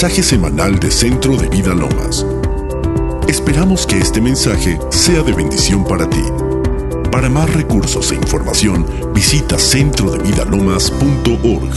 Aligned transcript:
mensaje 0.00 0.22
semanal 0.22 0.78
de 0.78 0.92
Centro 0.92 1.36
de 1.36 1.48
Vida 1.48 1.74
Lomas. 1.74 2.24
Esperamos 3.26 3.84
que 3.84 3.98
este 3.98 4.20
mensaje 4.20 4.78
sea 4.90 5.24
de 5.24 5.32
bendición 5.32 5.84
para 5.84 6.08
ti. 6.08 6.22
Para 7.10 7.28
más 7.28 7.52
recursos 7.52 8.12
e 8.12 8.14
información, 8.14 8.86
visita 9.12 9.58
centrodevidalomas.org. 9.58 11.74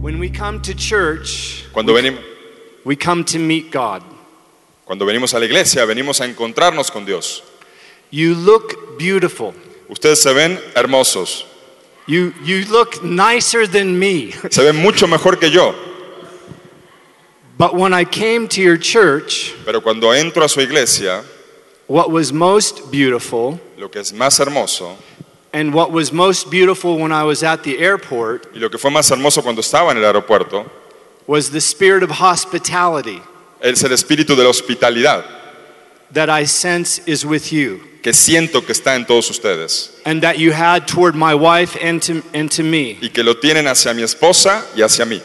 When 0.00 0.18
we 0.18 0.30
come 0.30 0.58
to 0.62 0.72
church, 0.72 1.66
Cuando 1.70 1.92
venimos, 1.92 2.20
we 2.86 2.96
come 2.96 3.22
to 3.24 3.38
meet 3.38 3.70
God. 3.70 4.00
cuando 4.86 5.04
venimos 5.04 5.34
a 5.34 5.38
la 5.38 5.44
iglesia, 5.44 5.84
venimos 5.84 6.22
a 6.22 6.24
encontrarnos 6.24 6.90
con 6.90 7.04
Dios. 7.04 7.42
You 8.10 8.34
look 8.34 8.96
beautiful. 8.98 9.52
Ustedes 9.90 10.22
se 10.22 10.32
ven 10.32 10.58
hermosos, 10.74 11.44
You, 12.10 12.34
you 12.42 12.64
look 12.64 13.04
nicer 13.04 13.68
than 13.68 13.96
me. 13.96 14.32
se 14.50 14.64
ven 14.64 14.74
mucho 14.74 15.06
mejor 15.06 15.36
que 15.36 15.48
yo, 15.48 15.72
But 17.56 17.76
when 17.76 17.92
I 17.92 18.04
came 18.04 18.48
to 18.48 18.60
your 18.60 18.76
church, 18.76 19.54
pero 19.64 19.80
cuando 19.80 20.08
entro 20.12 20.42
a 20.42 20.48
su 20.48 20.60
iglesia, 20.60 21.22
what 21.86 22.10
was 22.10 22.32
most 22.32 22.90
beautiful, 22.90 23.60
lo 23.78 23.88
que 23.88 24.00
es 24.00 24.10
más 24.12 24.40
hermoso 24.44 24.96
and 25.52 25.72
what 25.72 25.92
was 25.92 26.12
most 26.12 26.50
beautiful 26.50 26.98
when 26.98 27.12
I 27.12 27.22
was 27.22 27.44
at 27.44 27.62
the 27.62 27.78
airport, 27.78 28.52
y 28.54 28.58
lo 28.58 28.68
que 28.68 28.78
fue 28.78 28.90
más 28.90 29.08
hermoso 29.08 29.40
cuando 29.40 29.60
estaba 29.60 29.92
en 29.92 29.98
el 29.98 30.02
aeropuerto, 30.04 30.68
was 31.28 31.50
the 31.50 31.60
spirit 31.60 32.02
of 32.02 32.10
hospitality 32.10 33.22
es 33.60 33.84
el 33.84 33.92
espíritu 33.92 34.34
de 34.34 34.42
la 34.42 34.50
hospitalidad. 34.50 35.24
that 36.10 36.28
I 36.28 36.42
sense 36.44 36.98
is 37.06 37.24
with 37.24 37.52
you 37.52 37.80
que 38.02 38.12
siento 38.12 38.64
que 38.64 38.72
está 38.72 38.96
en 38.96 39.04
todos 39.06 39.30
ustedes 39.30 39.90
and 40.04 40.22
that 40.22 40.38
you 40.38 40.52
had 40.52 40.86
toward 40.86 41.14
my 41.14 41.34
wife 41.34 41.76
and 41.82 42.02
to, 42.02 42.22
and 42.32 42.50
to 42.50 42.62
me. 42.62 42.98
y 43.00 43.08
que 43.08 43.22
lo 43.22 43.34
tienen 43.34 43.66
hacia 43.66 43.92
mi 43.94 44.02
esposa 44.02 44.64
y 44.76 44.82
hacia 44.82 45.04
mí. 45.04 45.20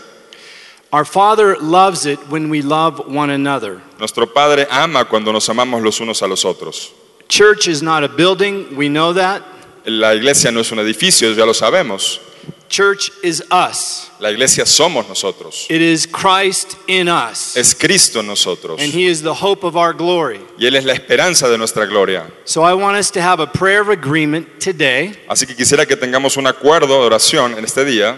Our 0.92 1.04
Father 1.04 1.58
loves 1.60 2.06
it 2.06 2.20
when 2.30 2.50
we 2.50 2.62
love 2.62 3.00
one 3.08 3.30
another. 3.30 3.82
Nuestro 4.00 4.26
Padre 4.28 4.66
ama 4.70 5.06
cuando 5.06 5.32
nos 5.34 5.50
amamos 5.50 5.82
los 5.82 6.00
unos 6.00 6.22
a 6.22 6.28
los 6.28 6.46
otros. 6.46 6.92
Church 7.28 7.68
is 7.68 7.82
not 7.82 8.04
a 8.04 8.08
building, 8.08 8.76
we 8.76 8.88
know 8.88 9.12
that. 9.14 9.42
La 9.86 10.14
iglesia 10.14 10.52
no 10.52 10.62
es 10.62 10.72
un 10.72 10.80
edificio, 10.80 11.34
ya 11.34 11.46
lo 11.46 11.54
sabemos. 11.54 12.20
Church 12.68 13.12
is 13.24 13.44
us. 13.52 14.10
La 14.20 14.30
iglesia 14.32 14.66
somos 14.66 15.08
nosotros. 15.08 15.68
It 15.70 15.82
is 15.82 16.06
Christ 16.08 16.76
in 16.88 17.08
us. 17.08 17.56
Es 17.56 17.74
Cristo 17.74 18.20
en 18.20 18.28
nosotros. 18.28 18.82
And 18.82 18.94
He 18.94 19.06
is 19.08 19.22
the 19.22 19.34
hope 19.34 19.64
of 19.66 19.76
our 19.78 19.94
glory. 19.94 20.40
Y 20.58 20.66
Él 20.66 20.76
es 20.76 20.84
la 20.84 20.94
esperanza 20.94 21.48
de 21.48 21.58
nuestra 21.58 21.86
gloria. 21.86 22.26
So 22.44 22.64
I 22.64 22.74
want 22.74 22.98
us 22.98 23.12
to 23.12 23.22
have 23.22 23.40
a 23.40 23.48
prayer 23.48 23.82
of 23.82 23.90
agreement 23.90 24.60
today 24.60 25.14
Así 25.30 25.46
que 25.46 25.56
quisiera 25.56 25.86
que 25.86 25.96
tengamos 25.96 26.38
un 26.38 26.48
acuerdo 26.48 26.88
de 27.00 27.06
oración 27.06 27.58
en 27.58 27.64
este 27.64 27.86
día, 27.86 28.18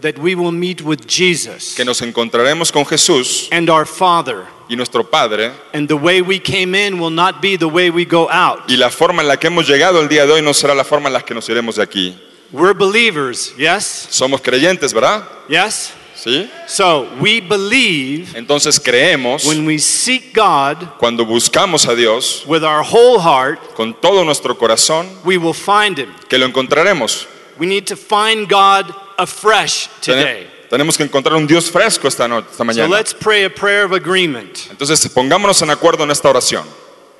that 0.00 0.16
we 0.18 0.34
will 0.36 0.52
meet 0.52 0.80
with 0.80 1.06
Jesus 1.06 1.74
que 1.74 1.84
nos 1.84 2.00
encontraremos 2.00 2.70
con 2.72 2.84
Jesús 2.86 3.48
and 3.50 3.68
our 3.68 3.84
Father. 3.84 4.46
y 4.70 4.76
nuestro 4.76 5.02
Padre, 5.02 5.50
And 5.74 5.88
the 5.88 5.96
way 5.96 6.22
we 6.22 6.38
came 6.38 6.74
in 6.74 7.00
will 7.00 7.10
not 7.10 7.40
be 7.42 7.56
the 7.56 7.66
way 7.68 7.90
we 7.90 8.04
go 8.04 8.28
out. 8.30 8.60
y 8.70 8.76
la 8.76 8.90
forma 8.90 9.22
en 9.22 9.28
la 9.28 9.36
que 9.38 9.48
hemos 9.48 9.66
llegado 9.66 10.00
el 10.00 10.08
día 10.08 10.24
de 10.24 10.32
hoy 10.34 10.42
no 10.42 10.54
será 10.54 10.74
la 10.74 10.84
forma 10.84 11.08
en 11.08 11.14
la 11.14 11.22
que 11.22 11.34
nos 11.34 11.48
iremos 11.48 11.76
de 11.76 11.82
aquí. 11.82 12.16
We're 12.50 12.74
believers, 12.74 13.54
yes? 13.58 14.08
Somos 14.10 14.40
creyentes, 14.40 14.94
¿verdad? 14.94 15.22
Yes? 15.48 15.92
¿Sí? 16.16 16.50
So 16.66 17.08
we 17.20 17.40
believe 17.40 18.34
Entonces 18.34 18.80
creemos, 18.80 19.44
when 19.44 19.64
we 19.66 19.78
seek 19.78 20.34
God 20.34 20.98
cuando 20.98 21.24
buscamos 21.24 21.86
a 21.86 21.94
Dios 21.94 22.44
with 22.46 22.64
our 22.64 22.82
whole 22.82 23.20
heart, 23.20 23.60
con 23.74 23.94
todo 23.94 24.24
nuestro 24.24 24.56
corazón, 24.56 25.06
we 25.24 25.36
will 25.36 25.54
find 25.54 25.98
Him. 25.98 26.12
que 26.28 26.38
lo 26.38 26.46
encontraremos. 26.46 27.26
We 27.58 27.66
need 27.66 27.86
to 27.86 27.96
find 27.96 28.48
God 28.48 28.92
afresh 29.16 29.88
today. 30.00 30.48
Tenemos 30.70 30.96
que 30.96 31.04
encontrar 31.04 31.36
un 31.36 31.46
Dios 31.46 31.70
fresco 31.70 32.08
esta, 32.08 32.26
noche, 32.26 32.48
esta 32.50 32.64
mañana. 32.64 32.88
So 32.88 32.94
let's 32.94 33.14
pray 33.14 33.44
a 33.44 33.50
prayer 33.50 33.84
of 33.84 33.92
agreement. 33.92 34.68
Entonces 34.70 35.06
pongámonos 35.08 35.62
en 35.62 35.70
acuerdo 35.70 36.02
en 36.02 36.10
esta 36.10 36.28
oración. 36.28 36.64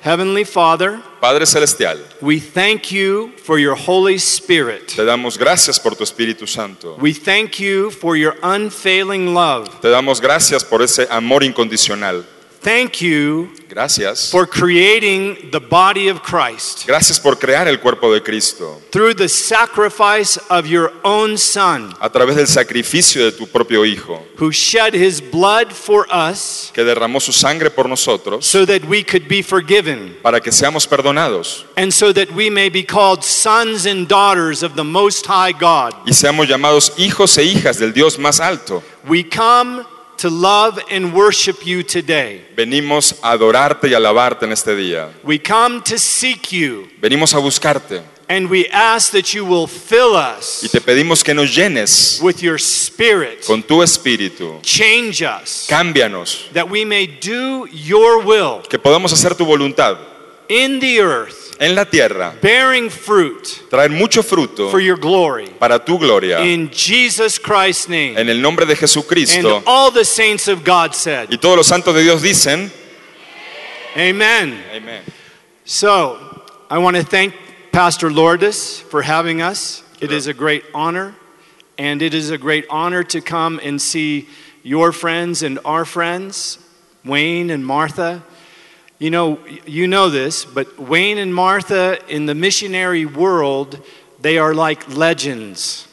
Heavenly 0.01 0.45
Father, 0.45 1.01
Padre 1.19 1.45
Celestial, 1.45 1.97
we 2.21 2.39
thank 2.39 2.89
you 2.89 3.33
for 3.43 3.59
your 3.59 3.75
Holy 3.75 4.17
Spirit. 4.17 4.95
te 4.95 5.03
damos 5.03 5.37
gracias 5.37 5.77
por 5.77 5.93
tu 5.95 6.05
Espíritu 6.05 6.47
Santo. 6.47 6.95
We 7.01 7.11
thank 7.11 7.59
you 7.59 7.91
for 7.91 8.15
your 8.15 8.37
unfailing 8.41 9.33
love. 9.33 9.67
Te 9.81 9.89
damos 9.89 10.21
gracias 10.21 10.63
por 10.63 10.81
ese 10.81 11.05
amor 11.09 11.43
incondicional. 11.43 12.25
Thank 12.61 13.01
you 13.01 13.49
Gracias. 13.69 14.31
for 14.31 14.45
creating 14.45 15.49
the 15.51 15.59
body 15.61 16.09
of 16.09 16.21
Christ 16.21 16.85
Gracias 16.85 17.17
por 17.19 17.35
crear 17.37 17.67
el 17.67 17.77
cuerpo 17.79 18.11
de 18.13 18.21
Cristo 18.21 18.81
through 18.91 19.13
the 19.13 19.29
sacrifice 19.29 20.37
of 20.49 20.65
your 20.65 20.91
own 21.05 21.37
Son, 21.37 21.93
a 22.01 22.09
través 22.09 22.35
del 22.35 22.47
sacrificio 22.47 23.23
de 23.23 23.31
tu 23.31 23.47
propio 23.47 23.85
Hijo, 23.85 24.23
who 24.37 24.51
shed 24.51 24.93
his 24.93 25.21
blood 25.21 25.71
for 25.71 26.05
us 26.11 26.71
que 26.73 26.83
derramó 26.83 27.21
su 27.21 27.31
sangre 27.31 27.69
por 27.69 27.87
nosotros 27.87 28.45
so 28.45 28.65
that 28.65 28.83
we 28.85 29.03
could 29.03 29.27
be 29.29 29.41
forgiven 29.41 30.17
para 30.21 30.41
que 30.41 30.51
seamos 30.51 30.85
perdonados 30.85 31.65
and 31.77 31.93
so 31.93 32.11
that 32.11 32.29
we 32.31 32.49
may 32.49 32.67
be 32.69 32.83
called 32.83 33.23
sons 33.23 33.85
and 33.85 34.07
daughters 34.09 34.63
of 34.63 34.75
the 34.75 34.83
Most 34.83 35.25
High 35.27 35.53
God. 35.53 35.93
y 36.05 36.11
seamos 36.13 36.47
llamados 36.47 36.91
hijos 36.97 37.37
e 37.37 37.43
hijas 37.43 37.77
del 37.79 37.93
Dios 37.93 38.17
más 38.17 38.39
alto. 38.41 38.83
We 39.07 39.23
come 39.23 39.85
to 40.19 40.29
love 40.29 40.79
and 40.91 41.13
worship 41.13 41.65
you 41.65 41.83
today. 41.83 42.45
Venimos 42.55 43.15
a 43.21 43.31
adorarte 43.31 43.87
y 43.87 43.93
alabarte 43.93 44.45
en 44.45 44.51
este 44.51 44.75
día. 44.75 45.09
We 45.23 45.39
come 45.39 45.81
to 45.83 45.97
seek 45.97 46.51
you, 46.51 46.87
Venimos 47.01 47.33
a 47.33 47.39
buscarte 47.39 48.01
and 48.29 48.47
we 48.47 48.67
ask 48.71 49.11
that 49.11 49.33
you 49.33 49.43
will 49.43 49.67
fill 49.67 50.15
us 50.15 50.61
y 50.63 50.67
te 50.67 50.79
pedimos 50.79 51.23
que 51.23 51.33
nos 51.33 51.53
llenes 51.55 52.19
with 52.21 52.41
your 52.43 52.59
spirit. 52.59 53.43
con 53.45 53.63
tu 53.63 53.81
espíritu. 53.81 54.59
Change 54.61 55.23
us, 55.23 55.67
Cámbianos, 55.67 56.47
that 56.53 56.69
we 56.69 56.85
may 56.85 57.07
do 57.07 57.65
your 57.71 58.23
will 58.23 58.61
que 58.69 58.77
podamos 58.77 59.11
hacer 59.11 59.35
tu 59.35 59.45
voluntad 59.45 59.97
in 60.47 60.79
the 60.79 60.99
earth, 60.99 61.38
en 61.59 61.75
la 61.75 61.83
tierra, 61.85 62.33
bearing 62.41 62.89
fruit 62.89 63.43
traer 63.69 63.89
mucho 63.91 64.21
fruto 64.23 64.71
for 64.71 64.79
your 64.79 64.97
glory. 64.97 65.47
para 65.59 65.77
tu 65.79 65.97
gloria. 65.99 66.39
In 66.39 66.69
Jesus 66.71 67.37
Christ's 67.37 67.89
name. 67.89 68.17
En 68.17 68.29
el 68.29 68.41
nombre 68.41 68.65
de 68.65 68.71
And 68.73 68.79
Jesucristo. 68.79 69.61
all 69.67 69.91
the 69.91 70.05
saints 70.05 70.47
of 70.47 70.63
God 70.63 70.95
said, 70.95 71.29
Y 71.29 71.37
todos 71.37 71.57
los 71.57 71.67
santos 71.67 71.93
de 71.93 72.01
Dios 72.03 72.21
dicen, 72.21 72.71
Amen. 73.97 74.57
Amén. 74.73 75.01
So, 75.65 76.17
I 76.69 76.77
want 76.77 76.95
to 76.95 77.03
thank 77.03 77.33
Pastor 77.71 78.09
Lourdes 78.11 78.79
for 78.79 79.01
having 79.01 79.41
us. 79.41 79.83
It 79.99 80.11
is 80.11 80.27
a 80.27 80.33
great 80.33 80.63
honor, 80.73 81.13
and 81.77 82.01
it 82.01 82.13
is 82.13 82.29
a 82.29 82.37
great 82.37 82.65
honor 82.69 83.03
to 83.03 83.19
come 83.21 83.59
and 83.61 83.81
see 83.81 84.27
your 84.63 84.91
friends 84.91 85.43
and 85.43 85.59
our 85.65 85.85
friends, 85.85 86.57
Wayne 87.03 87.49
and 87.49 87.65
Martha. 87.65 88.23
You 88.99 89.09
know, 89.09 89.39
you 89.65 89.87
know 89.87 90.09
this, 90.09 90.45
but 90.45 90.67
Wayne 90.77 91.19
and 91.19 91.33
Martha 91.33 91.97
in 92.09 92.25
the 92.25 92.35
missionary 92.35 93.05
world, 93.05 93.79
they 94.21 94.37
are 94.37 94.53
like 94.53 94.85
legends. 94.93 95.85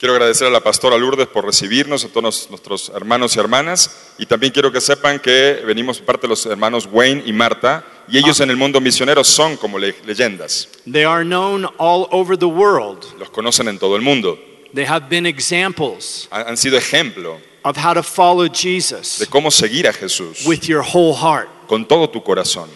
Quiero 0.00 0.14
agradecer 0.16 0.48
a 0.48 0.50
la 0.50 0.58
pastora 0.58 0.98
Lourdes 0.98 1.28
por 1.28 1.44
recibirnos, 1.46 2.04
a 2.04 2.08
todos 2.08 2.48
nuestros 2.50 2.88
hermanos 2.92 3.36
y 3.36 3.38
hermanas, 3.38 4.12
y 4.18 4.26
también 4.26 4.52
quiero 4.52 4.72
que 4.72 4.80
sepan 4.80 5.20
que 5.20 5.62
venimos 5.64 6.00
parte 6.00 6.22
de 6.22 6.30
los 6.30 6.44
hermanos 6.46 6.88
Wayne 6.90 7.22
y 7.24 7.32
Marta, 7.32 7.84
y 8.08 8.18
ellos 8.18 8.40
en 8.40 8.50
el 8.50 8.56
mundo 8.56 8.80
misionero 8.80 9.22
son 9.22 9.56
como 9.56 9.78
le- 9.78 9.94
leyendas, 10.04 10.68
They 10.90 11.04
are 11.04 11.24
known 11.24 11.66
all 11.78 12.08
over 12.10 12.36
the 12.36 12.46
world. 12.46 13.04
los 13.20 13.30
conocen 13.30 13.68
en 13.68 13.78
todo 13.78 13.94
el 13.94 14.02
mundo, 14.02 14.36
They 14.74 14.84
have 14.86 15.06
been 15.08 15.26
examples 15.26 16.26
han, 16.32 16.48
han 16.48 16.56
sido 16.56 16.76
ejemplo 16.76 17.38
of 17.64 17.76
how 17.76 17.92
to 17.94 18.02
follow 18.02 18.48
Jesus 18.48 19.18
de 19.18 19.26
cómo 19.26 19.50
seguir 19.50 19.86
a 19.86 19.92
Jesús 19.92 20.46
with 20.46 20.64
your 20.68 20.82
whole 20.82 21.14
heart. 21.14 21.48
con 21.68 21.86
todo 21.86 22.08
tu 22.08 22.20
corazón, 22.22 22.68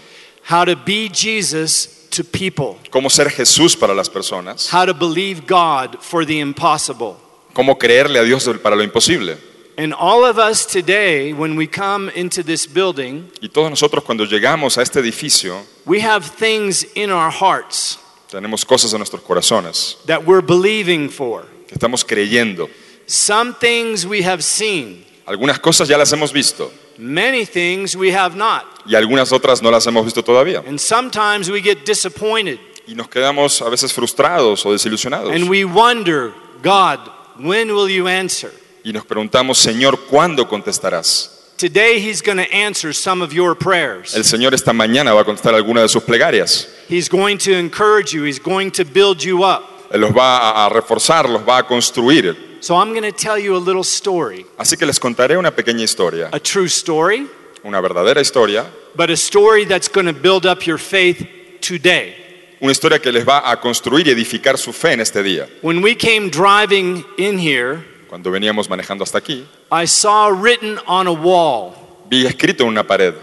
how 0.48 0.64
to 0.64 0.76
be 0.76 1.08
Jesus 1.08 2.06
to 2.10 2.22
people, 2.24 2.78
cómo 2.90 3.10
ser 3.10 3.28
Jesús 3.30 3.76
para 3.78 3.94
las 3.94 4.08
personas, 4.08 4.68
how 4.72 4.84
to 4.86 4.94
believe 4.94 5.46
God 5.46 5.98
for 6.00 6.24
the 6.24 6.38
impossible. 6.40 7.16
cómo 7.52 7.78
creerle 7.78 8.18
a 8.18 8.22
Dios 8.24 8.48
para 8.62 8.76
lo 8.76 8.82
imposible. 8.82 9.36
And 9.78 9.92
all 9.92 10.24
of 10.24 10.38
us 10.38 10.64
today, 10.64 11.34
when 11.34 11.54
we 11.54 11.66
come 11.66 12.08
into 12.14 12.42
this 12.42 12.66
building, 12.66 13.30
Y 13.42 13.48
todos 13.48 13.68
nosotros 13.68 14.02
cuando 14.04 14.24
llegamos 14.24 14.78
a 14.78 14.82
este 14.82 15.00
edificio 15.00 15.62
we 15.84 16.00
have 16.00 16.24
things 16.24 16.86
in 16.94 17.10
our 17.10 17.30
hearts 17.30 17.98
tenemos 18.30 18.64
cosas 18.64 18.92
en 18.94 18.98
nuestros 19.00 19.20
corazones 19.22 19.96
that 20.06 20.24
we're 20.24 20.40
believing 20.40 21.10
for. 21.10 21.44
que 21.68 21.74
estamos 21.74 22.04
creyendo. 22.04 22.70
Some 23.06 23.54
things 23.54 24.04
we 24.06 24.22
have 24.22 24.42
seen, 24.42 25.04
Algunas 25.26 25.58
cosas 25.60 25.88
ya 25.88 25.96
las 25.98 26.12
hemos 26.12 26.32
visto 26.32 26.70
many 26.98 27.44
things 27.44 27.94
we 27.96 28.10
have 28.12 28.36
not. 28.36 28.64
y 28.86 28.94
algunas 28.94 29.32
otras 29.32 29.60
no 29.62 29.70
las 29.70 29.86
hemos 29.86 30.04
visto 30.04 30.22
todavía. 30.22 30.62
And 30.66 30.78
sometimes 30.80 31.50
we 31.50 31.60
get 31.60 31.84
disappointed 31.84 32.58
Y 32.88 32.94
nos 32.94 33.08
quedamos 33.08 33.60
a 33.62 33.68
veces 33.68 33.92
frustrados 33.92 34.64
o 34.66 34.72
desilusionados. 34.72 35.32
and 35.34 35.48
we 35.48 35.64
wonder, 35.64 36.32
God, 36.62 36.98
when 37.38 37.68
will 37.74 37.88
you 37.88 38.06
answer? 38.08 38.50
Y 38.84 38.92
nos 38.92 39.04
preguntamos, 39.04 39.58
Señor, 39.58 39.98
¿cuándo 40.08 40.48
contestarás? 40.48 41.32
Today, 41.58 41.98
He's 41.98 42.20
going 42.22 42.36
to 42.38 42.52
answer 42.54 42.92
some 42.92 43.22
of 43.22 43.32
your 43.32 43.54
prayers. 43.56 44.14
El 44.14 44.24
Señor 44.24 44.52
esta 44.54 44.72
mañana 44.72 45.14
va 45.14 45.22
a 45.22 45.24
contestar 45.24 45.54
alguna 45.54 45.80
de 45.82 45.88
sus 45.88 46.02
plegarias. 46.04 46.68
He's 46.88 47.08
going 47.08 47.38
to 47.38 47.52
encourage 47.52 48.12
you, 48.12 48.24
He's 48.24 48.38
going 48.38 48.70
to 48.72 48.84
build 48.84 49.22
you 49.24 49.42
up. 49.42 49.62
Él 49.90 50.00
los 50.02 50.12
va 50.12 50.66
a- 50.66 50.68
reforzar, 50.68 51.28
los 51.28 51.42
va 51.42 51.58
a 51.58 51.62
construir. 51.66 52.36
So 52.60 52.76
I'm 52.76 52.90
going 52.92 53.02
to 53.02 53.12
tell 53.12 53.38
you 53.38 53.54
a 53.56 53.58
little 53.58 53.84
story, 53.84 54.46
Así 54.58 54.76
que 54.76 54.86
les 54.86 54.98
contaré 54.98 55.36
una 55.36 55.50
pequeña 55.54 55.82
historia, 55.84 56.30
a 56.32 56.40
true 56.40 56.66
story, 56.66 57.26
una 57.64 57.80
verdadera 57.80 58.20
historia, 58.20 58.66
but 58.96 59.10
a 59.10 59.16
story 59.16 59.64
that's 59.64 59.88
going 59.88 60.06
to 60.06 60.12
build 60.12 60.46
up 60.46 60.66
your 60.66 60.78
faith 60.78 61.26
today. 61.60 62.14
una 62.60 62.72
historia 62.72 62.98
que 62.98 63.12
les 63.12 63.24
va 63.26 63.50
a 63.50 63.60
construir 63.60 64.06
y 64.06 64.10
edificar 64.10 64.56
su 64.56 64.72
fe 64.72 64.92
en 64.92 65.00
este 65.00 65.22
día. 65.22 65.48
When 65.62 65.82
we 65.82 65.94
came 65.94 66.30
driving 66.30 67.04
in 67.18 67.38
here, 67.38 67.84
Cuando 68.08 68.30
veníamos 68.30 68.68
manejando 68.68 69.02
hasta 69.04 69.18
aquí, 69.18 69.44
I 69.70 69.84
saw 69.86 70.28
written 70.30 70.78
on 70.86 71.06
a 71.06 71.12
wall, 71.12 71.74
vi 72.08 72.24
escrito 72.26 72.62
en 72.62 72.68
una 72.68 72.84
pared, 72.84 73.14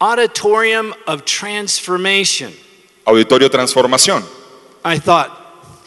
Auditorium 0.00 0.92
of 1.06 1.24
Transformation. 1.24 2.52
Auditorio 3.06 3.48
Transformación. 3.48 4.24
I 4.84 4.98
thought, 4.98 5.30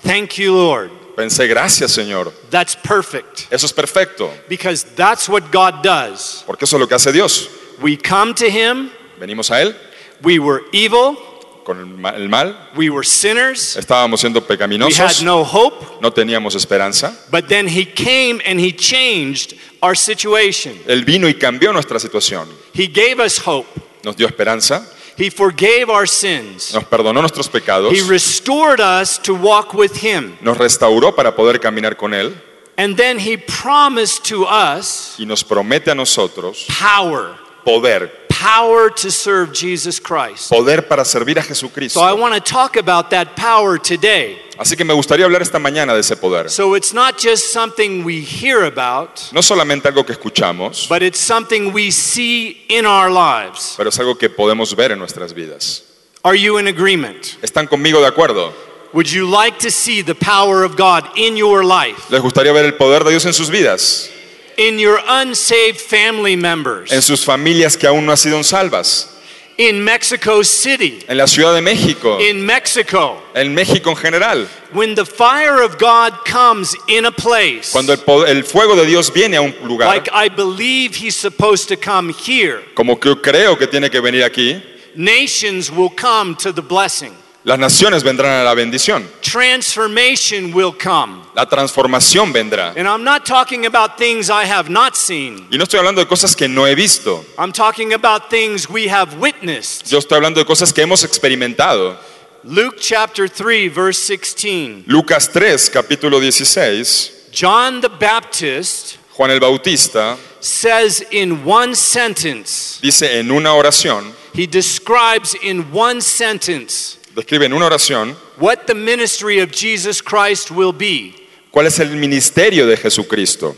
thank 0.02 0.38
you, 0.38 0.56
Lord. 0.56 0.92
Pensé, 1.16 1.48
gracias 1.48 1.92
Señor, 1.92 2.32
That's 2.50 2.76
perfect. 2.76 3.52
Eso 3.52 3.66
es 3.66 3.74
perfecto, 3.74 4.32
because 4.50 4.86
that's 4.96 5.30
what 5.30 5.44
God 5.52 5.82
does. 5.84 6.44
porque 6.46 6.66
eso 6.66 6.76
es 6.76 6.80
lo 6.80 6.88
que 6.88 6.96
hace 6.96 7.12
Dios. 7.12 7.50
We 7.82 7.98
come 7.98 8.34
to 8.36 8.46
Him, 8.46 8.90
Venimos 9.20 9.50
a 9.52 9.62
Él. 9.62 9.76
We 10.22 10.40
were 10.40 10.64
evil, 10.72 11.18
con 11.66 11.80
el 11.80 11.86
ma- 11.86 12.14
mal, 12.30 12.70
we 12.76 12.90
were 12.90 13.04
sinners, 13.06 13.76
estábamos 13.78 14.20
siendo 14.22 14.40
we 14.40 14.44
had 14.46 14.48
pecaminosos, 14.48 15.24
no 15.24 15.44
hope, 15.44 15.86
no 16.02 16.12
teníamos 16.12 16.56
esperanza. 16.56 17.14
but 17.32 17.48
then 17.48 17.68
He 17.68 17.86
came 17.86 18.42
and 18.46 18.60
He 18.60 18.72
changed 18.74 19.56
our 19.82 19.96
situation. 19.96 20.78
Él 20.88 21.04
vino 21.06 21.28
y 21.28 21.34
cambió 21.36 21.72
nuestra 21.74 22.00
situación, 22.00 22.48
He 22.74 22.88
gave 22.88 23.20
us 23.24 23.40
hope, 23.46 23.68
nos 24.04 24.16
dio 24.16 24.28
esperanza, 24.28 24.86
He 25.18 25.30
forgave 25.30 25.90
our 25.90 26.06
sins, 26.06 26.74
nos 26.74 26.84
perdonó 26.84 27.22
nuestros 27.22 27.48
pecados, 27.48 27.94
He 27.94 28.02
restored 28.02 28.82
us 28.82 29.18
to 29.20 29.34
walk 29.34 29.74
with 29.74 30.04
Him, 30.04 30.38
nos 30.42 30.58
restauró 30.58 31.16
para 31.16 31.36
poder 31.36 31.60
caminar 31.60 31.96
con 31.96 32.14
Él. 32.14 32.34
And 32.78 32.98
then 32.98 33.20
He 33.20 33.38
promised 33.38 34.26
to 34.26 34.46
us 34.46 35.16
y 35.18 35.26
nos 35.26 35.44
promete 35.44 35.92
a 35.92 35.96
nosotros 35.96 36.66
power. 36.68 37.38
Poder, 37.66 38.10
Power 38.30 38.90
to 38.92 39.10
serve 39.10 39.52
Jesus 39.54 40.00
Christ. 40.00 40.50
poder 40.50 40.88
para 40.88 41.04
servir 41.04 41.40
a 41.40 41.42
Jesucristo. 41.42 42.00
So 42.00 42.06
I 42.06 42.14
want 42.14 42.36
to 42.36 42.40
talk 42.42 42.78
about 42.78 43.10
that 43.10 43.36
power 43.36 43.80
today. 43.80 44.38
Así 44.58 44.78
que 44.78 44.86
me 44.86 44.94
gustaría 44.94 45.26
hablar 45.26 45.42
esta 45.42 45.58
mañana 45.58 45.94
de 45.94 46.02
ese 46.02 46.16
poder. 46.16 46.50
So 46.50 46.76
it's 46.76 46.94
not 46.94 47.18
just 47.18 47.52
something 47.52 48.04
we 48.06 48.22
hear 48.22 48.64
about, 48.66 49.20
No 49.32 49.42
solamente 49.42 49.88
algo 49.88 50.06
que 50.06 50.14
escuchamos, 50.14 50.88
but 50.88 51.02
it's 51.02 51.20
something 51.20 51.72
we 51.74 51.92
see 51.92 52.66
in 52.70 52.86
our 52.86 53.10
lives. 53.10 53.74
pero 53.78 53.90
es 53.90 53.98
algo 54.00 54.16
que 54.18 54.30
podemos 54.30 54.76
ver 54.76 54.92
en 54.92 55.00
nuestras 55.00 55.34
vidas. 55.34 55.84
Are 56.24 56.38
you 56.38 56.58
in 56.60 56.68
agreement? 56.68 57.38
¿Están 57.42 57.68
conmigo 57.68 58.00
de 58.02 58.08
acuerdo? 58.08 58.54
Would 58.94 59.08
you 59.08 59.26
like 59.30 59.58
to 59.60 59.72
see 59.72 60.02
the 60.04 60.16
power 60.16 60.64
of 60.64 60.78
God 60.78 61.04
in 61.16 61.36
your 61.36 61.66
life, 61.66 62.10
¿Les 62.10 62.22
gustaría 62.22 62.54
ver 62.54 62.66
el 62.66 62.76
poder 62.76 63.04
de 63.04 63.12
Dios 63.12 63.26
en 63.26 63.34
sus 63.34 63.50
vidas? 63.50 64.10
In 64.58 64.80
your 64.80 65.00
unsaved 65.08 65.80
family 65.80 66.36
members. 66.36 66.92
En 66.92 67.02
sus 67.02 67.24
familias 67.26 67.78
que 67.78 67.88
aún 67.88 68.06
no 68.06 68.12
han 68.12 68.18
sido 68.18 68.44
salvas. 68.44 69.12
in 69.58 69.82
Mexico 69.84 70.44
City, 70.44 71.00
En 71.08 71.18
la 71.18 71.28
Ciudad 71.28 71.54
de 71.54 71.62
México. 71.62 72.20
in 72.20 72.46
Mexico? 72.46 73.22
En 73.34 73.56
México 73.56 73.92
en 73.92 73.96
general. 73.96 74.48
When 74.74 74.96
the 74.96 75.06
fire 75.06 75.62
of 75.62 75.78
God 75.78 76.14
comes 76.26 76.76
in 76.90 77.06
a 77.06 77.12
place, 77.12 77.72
Cuando 77.72 77.94
el, 77.94 78.26
el 78.28 78.44
fuego 78.44 78.76
de 78.76 78.86
Dios 78.86 79.10
viene 79.12 79.38
a 79.38 79.42
un 79.42 79.54
lugar, 79.64 79.88
like 79.88 80.10
I 80.12 80.28
believe 80.28 80.96
He's 80.96 81.16
supposed 81.16 81.70
to 81.70 81.78
come 81.78 82.10
here, 82.14 82.64
como 82.76 82.98
que 82.98 83.16
creo 83.16 83.58
que 83.58 83.68
tiene 83.68 83.90
que 83.90 84.02
venir 84.02 84.24
aquí, 84.24 84.62
nations 84.96 85.72
will 85.72 85.90
come 85.90 86.36
to 86.36 86.52
the 86.52 86.62
blessing. 86.62 87.14
Las 87.46 87.60
naciones 87.60 88.04
vendrán 88.04 88.42
a 88.42 88.44
la 88.44 88.56
bendición. 88.56 89.08
Transformation 89.22 90.52
will 90.52 90.74
come. 90.74 91.22
La 91.36 91.46
transformación 91.46 92.34
vendrá. 92.34 92.74
And 92.76 92.88
I'm 92.88 93.04
not 93.04 93.24
talking 93.24 93.68
about 93.68 93.98
things 93.98 94.32
I 94.32 94.46
have 94.46 94.68
not 94.68 94.96
seen. 94.96 95.48
Y 95.52 95.58
no 95.58 95.64
estoy 95.64 95.80
hablando 95.80 96.02
de 96.02 96.08
cosas 96.08 96.36
que 96.36 96.48
no 96.48 96.66
he 96.66 96.74
visto. 96.74 97.24
I'm 97.38 97.52
talking 97.52 97.94
about 97.94 98.32
things 98.32 98.68
we 98.68 98.90
have 98.90 99.20
witnessed. 99.20 99.92
Yo 99.92 100.00
estoy 100.00 100.18
hablando 100.18 100.40
de 100.40 100.46
cosas 100.46 100.74
que 100.74 100.82
hemos 100.82 101.04
experimentado. 101.04 101.96
Luke 102.44 102.78
chapter 102.80 103.30
3, 103.30 103.70
verse 103.70 104.00
16. 104.08 104.86
Lucas 104.88 105.30
3, 105.32 105.70
capítulo 105.70 106.20
16. 106.20 107.30
John 107.32 107.80
the 107.80 107.90
Baptist 107.90 108.98
Juan 109.16 109.30
el 109.30 109.40
Bautista 109.40 110.18
says 110.42 111.02
in 111.12 111.46
one 111.46 111.76
sentence, 111.76 112.80
dice 112.82 113.20
en 113.20 113.30
una 113.32 113.54
oración, 113.54 114.14
he 114.34 114.48
describes 114.48 115.36
in 115.36 115.72
one 115.72 116.02
sentence 116.02 116.98
describe 117.16 117.46
en 117.46 117.54
una 117.54 117.66
oración, 117.68 118.16
what 118.40 118.66
the 118.68 118.76
ministry 118.76 119.40
of 119.40 119.52
Jesus 119.52 120.02
Christ 120.02 120.52
will 120.52 120.74
be. 120.74 121.16
cuál 121.52 121.66
es 121.68 121.80
el 121.80 121.90
ministerio 121.96 122.66
de 122.68 122.76
Jesucristo. 122.78 123.56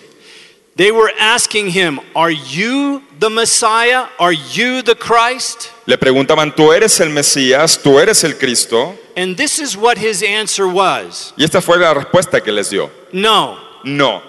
They 0.75 0.91
were 0.91 1.11
asking 1.19 1.71
him, 1.71 1.99
Are 2.15 2.29
you 2.29 3.01
the 3.19 3.31
Messiah? 3.31 4.09
Are 4.19 4.31
you 4.33 4.83
the 4.83 4.93
Christ? 4.95 5.71
Le 5.87 5.97
preguntaban, 5.97 6.53
¿tú 6.55 6.71
eres 6.71 6.99
el 6.99 7.09
Mesías? 7.09 7.81
¿Tú 7.81 7.97
eres 7.99 8.23
el 8.23 8.33
Cristo? 8.37 8.95
And 9.15 9.35
this 9.35 9.57
is 9.57 9.75
what 9.75 9.97
his 9.97 10.21
answer 10.21 10.67
was 10.67 11.33
Y 11.35 11.43
esta 11.43 11.61
fue 11.61 11.77
la 11.79 11.95
respuesta 11.95 12.43
que 12.43 12.51
les 12.51 12.69
dio. 12.69 12.91
No, 13.11 13.57
No, 13.83 14.21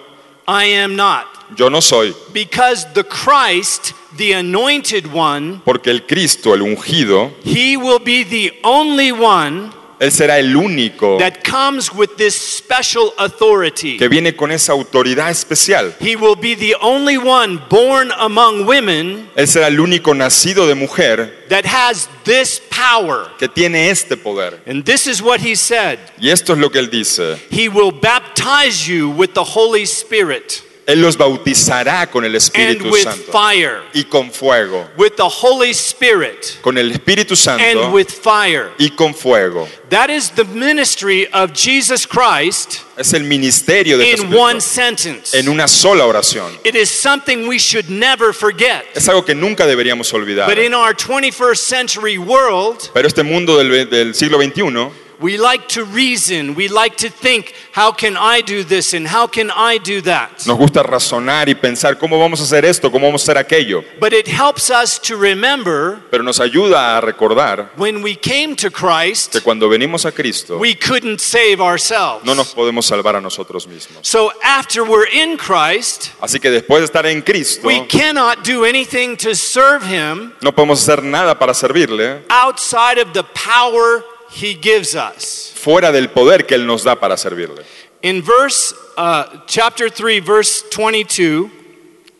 I 0.46 0.64
am 0.64 0.96
not. 0.96 1.26
yo 1.54 1.69
no 1.69 1.80
soy, 1.80 2.14
Because 2.32 2.86
the 2.94 3.04
Christ, 3.04 3.92
the 4.19 4.32
anointed 4.35 5.06
one, 5.06 5.62
porque 5.65 5.91
el 5.91 6.03
Cristo, 6.06 6.53
el 6.53 6.61
ungido, 6.61 7.32
he 7.43 7.76
will 7.79 7.99
be 8.00 8.25
the 8.25 8.53
only 8.62 9.11
one 9.12 9.70
Él 10.00 10.12
será 10.12 10.38
el 10.38 10.55
único 10.55 11.19
that 11.19 11.43
comes 11.43 11.93
with 11.93 12.17
this 12.17 12.35
special 12.35 13.12
authority. 13.19 13.97
que 13.99 14.09
viene 14.09 14.37
con 14.37 14.53
esa 14.53 14.73
autoridad 14.73 15.31
especial. 15.31 15.93
He 16.00 16.15
will 16.15 16.37
be 16.37 16.55
the 16.55 16.76
only 16.81 17.19
one 17.19 17.61
born 17.69 18.12
among 18.19 18.65
women 18.67 19.29
Él 19.35 19.49
será 19.49 19.67
el 19.67 19.81
único 19.81 20.15
nacido 20.15 20.69
de 20.69 20.75
mujer 20.76 21.47
that 21.49 21.64
has 21.64 22.09
this 22.25 22.61
power. 22.71 23.26
que 23.38 23.49
tiene 23.49 23.91
este 23.91 24.17
poder. 24.17 24.61
And 24.67 24.85
this 24.85 25.06
is 25.09 25.21
what 25.21 25.41
he 25.41 25.56
said 25.56 25.99
Y 26.21 26.31
esto 26.31 26.53
es 26.53 26.59
lo 26.61 26.71
que 26.71 26.79
Él 26.79 26.91
dice. 26.91 27.37
He 27.50 27.69
will 27.69 27.91
baptize 27.91 28.87
you 28.87 29.11
with 29.11 29.35
the 29.35 29.44
Holy 29.44 29.85
Spirit 29.85 30.62
Él 30.88 31.02
los 31.02 31.19
bautizará 31.19 32.11
con 32.11 32.25
el 32.25 32.31
and 32.31 32.37
Espíritu 32.37 32.88
with 32.88 33.02
Santo 33.05 33.31
fire. 33.31 33.82
y 33.93 34.05
con 34.05 34.31
fuego. 34.31 34.88
With 34.96 35.17
the 35.17 35.29
Holy 35.29 35.73
Spirit 35.73 36.62
Con 36.62 36.79
el 36.79 36.90
Espíritu 36.90 37.32
and 37.35 37.38
Santo 37.38 37.90
with 37.90 38.06
fire. 38.08 38.70
y 38.79 38.88
con 38.96 39.12
fuego. 39.12 39.69
That 39.90 40.08
is 40.08 40.31
the 40.31 40.44
ministry 40.44 41.29
of 41.35 41.52
Jesus 41.52 42.06
Christ 42.06 42.81
Es 42.97 43.12
el 43.12 43.25
ministerio 43.25 43.99
de 43.99 44.12
in 44.12 44.33
one 44.35 44.62
sentence. 44.62 45.35
en 45.38 45.50
una 45.50 45.68
sola 45.68 46.07
oración. 46.07 46.59
It 46.64 46.75
is 46.75 46.88
something 46.88 47.47
we 47.47 47.59
should 47.59 47.90
never 47.90 48.33
forget. 48.33 48.87
Es 48.95 49.11
algo 49.11 49.26
que 49.26 49.35
nunca 49.35 49.66
deberíamos 49.66 50.11
olvidar. 50.14 50.49
But 50.49 50.57
in 50.57 50.73
our 50.73 50.95
21st 50.95 51.59
century 51.59 52.16
world, 52.16 52.88
Pero 52.95 53.07
este 53.07 53.23
mundo 53.23 53.59
del, 53.59 53.90
del 53.90 54.14
siglo 54.14 54.38
XXI 54.40 54.90
we 55.20 55.37
like 55.37 55.66
to 55.68 55.84
reason, 55.84 56.54
we 56.54 56.68
like 56.68 56.96
to 56.96 57.10
think, 57.10 57.54
how 57.72 57.90
can 57.92 58.16
I 58.16 58.40
do 58.40 58.62
this 58.62 58.94
and 58.94 59.06
how 59.06 59.26
can 59.26 59.50
I 59.50 59.78
do 59.78 60.00
that? 60.02 60.46
nos 60.46 60.56
gusta 60.56 60.82
razonar 60.82 61.48
y 61.48 61.54
pensar 61.54 61.98
cómo 61.98 62.18
vamos 62.18 62.40
a 62.40 62.44
hacer 62.44 62.64
esto, 62.64 62.90
cómo 62.90 63.06
vamos 63.06 63.22
a 63.22 63.32
hacer 63.32 63.38
aquello. 63.38 63.82
But 63.98 64.12
it 64.12 64.28
helps 64.28 64.70
us 64.70 64.98
to 65.00 65.16
remember 65.16 66.00
Pero 66.10 66.22
nos 66.22 66.38
ayuda 66.40 66.98
a 66.98 67.00
recordar 67.00 67.70
when 67.76 68.02
we 68.02 68.14
came 68.14 68.54
to 68.56 68.70
Christ, 68.70 69.32
que 69.32 69.40
cuando 69.40 69.68
venimos 69.68 70.04
a 70.04 70.12
Cristo 70.12 70.58
we 70.58 70.75
couldn't 70.75 71.20
save 71.20 71.60
ourselves. 71.60 72.25
no 72.25 72.34
nos 72.34 72.54
podemos 72.54 72.87
salvar 72.87 73.16
a 73.16 73.20
nosotros 73.20 73.66
mismos. 73.66 73.98
So 74.02 74.30
after 74.42 74.84
we're 74.84 75.08
in 75.12 75.37
Christ, 75.37 76.12
Así 76.20 76.38
que 76.40 76.50
después 76.50 76.80
de 76.80 76.87
estar 76.87 77.06
en 77.06 77.22
Cristo, 77.22 77.66
we 77.66 77.87
cannot 77.87 78.44
do 78.44 78.64
anything 78.64 79.16
to 79.16 79.34
serve 79.34 79.82
Him 79.84 80.32
no 80.40 80.52
podemos 80.54 80.80
hacer 80.80 81.02
nada 81.02 81.38
para 81.38 81.54
servirle 81.54 82.22
outside 82.30 82.98
of 83.00 83.12
the 83.12 83.25
power 83.34 84.04
He 84.30 84.54
gives 84.54 84.94
us. 84.94 85.52
fuera 85.54 85.90
del 85.92 86.11
poder 86.11 86.47
que 86.47 86.54
Él 86.54 86.66
nos 86.66 86.85
da 86.85 86.97
para 86.97 87.16
servirle. 87.16 87.62
In 88.02 88.23
verse, 88.23 88.75
uh, 88.97 89.25
chapter 89.47 89.90
3, 89.90 90.20
verse 90.20 90.62
22, 90.70 91.50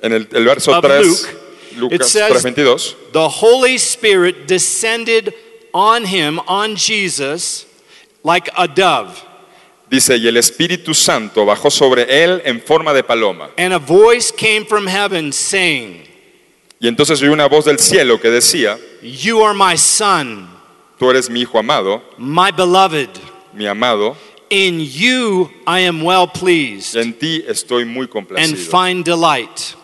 En 0.02 0.12
el, 0.12 0.28
el 0.32 0.44
verso 0.44 0.72
Of 0.72 0.84
3, 0.84 1.06
Luke, 1.06 1.92
Lucas 1.92 2.00
it 2.00 2.04
says- 2.04 2.32
3:22, 2.44 2.94
the 3.12 3.28
Holy 3.28 3.76
Spirit 3.78 4.46
descended 4.48 5.32
on 5.72 6.04
Him, 6.06 6.40
on 6.48 6.74
Jesus, 6.76 7.66
like 8.24 8.50
a 8.56 8.66
dove. 8.66 9.22
dice, 9.90 10.16
y 10.16 10.26
el 10.28 10.36
Espíritu 10.36 10.94
Santo 10.94 11.44
bajó 11.46 11.70
sobre 11.70 12.02
Él 12.24 12.42
en 12.44 12.60
forma 12.60 12.92
de 12.92 13.02
paloma. 13.04 13.50
And 13.56 13.72
a 13.72 13.78
voice 13.78 14.32
came 14.32 14.64
from 14.66 14.86
heaven 14.86 15.32
saying, 15.32 16.02
Y 16.80 16.88
entonces 16.88 17.20
oyó 17.22 17.32
una 17.32 17.46
voz 17.48 17.64
del 17.64 17.78
cielo 17.78 18.20
que 18.20 18.30
decía, 18.30 18.78
You 19.02 19.42
are 19.44 19.54
my 19.54 19.76
Son, 19.76 20.48
tú 20.98 21.10
eres 21.10 21.28
mi 21.30 21.40
Hijo 21.42 21.58
amado, 21.58 22.02
my 22.18 22.50
beloved. 22.50 23.08
mi 23.54 23.66
amado, 23.66 24.16
In 24.50 24.80
you 24.80 25.50
I 25.66 25.80
am 25.80 26.02
well 26.02 26.26
pleased 26.26 26.96
en 26.96 27.12
ti 27.12 27.44
estoy 27.46 27.84
muy 27.86 28.06
complacido. 28.06 28.48
and 28.48 28.58
find 28.58 29.04
delight. 29.04 29.74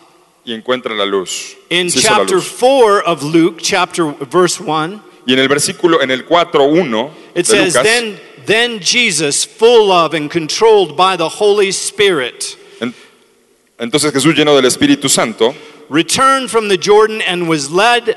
Y 0.43 0.53
encuentra 0.53 0.95
la 0.95 1.05
luz. 1.05 1.55
In 1.69 1.87
la 1.87 2.01
chapter 2.01 2.35
luz. 2.35 2.47
4 2.59 3.01
of 3.03 3.23
Luke, 3.23 3.59
chapter 3.61 4.05
verse 4.25 4.59
1, 4.59 5.01
Y 5.27 5.33
en 5.33 5.39
el 5.39 5.47
versículo, 5.47 6.01
en 6.01 6.11
el 6.11 6.23
4.1 6.27 7.09
de 7.33 7.39
it 7.39 7.45
says, 7.47 7.75
Lucas, 7.75 7.83
then, 7.83 8.19
then 8.45 8.79
Jesus, 8.79 9.43
full 9.43 9.91
of 9.91 10.13
and 10.13 10.29
controlled 10.29 10.95
by 10.95 11.15
the 11.15 11.27
Holy 11.29 11.71
Spirit, 11.71 12.57
Entonces 13.77 14.11
Jesús, 14.13 14.35
lleno 14.35 14.55
del 14.55 14.65
Espíritu 14.65 15.09
Santo, 15.09 15.53
returned 15.89 16.49
from 16.49 16.69
the 16.69 16.77
Jordan 16.77 17.21
and 17.21 17.49
was 17.49 17.69
led 17.71 18.15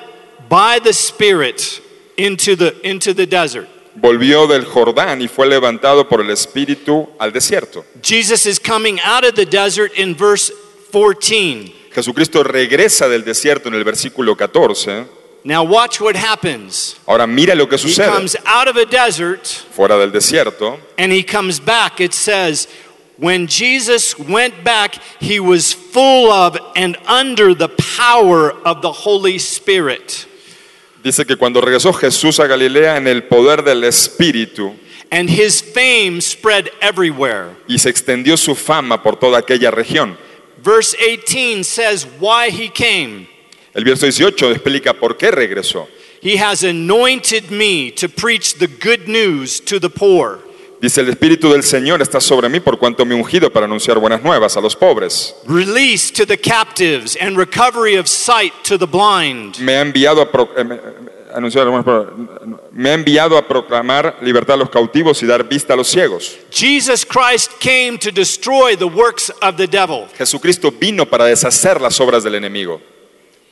by 0.48 0.78
the 0.78 0.92
Spirit 0.92 1.80
into 2.18 2.54
the, 2.56 2.74
into 2.82 3.14
the 3.14 3.26
desert. 3.26 3.66
volvió 3.94 4.46
del 4.46 4.64
Jordán 4.64 5.22
y 5.22 5.28
fue 5.28 5.46
levantado 5.46 6.08
por 6.08 6.20
el 6.20 6.30
Espíritu 6.30 7.08
al 7.18 7.32
desierto. 7.32 7.84
Jesus 8.02 8.44
is 8.46 8.60
coming 8.60 9.00
out 9.02 9.24
of 9.24 9.34
the 9.34 9.46
desert 9.46 9.92
in 9.96 10.14
verse 10.14 10.52
14. 10.92 11.72
Jesucristo 11.92 12.42
regresa 12.44 13.08
del 13.08 13.24
desierto 13.24 13.68
en 13.68 13.74
el 13.74 13.84
versículo 13.84 14.36
14. 14.36 15.06
Now, 15.44 15.62
watch 15.64 16.00
what 16.00 16.16
happens. 16.16 16.96
Ahora 17.06 17.26
mira 17.26 17.54
lo 17.54 17.66
que 17.68 17.76
He 17.76 17.78
sucede. 17.78 18.06
comes 18.08 18.36
out 18.44 18.68
of 18.68 18.76
a 18.76 18.84
desert 18.84 19.46
Fuera 19.74 19.96
del 19.98 20.10
desierto, 20.10 20.78
and 20.98 21.12
he 21.12 21.22
comes 21.22 21.58
back. 21.60 22.00
It 22.00 22.12
says, 22.12 22.68
when 23.16 23.46
Jesus 23.46 24.16
went 24.18 24.62
back, 24.62 24.96
he 25.20 25.40
was 25.40 25.72
full 25.72 26.30
of 26.30 26.56
and 26.76 26.96
under 27.06 27.54
the 27.54 27.68
power 27.68 28.52
of 28.64 28.82
the 28.82 28.92
Holy 28.92 29.38
Spirit. 29.38 30.26
Dice 31.08 31.24
que 31.26 31.36
cuando 31.36 31.60
regresó 31.60 31.92
Jesús 31.92 32.38
a 32.40 32.46
Galilea 32.46 32.96
en 32.96 33.06
el 33.06 33.24
poder 33.24 33.62
del 33.62 33.84
Espíritu 33.84 34.74
And 35.10 35.28
his 35.30 35.62
fame 35.62 36.20
spread 36.20 36.68
everywhere. 36.82 37.56
y 37.66 37.78
se 37.78 37.88
extendió 37.88 38.36
su 38.36 38.54
fama 38.54 39.02
por 39.02 39.16
toda 39.18 39.38
aquella 39.38 39.70
región. 39.70 40.18
Verse 40.62 40.94
18 40.98 41.64
says 41.64 42.06
why 42.20 42.50
he 42.50 42.68
came. 42.68 43.26
El 43.74 43.84
verso 43.84 44.04
18 44.06 44.50
explica 44.50 44.92
por 44.92 45.16
qué 45.16 45.30
regresó. 45.30 45.88
He 46.20 46.36
has 46.36 46.62
anointed 46.64 47.50
me 47.50 47.90
to 47.92 48.08
preach 48.08 48.54
the 48.58 48.66
good 48.66 49.06
news 49.08 49.60
to 49.64 49.78
the 49.78 49.88
poor. 49.88 50.40
Dice, 50.80 51.00
el 51.00 51.08
Espíritu 51.08 51.50
del 51.50 51.62
Señor 51.64 52.00
está 52.02 52.20
sobre 52.20 52.48
mí 52.48 52.60
por 52.60 52.78
cuanto 52.78 53.04
me 53.04 53.14
he 53.14 53.18
ungido 53.18 53.50
para 53.52 53.66
anunciar 53.66 53.98
buenas 53.98 54.22
nuevas 54.22 54.56
a 54.56 54.60
los 54.60 54.76
pobres. 54.76 55.34
Release 55.46 56.12
to 56.12 56.24
the 56.24 56.38
captives 56.38 57.16
and 57.20 57.36
recovery 57.36 57.96
of 57.96 58.06
sight 58.06 58.52
to 58.62 58.78
the 58.78 58.86
blind. 58.86 59.58
Me 59.58 59.74
ha 59.76 59.80
enviado 59.80 60.20
a, 60.22 60.30
pro- 60.30 60.48
eh, 60.56 60.62
me- 60.62 60.76
eh, 60.76 60.80
anunciar 61.34 61.66
buenas- 61.68 61.84
me 62.72 62.90
ha 62.90 62.94
enviado 62.94 63.36
a 63.36 63.46
proclamar 63.48 64.18
libertad 64.22 64.54
a 64.54 64.58
los 64.58 64.70
cautivos 64.70 65.20
y 65.22 65.26
dar 65.26 65.42
vista 65.48 65.74
a 65.74 65.76
los 65.76 65.88
ciegos. 65.88 66.36
Jesus 66.50 67.04
Christ 67.04 67.50
came 67.60 67.98
to 67.98 68.12
destroy 68.12 68.76
the 68.76 68.84
works 68.84 69.32
of 69.42 69.56
the 69.56 69.66
devil. 69.66 70.06
Jesucristo 70.16 70.70
vino 70.70 71.06
para 71.06 71.24
deshacer 71.24 71.80
las 71.80 71.98
obras 72.00 72.22
del 72.22 72.36
enemigo. 72.36 72.80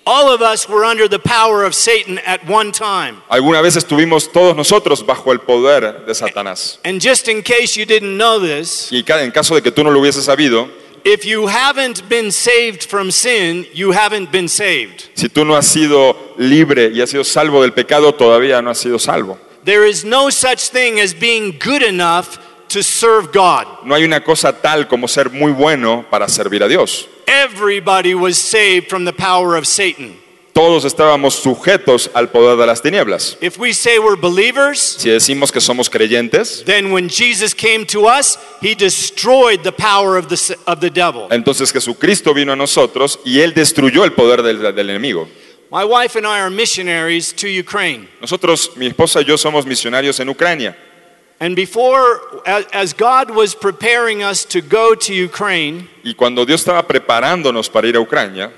All 0.09 0.33
of 0.33 0.41
us 0.41 0.69
were 0.69 0.85
under 0.85 1.09
the 1.09 1.19
power 1.19 1.65
of 1.65 1.75
Satan 1.75 2.19
at 2.25 2.47
one 2.47 2.71
time. 2.71 3.23
Alguna 3.29 3.61
vez 3.61 3.75
estuvimos 3.75 4.31
todos 4.31 4.55
nosotros 4.55 5.05
bajo 5.05 5.33
el 5.33 5.41
poder 5.41 6.07
de 6.07 6.15
Satanás. 6.15 6.79
And 6.85 7.01
just 7.01 7.27
in 7.27 7.43
case 7.43 7.77
you 7.77 7.85
didn't 7.85 8.17
know 8.17 8.39
this, 8.39 8.93
Y 8.93 9.05
en 9.05 9.33
caso 9.33 9.57
de 9.57 9.63
que 9.63 9.73
tú 9.73 9.83
no 9.83 9.91
lo 9.91 10.01
hubieses 10.01 10.25
sabido, 10.25 10.69
if 11.05 11.25
you 11.25 11.49
haven't 11.49 12.09
been 12.09 12.31
saved 12.31 12.85
from 12.85 13.11
sin, 13.11 13.67
you 13.75 13.91
haven't 13.91 14.31
been 14.31 14.49
saved. 14.49 15.11
si 15.15 15.29
tú 15.29 15.45
no 15.45 15.57
has 15.57 15.67
sido 15.67 16.17
libre 16.39 16.93
y 16.95 17.01
has 17.01 17.11
sido 17.11 17.25
salvo 17.25 17.63
del 17.63 17.73
pecado, 17.73 18.15
todavía 18.15 18.63
no 18.63 18.71
has 18.71 18.79
sido 18.79 19.01
salvo. 19.01 19.37
There 19.65 19.85
is 19.85 20.05
no 20.05 20.31
such 20.31 20.71
thing 20.71 21.01
as 21.01 21.13
being 21.15 21.59
good 21.59 21.83
enough 21.83 22.39
to 22.69 22.83
serve 22.83 23.33
God. 23.33 23.67
No 23.85 23.95
hay 23.95 24.05
una 24.05 24.21
cosa 24.23 24.53
tal 24.53 24.87
como 24.89 25.09
ser 25.09 25.31
muy 25.31 25.53
bueno 25.53 26.05
para 26.11 26.29
servir 26.29 26.63
a 26.63 26.69
Dios. 26.69 27.09
Everybody 27.27 28.15
was 28.15 28.39
saved 28.39 28.89
from 28.89 29.05
the 29.05 29.13
power 29.13 29.57
of 29.57 29.67
Satan. 29.67 30.17
Todos 30.53 30.87
estábamos 30.87 31.35
sujetos 31.35 32.09
al 32.15 32.31
poder 32.31 32.57
de 32.57 32.67
las 32.67 32.81
tinieblas. 32.81 33.37
If 33.43 33.59
we 33.59 33.75
say 33.75 33.99
we're 33.99 34.17
believers, 34.17 34.81
Si 34.99 35.11
decimos 35.11 35.53
que 35.53 35.61
somos 35.61 35.91
creyentes, 35.91 36.65
then 36.65 36.93
when 36.93 37.11
Jesus 37.11 37.53
came 37.53 37.85
to 37.87 38.07
us, 38.07 38.39
he 38.63 38.75
destroyed 38.75 39.63
the 39.65 39.73
power 39.73 40.17
of 40.17 40.29
the, 40.29 40.57
of 40.67 40.81
the 40.81 40.89
devil. 40.89 41.29
entonces 41.31 41.71
Jesucristo 41.73 42.33
vino 42.33 42.53
a 42.53 42.57
nosotros 42.57 43.19
y 43.23 43.41
Él 43.41 43.53
destruyó 43.53 44.05
el 44.05 44.13
poder 44.13 44.43
del, 44.43 44.75
del 44.75 44.89
enemigo. 44.91 45.29
My 45.71 45.85
wife 45.85 46.17
and 46.17 46.27
I 46.27 46.41
are 46.41 46.49
missionaries 46.49 47.35
to 47.35 47.49
Ukraine. 47.49 48.09
Nosotros, 48.23 48.71
mi 48.77 48.87
esposa 48.87 49.21
y 49.21 49.25
yo 49.25 49.37
somos 49.37 49.67
misionarios 49.67 50.19
en 50.21 50.31
Ucrania. 50.31 50.75
And 51.39 51.55
before, 51.55 52.21
as, 52.47 52.95
God 52.95 53.31
was 53.31 53.55
preparing 53.55 54.23
us 54.23 54.45
to 54.47 54.63
go 54.63 54.95
to 54.95 55.13
Ukraine, 55.13 55.89
Y 56.03 56.15
cuando 56.15 56.47
Dios 56.47 56.63
estaba 56.63 56.87
preparándonos 56.87 57.69
para 57.71 57.87
ir 57.87 57.97
a 57.97 58.01
Ucrania, 58.01 58.51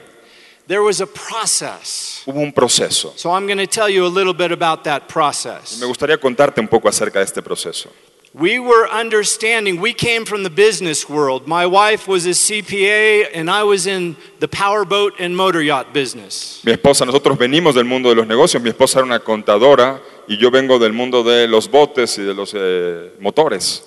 there 0.68 0.82
was 0.82 1.00
a 1.00 1.06
process. 1.06 2.22
hubo 2.24 2.40
un 2.40 2.52
proceso. 2.52 3.12
So 3.16 3.32
I'm 3.32 3.46
going 3.46 3.58
to 3.58 3.66
tell 3.66 3.88
you 3.88 4.06
a 4.06 4.08
little 4.08 4.34
bit 4.34 4.52
about 4.52 4.84
that 4.84 5.08
process 5.08 5.80
Me 5.80 5.80
process. 5.80 5.88
gustaría 5.88 6.18
contarte 6.20 6.60
un 6.60 6.68
poco 6.68 6.88
acerca 6.88 7.18
de 7.18 7.24
este 7.24 7.42
proceso. 7.42 7.90
We 8.34 8.58
were 8.60 8.86
understanding, 8.90 9.80
we 9.80 9.92
came 9.94 10.24
from 10.26 10.44
the 10.44 10.50
business 10.50 11.08
world. 11.08 11.48
My 11.48 11.66
wife 11.66 12.06
was 12.06 12.26
a 12.26 12.34
CPA, 12.34 13.30
and 13.34 13.50
I 13.50 13.64
was 13.64 13.86
in 13.88 14.16
the 14.38 14.46
powerboat 14.46 15.14
and 15.18 15.34
motor 15.34 15.62
yacht 15.62 15.92
business. 15.92 16.60
Mi 16.62 16.72
esposa, 16.72 17.04
nosotros 17.06 17.36
venimos 17.38 17.74
del 17.74 17.86
mundo 17.86 18.10
de 18.10 18.14
los 18.16 18.26
negocios. 18.26 18.62
Mi 18.62 18.68
esposa 18.70 18.98
era 19.00 19.06
una 19.06 19.18
contadora 19.18 20.00
y 20.28 20.36
yo 20.36 20.50
vengo 20.50 20.78
del 20.78 20.92
mundo 20.92 21.22
de 21.22 21.48
los 21.48 21.68
botes 21.70 22.18
y 22.18 22.22
de 22.22 22.34
los 22.34 22.52
eh, 22.54 23.12
motores. 23.20 23.84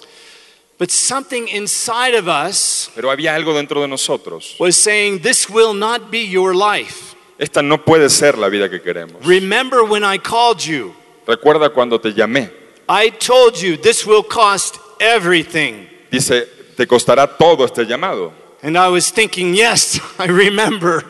But 0.80 0.90
something 0.90 1.48
inside 1.48 2.16
of 2.18 2.28
us 2.28 2.90
Pero 2.96 3.12
había 3.12 3.36
algo 3.36 3.54
dentro 3.54 3.82
de 3.82 3.88
nosotros. 3.88 4.56
was 4.60 4.76
saying, 4.76 5.22
This 5.22 5.48
will 5.48 5.74
not 5.76 6.10
be 6.10 6.28
your 6.28 6.56
life. 6.56 7.16
Esta 7.38 7.62
no 7.62 7.84
puede 7.86 8.10
ser 8.10 8.38
la 8.38 8.50
vida 8.50 8.70
que 8.70 8.82
queremos. 8.82 9.24
Remember 9.26 9.84
when 9.84 10.04
I 10.04 10.18
called 10.18 10.60
you? 10.62 10.94
Recuerda 11.28 11.70
cuando 11.70 12.00
te 12.00 12.14
llamé. 12.14 12.50
I 12.90 13.12
told 13.12 13.56
you 13.62 13.78
this 13.78 14.06
will 14.06 14.24
cost 14.24 14.78
everything. 15.00 15.88
Dice, 16.12 16.48
te 16.76 16.88
costará 16.88 17.28
todo 17.38 17.64
este 17.66 17.86
llamado. 17.86 18.34
And 18.64 18.76
I 18.78 18.90
was 18.90 19.12
thinking, 19.12 19.54
Yes, 19.54 20.00
I 20.20 20.26
remember. 20.28 21.06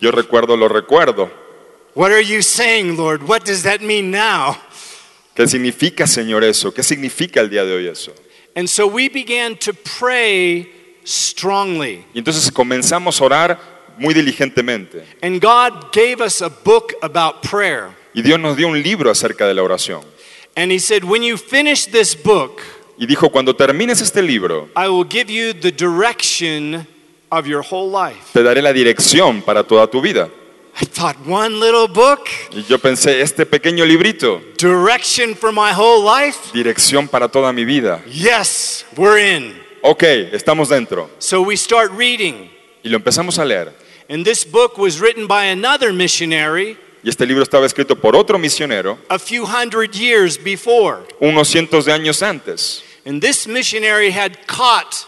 Yo 0.00 0.10
recuerdo, 0.10 0.56
lo 0.56 0.68
recuerdo. 0.68 1.30
What 1.94 2.12
are 2.12 2.22
you 2.22 2.42
saying, 2.42 2.96
Lord? 2.96 3.22
What 3.28 3.44
does 3.44 3.62
that 3.64 3.80
mean 3.80 4.10
now? 4.10 4.56
¿Qué 5.34 5.46
significa, 5.48 6.06
Señor, 6.06 6.44
eso? 6.44 6.72
¿Qué 6.72 6.82
significa 6.82 7.40
el 7.40 7.50
día 7.50 7.64
de 7.64 7.74
hoy 7.74 7.86
eso? 7.88 8.12
And 8.54 8.68
so 8.68 8.86
we 8.86 9.08
began 9.08 9.56
to 9.56 9.72
pray 9.72 10.68
strongly. 11.04 12.04
Y 12.14 12.18
entonces 12.18 12.50
comenzamos 12.52 13.20
a 13.20 13.24
orar 13.24 13.58
muy 13.98 14.14
diligentemente. 14.14 15.04
And 15.22 15.40
God 15.40 15.92
gave 15.92 16.20
us 16.20 16.42
a 16.42 16.48
book 16.48 16.94
about 17.02 17.42
prayer. 17.42 17.90
Y 18.14 18.22
Dios 18.22 18.38
nos 18.40 18.56
dio 18.56 18.68
un 18.68 18.80
libro 18.82 19.10
acerca 19.10 19.46
de 19.46 19.54
la 19.54 19.62
oración. 19.62 20.02
And 20.56 20.72
He 20.72 20.78
said, 20.80 21.04
When 21.04 21.22
you 21.22 21.36
finish 21.36 21.86
this 21.86 22.14
book, 22.14 22.60
Y 22.98 23.06
dijo, 23.06 23.30
cuando 23.30 23.54
termines 23.56 24.00
este 24.02 24.20
libro, 24.20 24.68
I 24.76 24.88
will 24.88 25.06
give 25.08 25.32
you 25.32 25.54
the 25.54 25.72
direction 25.72 26.86
of 27.30 27.46
your 27.46 27.62
whole 27.62 27.88
life. 27.90 28.32
te 28.34 28.42
daré 28.42 28.60
la 28.60 28.72
dirección 28.72 29.42
para 29.42 29.64
toda 29.64 29.86
tu 29.86 30.02
vida. 30.02 30.28
I 30.82 30.86
thought, 30.86 31.16
one 31.26 31.60
little 31.60 31.86
book, 31.88 32.28
Y 32.52 32.62
yo 32.62 32.78
pensé, 32.78 33.20
este 33.20 33.44
pequeño 33.44 33.84
librito, 33.84 34.40
direction 34.56 35.34
for 35.34 35.52
my 35.52 35.72
whole 35.72 36.02
life? 36.02 36.52
dirección 36.54 37.06
para 37.08 37.28
toda 37.28 37.52
mi 37.52 37.64
vida. 37.64 38.00
Yes, 38.06 38.86
we're 38.96 39.18
in. 39.18 39.54
Ok, 39.82 40.02
estamos 40.32 40.68
dentro. 40.70 41.10
So 41.18 41.42
we 41.42 41.56
start 41.56 41.90
reading. 41.92 42.50
Y 42.82 42.88
lo 42.88 42.98
empezamos 42.98 43.38
a 43.38 43.44
leer. 43.44 43.74
And 44.08 44.24
this 44.24 44.44
book 44.44 44.78
was 44.78 45.00
written 45.00 45.26
by 45.26 45.44
another 45.46 45.92
missionary 45.92 46.76
Y 47.02 47.08
este 47.10 47.20
libro 47.26 47.42
estaba 47.42 47.64
escrito 47.66 47.94
por 48.00 48.14
otro 48.16 48.38
misionero 48.38 48.98
a 49.08 49.18
few 49.18 49.44
hundred 49.46 49.94
years 49.94 50.36
before. 50.42 51.00
unos 51.20 51.48
cientos 51.48 51.84
de 51.84 51.92
años 51.92 52.22
antes. 52.22 52.82
And 53.06 53.20
this 53.22 53.46
missionary 53.46 54.10
had 54.10 54.46
caught 54.46 55.06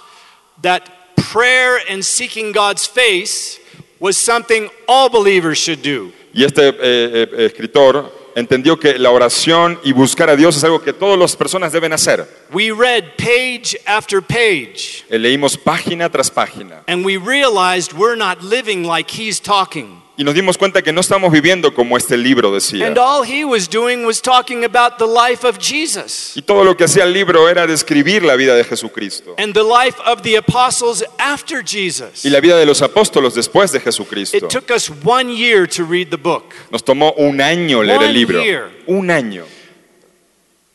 that 0.63 0.89
prayer 1.17 1.79
and 1.89 2.03
seeking 2.05 2.53
God's 2.53 2.87
face 2.87 3.59
was 4.03 4.17
something 4.17 4.69
all 4.89 5.09
believers 5.09 5.57
should 5.59 5.81
do. 5.81 6.13
Y 6.35 6.43
este 6.43 6.69
eh, 6.69 6.75
eh, 6.81 7.47
escritor 7.47 8.13
entendió 8.35 8.77
que 8.79 8.99
la 8.99 9.11
oración 9.11 9.79
y 9.85 9.93
buscar 9.93 10.29
a 10.29 10.35
Dios 10.35 10.57
es 10.57 10.65
algo 10.65 10.83
que 10.83 10.93
todas 10.93 11.17
las 11.19 11.37
personas 11.37 11.73
deben 11.73 11.93
hacer. 11.93 12.27
We 12.53 12.73
read 12.73 13.17
page 13.17 13.77
after 13.87 14.21
page, 14.21 15.05
Eh, 15.09 15.19
Leímos 15.19 15.57
página 15.57 16.11
tras 16.11 16.31
página 16.31 16.83
and 16.89 17.05
we 17.05 17.17
realized 17.17 17.93
we're 17.93 18.17
not 18.17 18.43
living 18.43 18.85
like 18.85 19.09
he's 19.09 19.41
talking. 19.41 20.02
Y 20.17 20.25
nos 20.25 20.35
dimos 20.35 20.59
cuenta 20.59 20.83
que 20.83 20.93
no 20.93 21.01
estamos 21.01 21.33
viviendo 21.33 21.73
como 21.73 21.97
este 21.97 22.17
libro 22.17 22.53
decía. 22.53 22.87
And 22.87 22.99
all 22.99 23.25
he 23.25 23.45
was 23.45 23.69
doing 23.69 24.05
was 24.05 24.21
talking 24.21 24.65
about 24.65 24.99
the 24.99 25.07
life 25.07 25.47
of 25.47 25.59
Jesus 25.59 26.37
Y 26.37 26.43
todo 26.43 26.65
lo 26.65 26.77
que 26.77 26.85
hacía 26.85 27.05
el 27.05 27.13
libro 27.13 27.49
era 27.49 27.67
describir 27.67 28.23
la 28.23 28.37
vida 28.37 28.55
de 28.55 28.65
Jesucristo 28.65 29.35
and 29.39 29.55
the 29.55 29.63
life 29.63 29.99
of 30.05 30.23
the 30.23 30.37
apostles 30.37 31.03
after 31.19 31.63
Jesus. 31.65 32.25
y 32.25 32.31
la 32.31 32.41
vida 32.41 32.57
de 32.59 32.67
los 32.67 32.83
apóstolos 32.83 33.35
después 33.35 33.73
de 33.73 33.81
Jesucristo. 33.81 34.37
It 34.37 34.49
took 34.49 34.71
us 34.71 34.91
one 35.03 35.35
year 35.35 35.67
to 35.69 35.85
read 35.85 36.11
the 36.11 36.19
book. 36.19 36.55
Nos 36.71 36.85
tomó 36.85 37.15
un 37.17 37.41
año 37.41 37.83
leer 37.83 38.03
el 38.03 38.13
libro. 38.13 38.43
Un 38.87 39.11
año. 39.11 39.45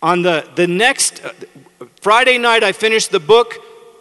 On 0.01 0.23
the, 0.23 0.43
the 0.55 0.67
next 0.67 1.21
uh, 1.23 1.31
Friday 2.01 2.37
night, 2.37 2.63
I 2.63 2.71
finished 2.71 3.11
the 3.11 3.19
book. 3.19 3.59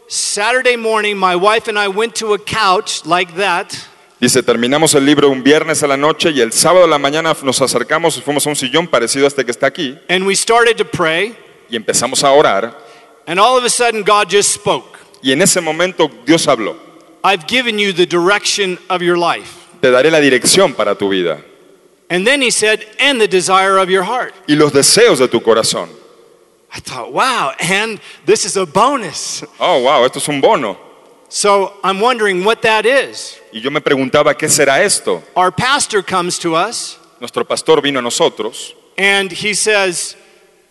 Saturday 0.08 0.76
morning, 0.76 1.18
my 1.18 1.34
wife 1.34 1.68
and 1.68 1.78
I 1.78 1.88
went 1.88 2.14
to 2.16 2.32
a 2.32 2.38
couch 2.38 3.04
like 3.04 3.34
that. 3.36 3.86
Dice, 4.18 4.42
terminamos 4.42 4.94
el 4.94 5.04
libro 5.04 5.28
un 5.28 5.42
viernes 5.42 5.82
a 5.82 5.86
la 5.86 5.96
noche 5.96 6.30
y 6.30 6.40
el 6.40 6.52
sábado 6.52 6.84
a 6.86 6.88
la 6.88 6.98
mañana 6.98 7.36
nos 7.42 7.60
acercamos 7.60 8.16
y 8.16 8.22
fuimos 8.22 8.46
a 8.46 8.50
un 8.50 8.56
sillón 8.56 8.86
parecido 8.86 9.26
a 9.26 9.28
este 9.28 9.44
que 9.44 9.50
está 9.50 9.66
aquí 9.66 9.98
And 10.08 10.26
we 10.26 10.34
started 10.34 10.76
to 10.78 10.84
pray, 10.86 11.36
y 11.68 11.76
empezamos 11.76 12.24
a 12.24 12.30
orar 12.32 12.74
and 13.26 13.38
all 13.38 13.58
of 13.58 13.64
a 13.64 13.68
sudden, 13.68 14.02
God 14.02 14.28
just 14.30 14.52
spoke. 14.54 14.98
y 15.22 15.32
en 15.32 15.42
ese 15.42 15.60
momento 15.60 16.10
Dios 16.24 16.46
habló. 16.48 16.76
I've 17.22 17.46
given 17.46 17.78
you 17.78 17.92
the 17.92 18.06
direction 18.06 18.78
of 18.88 19.02
your 19.02 19.18
life. 19.18 19.50
te 19.82 19.90
daré 19.90 20.10
la 20.10 20.20
dirección 20.20 20.72
para 20.74 20.94
tu 20.94 21.10
vida 21.10 21.38
And 22.08 22.24
then 22.26 22.40
he 22.40 22.50
said, 22.52 22.86
and 23.00 23.20
the 23.20 23.26
desire 23.28 23.76
of 23.78 23.90
your 23.90 24.04
heart. 24.04 24.32
y 24.48 24.54
los 24.54 24.72
deseos 24.72 25.18
de 25.18 25.28
tu 25.28 25.40
corazón. 25.42 25.90
I 26.74 26.80
thought, 26.80 27.12
wow, 27.12 27.52
and 27.60 28.00
this 28.24 28.44
is 28.46 28.56
a 28.56 28.64
bonus. 28.64 29.44
Oh, 29.58 29.82
wow, 29.82 30.04
esto 30.06 30.18
es 30.20 30.28
un 30.28 30.40
bono. 30.40 30.78
So 31.28 31.72
I'm 31.82 32.00
wondering 32.00 32.44
what 32.44 32.62
that 32.62 32.86
is. 32.86 33.38
Y 33.52 33.60
yo 33.60 33.70
me 33.70 33.80
preguntaba, 33.80 34.34
¿qué 34.36 34.48
será 34.48 34.82
esto? 34.84 35.22
Our 35.34 35.50
pastor 35.50 36.02
comes 36.02 36.38
to 36.40 36.54
us 36.54 36.98
Nuestro 37.20 37.44
pastor 37.44 37.80
vino 37.80 37.98
a 37.98 38.02
nosotros 38.02 38.74
and 38.98 39.32
he 39.32 39.54
says, 39.54 40.16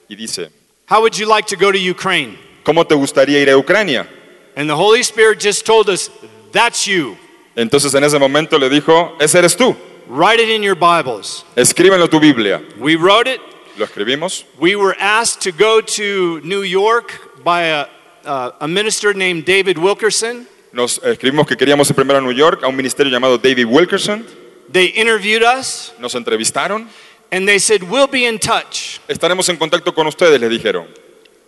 y 0.09 0.15
dice, 0.15 0.49
How 0.87 1.01
would 1.01 1.17
you 1.17 1.27
like 1.27 1.47
to 1.47 1.55
go 1.55 1.71
to 1.71 1.77
Ukraine? 1.77 2.37
¿cómo 2.63 2.87
te 2.87 2.95
gustaría 2.95 3.39
ir 3.41 3.49
a 3.49 3.57
Ucrania? 3.57 4.07
And 4.55 4.69
the 4.69 4.75
Holy 4.75 5.01
Spirit 5.01 5.39
just 5.39 5.65
told 5.65 5.89
us, 5.89 6.09
That's 6.51 6.85
you. 6.87 7.17
Entonces 7.57 7.93
en 7.95 8.03
ese 8.03 8.17
momento 8.19 8.57
le 8.57 8.69
dijo, 8.69 9.15
ese 9.19 9.35
eres 9.39 9.55
tú, 9.57 9.75
Write 10.07 10.39
it 10.39 10.49
in 10.49 10.61
your 10.61 10.75
Bibles. 10.75 11.43
escríbelo 11.55 12.03
en 12.03 12.09
tu 12.09 12.19
Biblia. 12.19 12.61
We 12.79 12.95
wrote 12.95 13.27
it. 13.27 13.41
Lo 13.77 13.85
escribimos. 13.85 14.45
We 14.59 14.75
were 14.75 14.95
asked 14.99 15.41
to 15.41 15.51
go 15.51 15.81
to 15.81 16.39
New 16.43 16.61
York 16.61 17.43
by 17.43 17.63
a, 17.63 17.87
uh, 18.25 18.51
a 18.59 18.67
minister 18.67 19.13
named 19.13 19.45
David 19.45 19.77
Wilkerson. 19.77 20.47
Nos 20.73 20.99
escribimos 21.03 21.47
que 21.47 21.55
queríamos 21.55 21.89
ir 21.89 21.95
primero 21.95 22.17
a 22.17 22.21
New 22.21 22.33
York 22.33 22.63
a 22.63 22.67
un 22.67 22.75
ministerio 22.75 23.11
llamado 23.11 23.37
David 23.41 23.65
Wilkerson. 23.65 24.25
They 24.69 24.87
interviewed 24.87 25.43
us 25.43 25.93
Nos 25.99 26.15
entrevistaron. 26.15 26.87
and 27.31 27.47
they 27.47 27.59
said, 27.59 27.83
We'll 27.83 28.07
be 28.07 28.25
in 28.25 28.39
touch. 28.39 28.99
Estaremos 29.07 29.47
en 29.49 29.57
contacto 29.57 29.93
con 29.93 30.07
ustedes, 30.07 30.39
les 30.39 30.49
dijeron. 30.49 30.87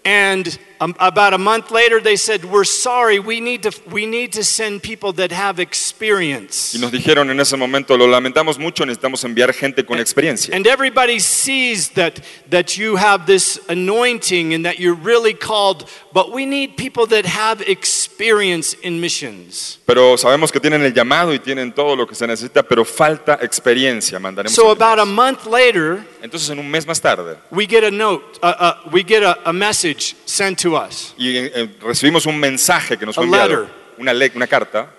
And 0.05 0.57
um, 0.79 0.95
about 0.99 1.33
a 1.33 1.37
month 1.37 1.69
later, 1.69 1.99
they 1.99 2.15
said, 2.15 2.45
We're 2.45 2.63
sorry, 2.63 3.19
we 3.19 3.41
need, 3.41 3.63
to, 3.63 3.71
we 3.91 4.05
need 4.05 4.31
to 4.33 4.43
send 4.43 4.81
people 4.81 5.11
that 5.13 5.33
have 5.33 5.59
experience. 5.59 6.73
Y 6.73 6.79
nos 6.79 6.91
dijeron 6.91 7.29
en 7.29 7.39
ese 7.41 7.57
momento, 7.57 7.97
lo 7.97 8.07
lamentamos 8.07 8.57
mucho, 8.57 8.85
necesitamos 8.85 9.25
enviar 9.25 9.53
gente 9.53 9.83
con 9.85 9.99
experiencia. 9.99 10.55
And 10.55 10.65
everybody 10.65 11.19
sees 11.19 11.89
that, 11.95 12.21
that 12.49 12.77
you 12.77 12.95
have 12.95 13.25
this 13.25 13.59
anointing 13.67 14.53
and 14.53 14.63
that 14.65 14.79
you're 14.79 14.95
really 14.95 15.33
called, 15.33 15.89
but 16.17 16.31
we 16.33 16.47
need 16.47 16.75
people 16.75 17.05
that 17.05 17.27
have 17.27 17.61
experience 17.69 18.75
in 18.81 18.99
missions. 18.99 19.77
Pero 19.85 20.17
sabemos 20.17 20.51
que 20.51 20.59
tienen 20.59 20.81
el 20.81 20.91
llamado 20.91 21.31
y 21.31 21.37
tienen 21.37 21.71
todo 21.71 21.95
lo 21.95 22.07
que 22.07 22.15
se 22.15 22.25
necesita, 22.25 22.63
pero 22.63 22.83
falta 22.83 23.37
experiencia. 23.39 24.17
Mandaremos 24.17 24.51
So 24.55 24.71
about 24.71 24.97
a 24.97 25.05
month 25.05 25.45
later. 25.45 26.03
Entonces 26.23 26.49
en 26.49 26.57
un 26.57 26.67
mes 26.71 26.87
más 26.87 26.99
tarde 26.99 27.37
we 27.51 27.67
get 27.67 27.83
a 27.83 27.91
note, 27.91 28.39
uh, 28.41 28.47
uh, 28.47 28.89
we 28.91 29.03
get 29.03 29.21
a, 29.21 29.37
a 29.45 29.53
message 29.53 30.15
sent 30.25 30.59
to 30.59 30.75
us. 30.75 31.13
y 31.19 31.37
eh, 31.37 31.51
eh, 31.53 31.69
recibimos 31.83 32.25
un 32.25 32.39
mensaje 32.39 32.97
que 32.97 33.05
nos 33.05 33.13
fue 33.13 33.23
A 33.23 33.27
enviado, 33.27 33.49
letter. 33.49 33.67
una, 33.99 34.11
le- 34.13 34.31
una 34.33 34.47
carta, 34.47 34.89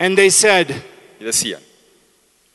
And 0.00 0.16
they 0.16 0.30
said, 0.30 0.70
y 1.20 1.24
decía, 1.24 1.60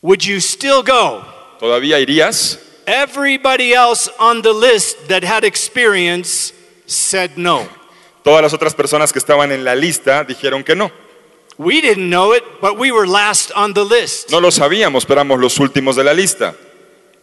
Would 0.02 0.22
you 0.24 0.40
still 0.40 0.82
go? 0.82 1.24
¿todavía 1.60 2.00
irías? 2.00 2.58
Everybody 2.88 3.74
else 3.74 4.10
on 4.18 4.42
the 4.42 4.54
list 4.54 5.08
that 5.10 5.24
had 5.24 5.44
experience 5.44 6.52
said 6.88 7.38
no. 7.38 7.68
Todas 8.28 8.42
las 8.42 8.54
otras 8.54 8.76
personas 8.76 9.14
que 9.14 9.20
estaban 9.20 9.54
en 9.54 9.64
la 9.64 9.74
lista 9.74 10.26
dijeron 10.26 10.62
que 10.62 10.76
no. 10.76 10.92
We 11.58 11.80
didn't 11.80 12.10
know 12.10 12.34
it, 12.34 12.44
but 12.60 12.78
we 12.78 12.92
were 12.92 13.08
last 13.08 13.52
on 13.56 13.74
the 13.74 13.86
list. 13.86 14.32
No 14.32 14.42
lo 14.42 14.52
sabíamos, 14.52 15.06
pero 15.06 15.22
éramos 15.22 15.40
los 15.40 15.58
últimos 15.60 15.96
de 15.96 16.04
la 16.04 16.14
lista. 16.14 16.54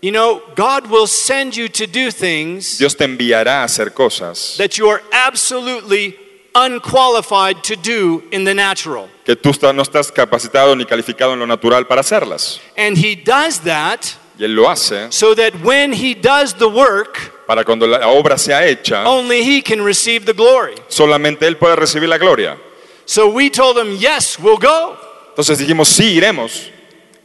You 0.00 0.12
know, 0.12 0.40
God 0.56 0.87
will 0.88 1.06
send 1.06 1.52
you 1.56 1.68
to 1.68 1.87
do 1.87 2.11
things 2.11 2.78
Dios 2.78 2.96
te 2.96 3.04
enviará 3.04 3.61
a 3.61 3.64
hacer 3.64 3.92
cosas 3.92 4.54
that 4.56 4.78
you 4.78 4.88
are 4.88 5.02
absolutely 5.12 6.16
unqualified 6.54 7.62
to 7.64 7.76
do 7.76 8.23
in 8.30 8.46
the 8.46 8.54
natural. 8.54 9.11
que 9.26 9.37
tú 9.37 9.50
no 9.75 9.82
estás 9.82 10.10
capacitado 10.10 10.75
ni 10.75 10.86
calificado 10.86 11.34
en 11.34 11.40
lo 11.40 11.47
natural 11.47 11.86
para 11.86 12.00
hacerlas. 12.00 12.60
And 12.78 12.97
He 12.97 13.14
does 13.14 13.60
that 13.64 14.06
Y 14.38 14.45
Él 14.45 14.54
lo 14.54 14.71
hace 14.71 15.12
so 15.12 15.34
that 15.34 15.52
when 15.62 15.93
He 15.93 16.14
does 16.14 16.54
the 16.54 16.69
work, 16.69 17.33
para 17.47 17.65
cuando 17.65 17.87
la 17.87 18.09
obra 18.09 18.39
sea 18.39 18.67
hecha, 18.67 19.04
only 19.07 19.43
He 19.43 19.63
can 19.63 19.83
receive 19.83 20.25
the 20.26 20.33
glory. 20.33 20.75
solamente 20.89 21.47
Él 21.47 21.57
puede 21.57 21.76
recibir 21.76 22.09
la 22.09 22.19
gloria. 22.19 22.57
So 23.07 23.28
we 23.28 23.50
told 23.50 23.76
Him, 23.76 23.97
yes, 23.99 24.39
we'll 24.39 24.59
go. 24.59 24.97
Entonces 25.30 25.59
dijimos, 25.59 25.89
sí, 25.89 26.15
iremos. 26.15 26.71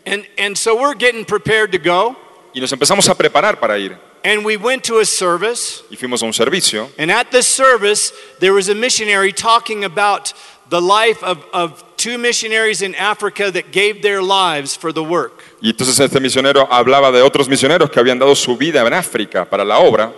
And, 0.06 0.26
and 0.38 0.58
so 0.58 0.76
we're 0.76 0.96
getting 0.96 1.24
prepared 1.26 1.72
to 1.72 1.78
go. 1.78 2.16
Y 2.54 2.60
nos 2.60 2.72
empezamos 2.72 3.08
a 3.08 3.16
preparar 3.16 3.60
para 3.60 3.78
ir. 3.78 3.98
And 4.24 4.44
we 4.44 4.58
went 4.58 4.84
to 4.86 5.00
a 5.00 5.06
service. 5.06 5.84
Y 5.90 5.96
fuimos 5.96 6.22
a 6.24 6.26
un 6.26 6.34
servicio. 6.34 6.90
And 6.98 7.12
at 7.12 7.32
this 7.32 7.48
service, 7.48 8.12
there 8.40 8.52
was 8.52 8.68
a 8.68 8.76
missionary 8.76 9.32
talking 9.32 9.84
about 9.84 10.34
the 10.70 10.82
life 10.82 11.24
of, 11.24 11.46
of 11.54 11.84
two 11.96 12.18
missionaries 12.18 12.82
in 12.82 12.96
Africa 12.96 13.52
that 13.52 13.72
gave 13.72 14.02
their 14.02 14.22
lives 14.22 14.76
for 14.76 14.92
the 14.92 15.04
work. 15.04 15.44
Y 15.62 15.72
entonces 15.72 16.00
este 16.00 16.20
misionero 16.20 16.68
hablaba 16.72 17.12
de 17.12 17.22
otros 17.22 17.50
misioneros 17.50 17.90
que 17.90 18.00
habían 18.00 18.18
dado 18.20 18.36
su 18.36 18.56
vida 18.58 18.86
en 18.86 18.94
África 18.94 19.44
para 19.50 19.66
la 19.66 19.80
obra. 19.80 20.14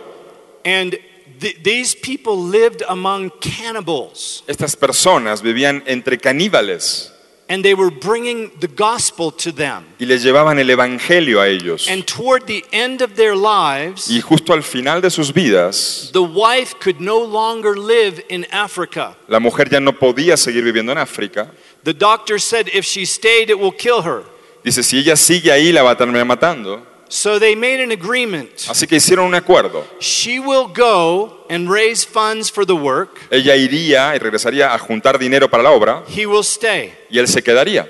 And 0.64 0.98
th- 1.40 1.58
these 1.64 1.96
people 1.96 2.36
lived 2.52 2.84
among 2.88 3.32
cannibals. 3.40 4.44
Estas 4.48 4.76
personas 4.76 5.42
vivían 5.42 5.84
entre 5.88 6.18
caníbales 6.18 7.08
And 7.50 7.64
they 7.66 7.74
were 7.74 7.90
bringing 7.92 8.50
the 8.62 8.68
gospel 8.68 9.30
to 9.44 9.52
them. 9.52 9.84
y 10.00 10.06
les 10.06 10.24
llevaban 10.24 10.58
el 10.58 10.70
evangelio 10.70 11.42
a 11.42 11.48
ellos. 11.50 11.90
And 11.90 12.06
toward 12.06 12.46
the 12.46 12.64
end 12.72 13.02
of 13.02 13.16
their 13.16 13.36
lives, 13.36 14.10
Y 14.10 14.22
justo 14.22 14.54
al 14.54 14.64
final 14.64 15.02
de 15.02 15.10
sus 15.10 15.34
vidas, 15.34 16.12
the 16.14 16.20
wife 16.22 16.76
could 16.82 17.02
no 17.02 17.20
longer 17.20 17.76
live 17.78 18.24
in 18.30 18.48
Africa. 18.52 19.18
la 19.28 19.40
mujer 19.42 19.70
ya 19.70 19.82
no 19.82 19.92
podía 19.92 20.38
seguir 20.38 20.64
viviendo 20.64 20.94
en 20.94 21.00
África. 21.00 21.52
The 21.84 21.94
doctor 21.94 22.40
said 22.40 22.70
if 22.74 22.86
she 22.86 23.06
stayed, 23.06 23.50
it 23.50 23.60
will 23.60 23.76
kill 23.76 24.02
her. 24.04 24.24
Dice, 24.64 24.84
si 24.84 25.00
ella 25.00 25.16
sigue 25.16 25.52
ahí, 25.52 25.72
la 25.72 25.82
va 25.84 25.92
a 25.92 25.98
terminar 25.98 26.26
matando. 26.26 26.86
So 27.10 27.40
they 27.40 27.56
made 27.56 27.82
an 27.84 27.92
agreement. 27.92 28.52
Así 28.70 28.88
que 28.88 28.96
hicieron 28.96 29.26
un 29.26 29.36
acuerdo. 29.36 29.86
She 30.00 30.40
will 30.40 30.68
go 30.74 31.46
and 31.50 31.70
raise 31.70 32.06
funds 32.06 32.50
for 32.50 32.66
the 32.66 32.74
work. 32.76 33.20
Ella 33.30 33.56
iría 33.58 34.16
y 34.16 34.20
regresaría 34.20 34.74
a 34.74 34.80
juntar 34.80 35.20
dinero 35.20 35.50
para 35.50 35.62
la 35.64 35.72
obra 35.72 36.04
He 36.08 36.26
will 36.26 36.44
stay. 36.44 36.94
y 37.10 37.20
él 37.20 37.28
se 37.28 37.42
quedaría. 37.44 37.86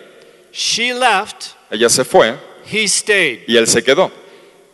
She 0.52 0.94
left. 0.94 1.54
Ella 1.70 1.88
se 1.90 2.04
fue 2.04 2.36
He 2.66 2.88
stayed. 2.88 3.42
y 3.48 3.58
él 3.58 3.68
se 3.68 3.84
quedó. 3.84 4.12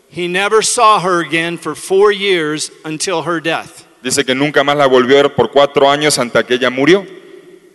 He 0.09 0.27
never 0.29 0.63
saw 0.63 0.99
her 1.01 1.19
again 1.19 1.57
for 1.57 1.75
four 1.75 2.13
years 2.13 2.71
until 2.85 3.23
her 3.23 3.41
death. 3.41 3.85
Dice 4.01 4.23
que 4.23 4.33
nunca 4.33 4.63
más 4.63 4.77
la 4.77 4.85
volvió 4.87 5.19
a 5.19 5.23
ver 5.23 5.35
por 5.35 5.51
cuatro 5.51 5.89
años 5.89 6.17
hasta 6.17 6.45
que 6.45 6.53
ella 6.53 6.69
murió. 6.69 7.05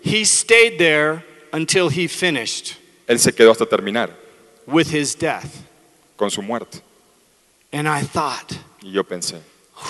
He 0.03 0.25
stayed 0.25 0.79
there 0.79 1.23
until 1.53 1.91
he 1.91 2.09
finished 2.09 2.77
Él 3.13 3.19
se 3.19 3.35
quedó 3.35 3.51
hasta 3.51 3.67
terminar 3.67 4.09
with 4.67 4.87
his 4.91 5.15
death. 5.15 5.45
con 6.17 6.31
su 6.31 6.41
muerte. 6.41 6.81
And 7.71 7.87
I 7.87 8.03
thought, 8.07 8.53
Y 8.83 8.91
yo 8.93 9.05
pensé, 9.05 9.41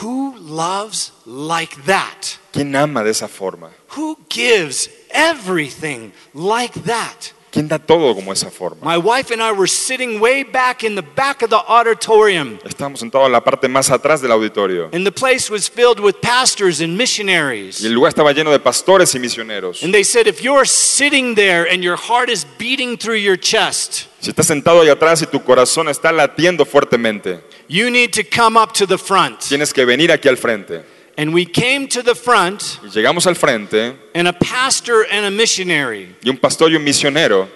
who 0.03 0.35
loves 0.39 1.13
like 1.25 1.77
that? 1.87 2.39
¿quién 2.53 2.75
ama 2.75 3.05
de 3.05 3.11
esa 3.11 3.29
forma? 3.29 3.71
Who 3.97 4.19
gives 4.29 4.91
everything 5.11 6.13
like 6.35 6.81
that? 6.81 7.33
¿Quién 7.53 7.69
da 7.69 7.79
todo 7.79 8.15
como 8.15 8.33
esa 8.33 8.51
forma? 8.51 8.79
My 8.83 8.97
wife 8.97 9.31
and 9.31 9.43
I 9.43 9.53
were 9.53 9.69
sitting 9.69 10.19
way 10.21 10.43
back 10.43 10.83
in 10.85 10.95
the 10.95 11.03
back 11.03 11.43
of 11.43 11.51
the 11.51 11.59
auditorium, 11.69 12.59
Estábamos 12.65 13.01
sentados 13.01 13.27
en 13.27 13.33
la 13.33 13.45
parte 13.45 13.69
más 13.69 13.91
atrás 13.91 14.23
del 14.23 14.33
auditorio. 14.33 14.88
and 14.95 15.05
the 15.05 15.12
place 15.12 15.51
was 15.51 15.69
filled 15.69 16.01
with 16.01 16.15
pastors 16.23 16.81
and 16.81 16.97
missionaries. 16.97 17.83
Y 17.83 17.87
el 17.88 17.93
lugar 17.93 18.09
estaba 18.09 18.33
lleno 18.33 18.51
de 18.51 18.59
pastores 18.59 19.15
y 19.15 19.19
misioneros. 19.19 19.83
And 19.83 19.93
they 19.93 20.03
said, 20.03 20.27
if 20.27 20.41
you're 20.43 20.65
sitting 20.65 21.35
there 21.35 21.67
and 21.71 21.83
your 21.85 21.97
heart 21.97 22.31
is 22.31 22.47
beating 22.59 22.97
through 22.97 23.19
your 23.21 23.37
chest, 23.38 24.07
Si 24.21 24.31
estás 24.31 24.47
sentado 24.47 24.81
ahí 24.81 24.88
atrás 24.88 25.21
y 25.21 25.27
tu 25.27 25.43
corazón 25.45 25.88
está 25.91 26.11
latiendo 26.11 26.65
fuertemente, 26.65 27.41
you 27.69 27.91
need 27.91 28.12
to 28.12 28.23
come 28.25 28.59
up 28.59 28.73
to 28.73 28.87
the 28.87 28.97
front. 28.97 29.41
tienes 29.41 29.75
que 29.75 29.85
venir 29.85 30.11
aquí 30.11 30.27
al 30.29 30.38
frente. 30.38 30.83
And 31.16 31.35
we 31.35 31.44
came 31.44 31.88
to 31.88 32.03
the 32.03 32.14
front, 32.14 32.79
Y 32.83 32.88
llegamos 32.88 33.27
al 33.27 33.35
frente 33.35 33.94
and 34.14 34.27
a 34.27 34.33
pastor 34.33 35.07
and 35.11 35.27
a 35.27 35.31
missionary, 35.31 36.14
y 36.25 36.31
un 36.31 36.38
pastor 36.38 36.70
y 36.70 36.77
un 36.77 36.85
misionero 36.85 37.48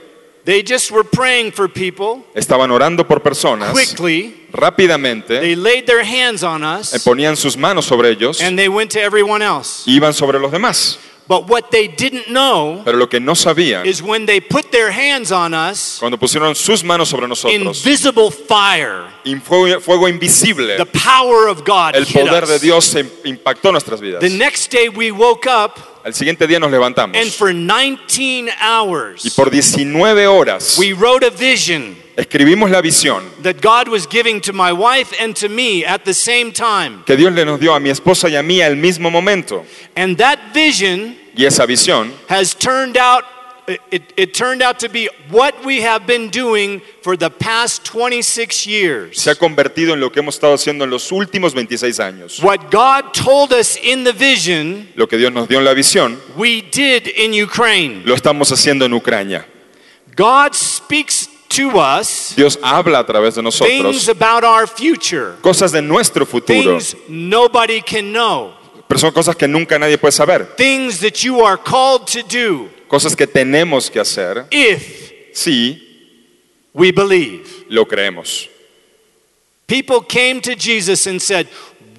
they 0.44 0.62
just 0.62 0.92
were 0.92 1.02
praying 1.02 1.50
for 1.50 1.66
people 1.68 2.24
estaban 2.34 2.70
orando 2.70 3.04
por 3.06 3.20
personas. 3.20 3.72
quickly. 3.72 4.46
Rápidamente 4.52 5.40
They 5.40 5.56
laid 5.56 5.86
their 5.86 6.04
hands 6.04 6.42
on 6.44 6.62
eh, 6.62 6.78
us, 6.78 7.04
ponían 7.04 7.36
sus 7.36 7.56
manos 7.56 7.84
sobre 7.86 8.10
ellos 8.10 8.40
and 8.40 8.56
they 8.56 8.68
went 8.68 8.90
to 8.92 9.00
everyone 9.00 9.42
else. 9.42 9.84
y 9.86 9.96
iban 9.96 10.14
sobre 10.14 10.38
los 10.38 10.52
demás. 10.52 10.98
But 11.28 11.48
what 11.48 11.70
they 11.72 11.88
didn't 11.88 12.28
know 12.28 12.82
Pero 12.84 12.98
lo 12.98 13.08
que 13.08 13.18
no 13.18 13.34
sabían, 13.34 13.84
is 13.84 14.00
when 14.00 14.26
they 14.26 14.40
put 14.40 14.70
their 14.70 14.92
hands 14.92 15.32
on 15.32 15.54
us, 15.54 15.98
cuando 15.98 16.16
pusieron 16.16 16.54
sus 16.54 16.84
manos 16.84 17.08
sobre 17.08 17.26
nosotros, 17.26 17.84
invisible 17.84 18.30
fire, 18.30 19.06
y 19.24 19.34
fuego, 19.36 19.80
fuego 19.80 20.08
invisible, 20.08 20.76
the 20.76 20.86
power 20.86 21.48
of 21.48 21.64
God 21.64 21.96
el 21.96 22.04
hit 22.04 22.22
poder 22.22 22.46
de 22.46 22.54
us. 22.54 22.62
Dios 22.62 22.96
impactó 23.24 23.72
nuestras 23.72 24.00
vidas. 24.00 24.20
The 24.20 24.30
next 24.30 24.70
day 24.70 24.88
we 24.88 25.10
woke 25.10 25.46
up, 25.48 25.80
Al 26.04 26.14
siguiente 26.14 26.46
día 26.46 26.60
nos 26.60 26.70
levantamos 26.70 27.16
and 27.20 27.32
for 27.32 27.52
19 27.52 28.48
y 28.48 28.64
hours 28.64 29.34
por 29.34 29.50
19 29.50 30.28
horas 30.28 30.76
we 30.78 30.92
wrote 30.92 31.26
a 31.26 31.30
vision 31.30 31.96
escribimos 32.16 32.70
la 32.70 32.80
visión 32.80 33.22
that 33.42 33.60
God 33.60 33.88
was 33.88 34.06
giving 34.06 34.40
to 34.40 34.52
my 34.52 34.72
wife 34.72 35.12
and 35.20 35.34
to 35.36 35.48
me 35.48 35.84
at 35.84 36.04
the 36.04 36.14
same 36.14 36.52
time. 36.52 37.02
que 37.04 37.16
Dios 37.16 37.32
le 37.32 37.44
nos 37.44 37.60
dio 37.60 37.74
a 37.74 37.80
mi 37.80 37.90
esposa 37.90 38.28
y 38.28 38.36
a 38.36 38.42
mí 38.42 38.60
al 38.60 38.76
mismo 38.76 39.10
momento. 39.10 39.64
And 39.96 40.16
that 40.18 40.38
vision 40.54 41.16
Y 41.36 41.44
esa 41.44 41.66
visión 41.66 42.12
has 42.28 42.54
turned 42.54 42.96
out 42.96 43.24
it, 43.90 44.12
it 44.16 44.32
turned 44.32 44.62
out 44.62 44.78
to 44.78 44.88
be 44.88 45.10
what 45.28 45.52
we 45.64 45.80
have 45.82 46.06
been 46.06 46.30
doing 46.30 46.80
for 47.02 47.16
the 47.16 47.28
past 47.28 47.84
26 47.84 48.64
years. 48.66 49.20
Se 49.20 49.30
ha 49.30 49.34
convertido 49.34 49.92
en 49.92 50.00
lo 50.00 50.10
que 50.10 50.20
hemos 50.22 50.36
estado 50.36 50.54
haciendo 50.54 50.84
en 50.84 50.90
los 50.90 51.10
últimos 51.10 51.52
26 51.52 51.98
años. 52.00 52.42
What 52.42 52.70
God 52.70 53.12
told 53.12 53.52
us 53.52 53.76
in 53.76 54.04
the 54.04 54.12
vision, 54.12 54.88
Lo 54.94 55.06
que 55.08 55.18
Dios 55.18 55.32
nos 55.32 55.48
dio 55.48 55.58
en 55.58 55.64
la 55.64 55.74
visión, 55.74 56.16
we 56.36 56.62
did 56.62 57.08
in 57.08 57.32
Ukraine. 57.34 58.02
lo 58.06 58.14
estamos 58.14 58.50
haciendo 58.52 58.84
en 58.86 58.94
Ucrania. 58.94 59.44
God 60.14 60.54
speaks 60.54 61.28
to 61.48 61.78
us 61.78 62.34
Dios 62.36 62.58
habla 62.62 63.00
a 63.00 63.06
través 63.06 63.34
de 63.34 63.42
things 63.50 64.08
about 64.08 64.44
our 64.44 64.66
future, 64.66 65.34
cosas 65.42 65.72
de 65.72 65.82
nuestro 65.82 66.24
futuro, 66.26 66.78
things 66.78 66.96
nobody 67.08 67.80
can 67.80 68.12
know, 68.12 68.52
pero 68.88 68.98
son 68.98 69.12
cosas 69.12 69.36
que 69.36 69.46
nunca 69.48 69.78
nadie 69.78 69.98
puede 69.98 70.12
saber. 70.12 70.46
things 70.56 71.00
that 71.00 71.22
you 71.24 71.40
are 71.40 71.56
called 71.56 72.06
to 72.06 72.22
do 72.22 72.68
Cosas 72.88 73.16
que 73.16 73.26
tenemos 73.26 73.90
que 73.90 74.00
hacer 74.00 74.46
if 74.50 75.12
si 75.34 75.82
we 76.72 76.92
believe. 76.92 77.64
lo 77.68 77.84
creemos. 77.84 78.48
People 79.66 80.00
came 80.00 80.40
to 80.40 80.54
Jesus 80.54 81.06
and 81.08 81.20
said, 81.20 81.48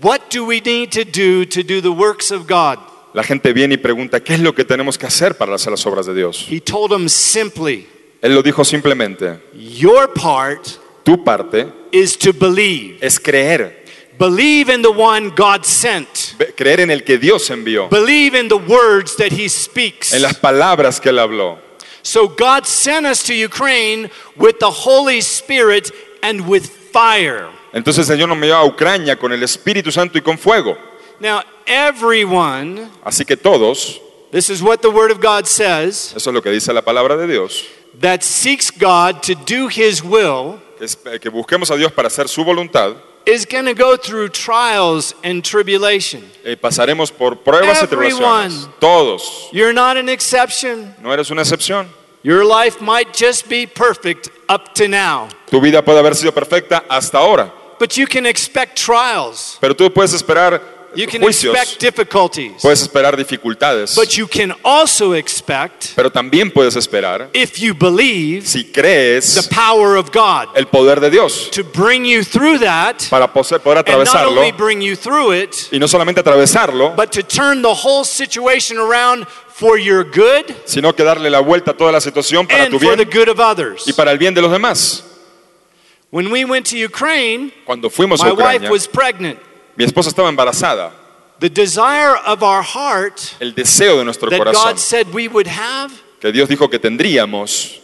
What 0.01 0.29
do 0.29 0.45
we 0.45 0.61
need 0.61 0.91
to 0.93 1.03
do 1.03 1.43
to 1.45 1.63
do 1.63 1.81
the 1.81 1.91
works 1.91 2.31
of 2.31 2.47
God? 2.47 2.79
La 3.13 3.23
gente 3.23 3.51
viene 3.51 3.73
y 3.73 3.77
pregunta, 3.77 4.21
¿qué 4.23 4.35
es 4.35 4.39
lo 4.39 4.53
que 4.53 4.63
tenemos 4.63 4.97
que 4.97 5.07
hacer 5.07 5.37
para 5.37 5.55
hacer 5.55 5.71
las 5.71 5.85
obras 5.85 6.05
de 6.05 6.13
Dios? 6.13 6.45
He 6.47 6.61
told 6.61 6.91
them 6.91 7.09
simply, 7.09 7.87
Él 8.27 8.35
lo 8.35 8.43
dijo 8.43 8.65
simplemente, 8.65 9.39
Your 9.53 10.13
part 10.13 10.67
tu 11.03 11.23
parte 11.23 11.67
is 11.91 12.17
to 12.17 12.33
believe. 12.33 12.97
es 13.01 13.19
creer, 13.19 13.85
Believe 14.19 14.69
in 14.73 14.81
the 14.81 14.91
one 14.91 15.29
God 15.35 15.63
sent. 15.63 16.35
Creer 16.57 16.81
en 16.81 16.89
el 16.91 17.03
que 17.03 17.17
Dios 17.17 17.49
envió, 17.51 17.87
Believe 17.89 18.35
in 18.37 18.47
the 18.49 18.57
words 18.57 19.15
that 19.15 19.31
He 19.31 19.47
speaks. 19.47 20.11
en 20.13 20.21
las 20.21 20.33
palabras 20.33 20.99
que 20.99 21.09
Él 21.09 21.19
habló. 21.19 21.59
So 22.03 22.27
God 22.27 22.65
sent 22.65 23.05
us 23.05 23.23
to 23.25 23.33
Ukraine 23.33 24.09
with 24.35 24.59
the 24.59 24.69
Holy 24.71 25.19
Spirit 25.21 25.91
and 26.21 26.47
with 26.47 26.65
fire. 26.91 27.47
Entonces 27.73 28.09
el 28.09 28.15
Señor 28.17 28.27
nos 28.29 28.37
envió 28.37 28.55
a 28.55 28.65
Ucrania 28.65 29.17
con 29.17 29.31
el 29.31 29.43
Espíritu 29.43 29.91
Santo 29.91 30.17
y 30.17 30.21
con 30.21 30.37
fuego. 30.37 30.77
Now, 31.19 31.41
everyone, 31.65 32.89
Así 33.03 33.25
que 33.25 33.37
todos, 33.37 34.01
this 34.31 34.49
is 34.49 34.61
what 34.61 34.81
the 34.81 34.89
Word 34.89 35.11
of 35.11 35.19
God 35.19 35.45
says, 35.45 36.13
eso 36.15 36.29
es 36.29 36.33
lo 36.33 36.41
que 36.41 36.49
dice 36.51 36.73
la 36.73 36.81
palabra 36.81 37.17
de 37.17 37.27
Dios, 37.27 37.65
that 38.01 38.21
seeks 38.23 38.69
God 38.71 39.21
to 39.23 39.33
do 39.45 39.67
His 39.69 40.03
will 40.03 40.59
que, 40.77 40.85
es- 40.85 40.97
eh, 41.05 41.19
que 41.19 41.29
busquemos 41.29 41.71
a 41.71 41.75
Dios 41.77 41.91
para 41.91 42.07
hacer 42.07 42.27
su 42.27 42.43
voluntad, 42.43 42.95
is 43.25 43.45
going 43.45 43.65
to 43.65 43.73
go 43.73 43.97
through 43.97 44.29
trials 44.29 45.13
and 45.23 45.43
tribulation. 45.43 46.23
eh, 46.45 46.55
pasaremos 46.55 47.11
por 47.11 47.35
pruebas 47.43 47.81
y 47.83 47.87
tribulaciones. 47.87 48.53
Everyone. 48.53 48.73
Todos. 48.79 49.49
You're 49.51 49.73
not 49.73 49.97
an 49.97 50.07
exception. 50.09 50.95
No 51.01 51.11
eres 51.11 51.29
una 51.31 51.41
excepción. 51.41 51.87
Your 52.23 52.43
life 52.45 52.81
might 52.81 53.13
just 53.13 53.47
be 53.49 53.65
perfect 53.67 54.29
up 54.49 54.73
to 54.75 54.87
now, 54.87 55.27
Tu 55.49 55.59
vida 55.61 55.81
puede 55.83 55.99
haber 55.99 56.15
sido 56.15 56.31
perfecta 56.33 56.83
hasta 56.89 57.17
ahora, 57.19 57.51
but 57.79 57.95
you 57.97 58.05
can 58.07 58.25
expect 58.25 58.75
trials. 58.77 59.57
pero 59.61 59.73
tú 59.75 59.89
puedes 59.93 60.13
esperar 60.13 60.61
You 60.97 61.05
can 61.05 61.21
juicios, 61.21 61.53
expect 61.53 61.79
difficulties. 61.79 62.59
puedes 62.59 62.81
esperar 62.81 63.15
dificultades, 63.15 63.95
But 63.95 64.17
you 64.17 64.27
can 64.27 64.51
also 64.63 65.13
expect, 65.13 65.93
pero 65.95 66.09
también 66.09 66.51
puedes 66.51 66.75
esperar, 66.75 67.29
if 67.33 67.59
you 67.59 67.75
believe, 67.75 68.47
si 68.47 68.63
crees, 68.63 69.35
the 69.35 69.47
power 69.53 69.95
of 69.95 70.11
God 70.11 70.47
el 70.55 70.65
poder 70.65 70.99
de 70.99 71.11
Dios 71.11 71.51
to 71.51 71.63
bring 71.63 72.03
you 72.03 72.23
through 72.23 72.57
that, 72.57 73.07
para 73.11 73.31
poder 73.31 73.61
and 73.85 74.05
not 74.05 74.25
only 74.25 74.51
bring 74.51 74.81
you 74.81 74.95
through 74.95 75.33
it, 75.33 75.69
y 75.71 75.77
no 75.77 75.87
solamente 75.87 76.21
atravesarlo, 76.21 76.95
but 76.95 77.11
to 77.11 77.21
turn 77.21 77.61
the 77.61 77.75
whole 77.75 78.03
situation 78.03 78.79
around 78.79 79.27
for 79.49 79.77
your 79.77 80.03
good 80.03 80.51
sino 80.65 80.93
que 80.93 81.03
darle 81.03 81.29
la 81.29 81.41
vuelta 81.41 81.71
a 81.71 81.77
toda 81.77 81.91
la 81.91 81.99
situación 82.01 82.47
para 82.47 82.63
and 82.63 82.71
tu 82.71 82.79
for 82.79 82.97
the 82.97 83.05
bien 83.05 83.09
good 83.11 83.29
of 83.29 83.39
others. 83.39 83.83
y 83.85 83.93
para 83.93 84.11
el 84.11 84.17
bien 84.17 84.33
de 84.33 84.41
los 84.41 84.51
demás. 84.51 85.03
When 86.09 86.31
we 86.31 86.43
went 86.43 86.65
to 86.71 86.77
Ukraine, 86.77 87.51
Cuando 87.65 87.89
fuimos 87.91 88.21
a 88.21 88.25
my 88.25 88.31
wife 88.31 88.69
was 88.71 88.87
pregnant. 88.87 89.37
Mi 89.77 89.85
esposa 89.85 90.09
estaba 90.09 90.29
embarazada. 90.29 90.91
The 91.39 91.49
desire 91.49 92.15
of 92.25 92.41
our 92.41 92.63
heart 92.63 93.35
El 93.39 93.53
deseo 93.53 93.97
de 93.99 94.03
nuestro 94.03 94.29
that 94.29 94.39
corazón 94.39 94.71
God 94.71 94.79
said 94.79 95.13
we 95.13 95.27
would 95.27 95.47
have 95.47 95.93
que 96.19 96.31
Dios 96.31 96.49
dijo 96.49 96.67
que 96.69 96.79
tendríamos 96.79 97.79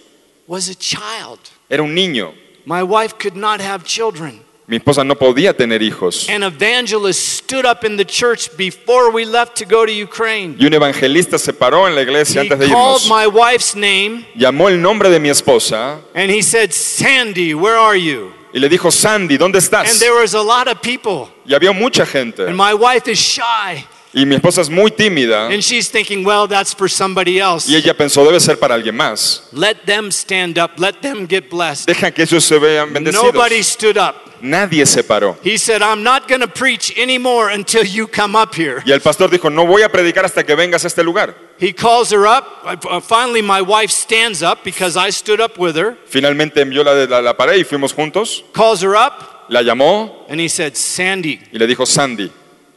was 0.48 0.70
a 0.70 0.76
child. 0.76 1.40
era 1.70 1.84
un 1.84 1.94
niño. 1.94 2.34
My 2.66 2.82
wife 2.82 3.16
could 3.20 3.36
not 3.36 3.62
have 3.62 3.84
children. 3.84 4.42
Mi 4.66 4.78
esposa 4.78 5.04
no 5.04 5.16
podía 5.16 5.56
tener 5.56 5.82
hijos. 5.84 6.30
An 6.30 6.42
evangelist 6.42 7.20
stood 7.20 7.66
up 7.66 7.84
in 7.84 7.98
the 7.98 8.06
church 8.06 8.50
before 8.58 9.12
we 9.12 9.26
left 9.26 9.58
to 9.58 9.66
go 9.66 9.86
to 9.86 9.92
Ukraine. 9.92 10.56
Y 10.58 10.66
un 10.66 10.74
evangelista 10.74 11.38
se 11.38 11.52
paró 11.54 11.88
en 11.88 11.96
la 11.96 12.02
iglesia 12.02 12.42
He 12.42 12.50
antes 12.50 12.60
de 12.60 12.74
called 12.74 13.04
my 13.10 13.28
wife's 13.28 13.76
name 13.76 14.26
Llamó 14.36 14.70
el 14.70 14.82
nombre 14.82 15.10
de 15.10 15.20
mi 15.20 15.30
esposa 15.30 16.00
and 16.16 16.32
he 16.32 16.42
said, 16.42 16.72
Sandy, 16.74 17.54
where 17.54 17.76
are 17.76 17.98
you? 17.98 18.32
Y 18.54 18.60
le 18.60 18.70
dijo, 18.70 18.92
Sandy, 18.92 19.38
¿dónde 19.38 19.58
And 19.58 19.64
estás? 19.66 20.00
there 20.00 20.14
was 20.14 20.34
a 20.36 20.42
lot 20.44 20.68
of 20.68 20.80
people. 20.82 21.34
Y 21.46 21.54
había 21.54 21.72
mucha 21.72 22.06
gente. 22.06 22.44
And 22.48 22.56
my 22.56 22.74
wife 22.74 23.12
is 23.12 23.20
shy. 23.20 23.86
Y 24.16 24.28
mi 24.28 24.36
esposa 24.36 24.62
es 24.62 24.70
muy 24.70 24.92
tímida. 24.92 25.48
And 25.48 25.62
she's 25.64 25.90
thinking, 25.90 26.24
well, 26.24 26.48
that's 26.48 26.74
for 26.76 26.88
somebody 26.88 27.40
else. 27.40 27.68
Y 27.68 27.76
ella 27.76 27.96
pensó, 27.96 28.24
debe 28.24 28.40
ser 28.40 28.60
para 28.60 28.76
alguien 28.76 28.96
más. 28.96 29.50
Let 29.52 29.78
them 29.88 30.12
stand 30.12 30.60
up. 30.60 30.78
Let 30.78 31.02
them 31.02 31.28
get 31.28 31.50
blessed. 31.50 31.88
Deja 31.88 32.12
que 32.12 32.22
ellos 32.22 32.44
se 32.44 32.60
vean 32.60 32.94
bendecidos. 32.94 33.34
Nobody 33.34 33.64
stood 33.64 33.98
up. 33.98 34.33
Nadie 34.44 34.86
se 34.86 35.04
paró. 35.04 35.38
He 35.42 35.58
said, 35.58 35.82
I'm 35.82 36.04
not 36.04 36.28
going 36.28 36.42
to 36.42 36.50
preach 36.50 36.92
anymore 36.98 37.50
until 37.50 37.86
you 37.86 38.08
come 38.08 38.36
up 38.36 38.54
here. 38.54 38.84
Y 38.86 38.92
el 38.92 39.00
pastor 39.00 39.30
dijo, 39.30 39.50
no 39.50 39.66
voy 39.66 39.84
a 39.84 39.90
predicar 39.90 40.26
hasta 40.26 40.44
que 40.44 40.54
vengas 40.54 40.84
a 40.84 40.88
este 40.88 41.02
lugar. 41.02 41.34
He 41.58 41.72
calls 41.72 42.12
her 42.12 42.28
up. 42.28 42.46
Uh, 42.66 43.00
Finally, 43.00 43.42
my 43.42 43.62
wife 43.62 43.90
stands 43.90 44.44
up 44.44 44.66
because 44.66 44.98
I 44.98 45.12
stood 45.12 45.40
up 45.40 45.58
with 45.58 45.78
her. 45.78 45.96
Finalmente 46.08 46.58
envió 46.62 46.84
la 46.84 46.92
la, 47.06 47.22
la 47.22 47.34
pared 47.38 47.58
y 47.58 47.64
fuimos 47.64 47.94
juntos. 47.94 48.44
Calls 48.52 48.82
her 48.82 48.96
up, 48.98 49.46
La 49.48 49.62
llamó 49.62 50.26
and 50.28 50.42
he 50.42 50.50
said, 50.50 50.76
Sandy, 50.76 51.40
y 51.54 51.58
le 51.58 51.66
dijo, 51.66 51.86
Sandy, 51.88 52.30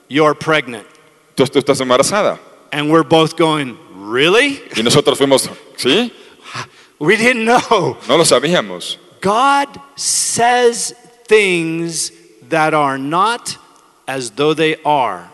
you're 0.08 0.34
pregnant. 0.36 0.86
tú, 1.34 1.44
tú 1.48 1.58
estás 1.58 1.80
embarazada. 1.80 2.38
And 2.70 2.90
we're 2.92 3.02
both 3.02 3.36
going, 3.36 3.76
Really? 3.92 4.62
Y 4.76 4.82
nosotros 4.84 5.18
fuimos, 5.18 5.50
¿sí? 5.76 6.12
We 7.00 7.16
didn't 7.16 7.44
know. 7.44 7.96
No 8.08 8.16
lo 8.16 8.22
sabíamos. 8.24 8.98
God 9.20 9.66
says 9.96 10.94
things 11.26 12.12
that 12.48 12.74
are 12.74 12.98
not 12.98 13.56
as 14.06 14.30
though 14.30 14.54
they 14.54 14.76
are. 14.84 15.30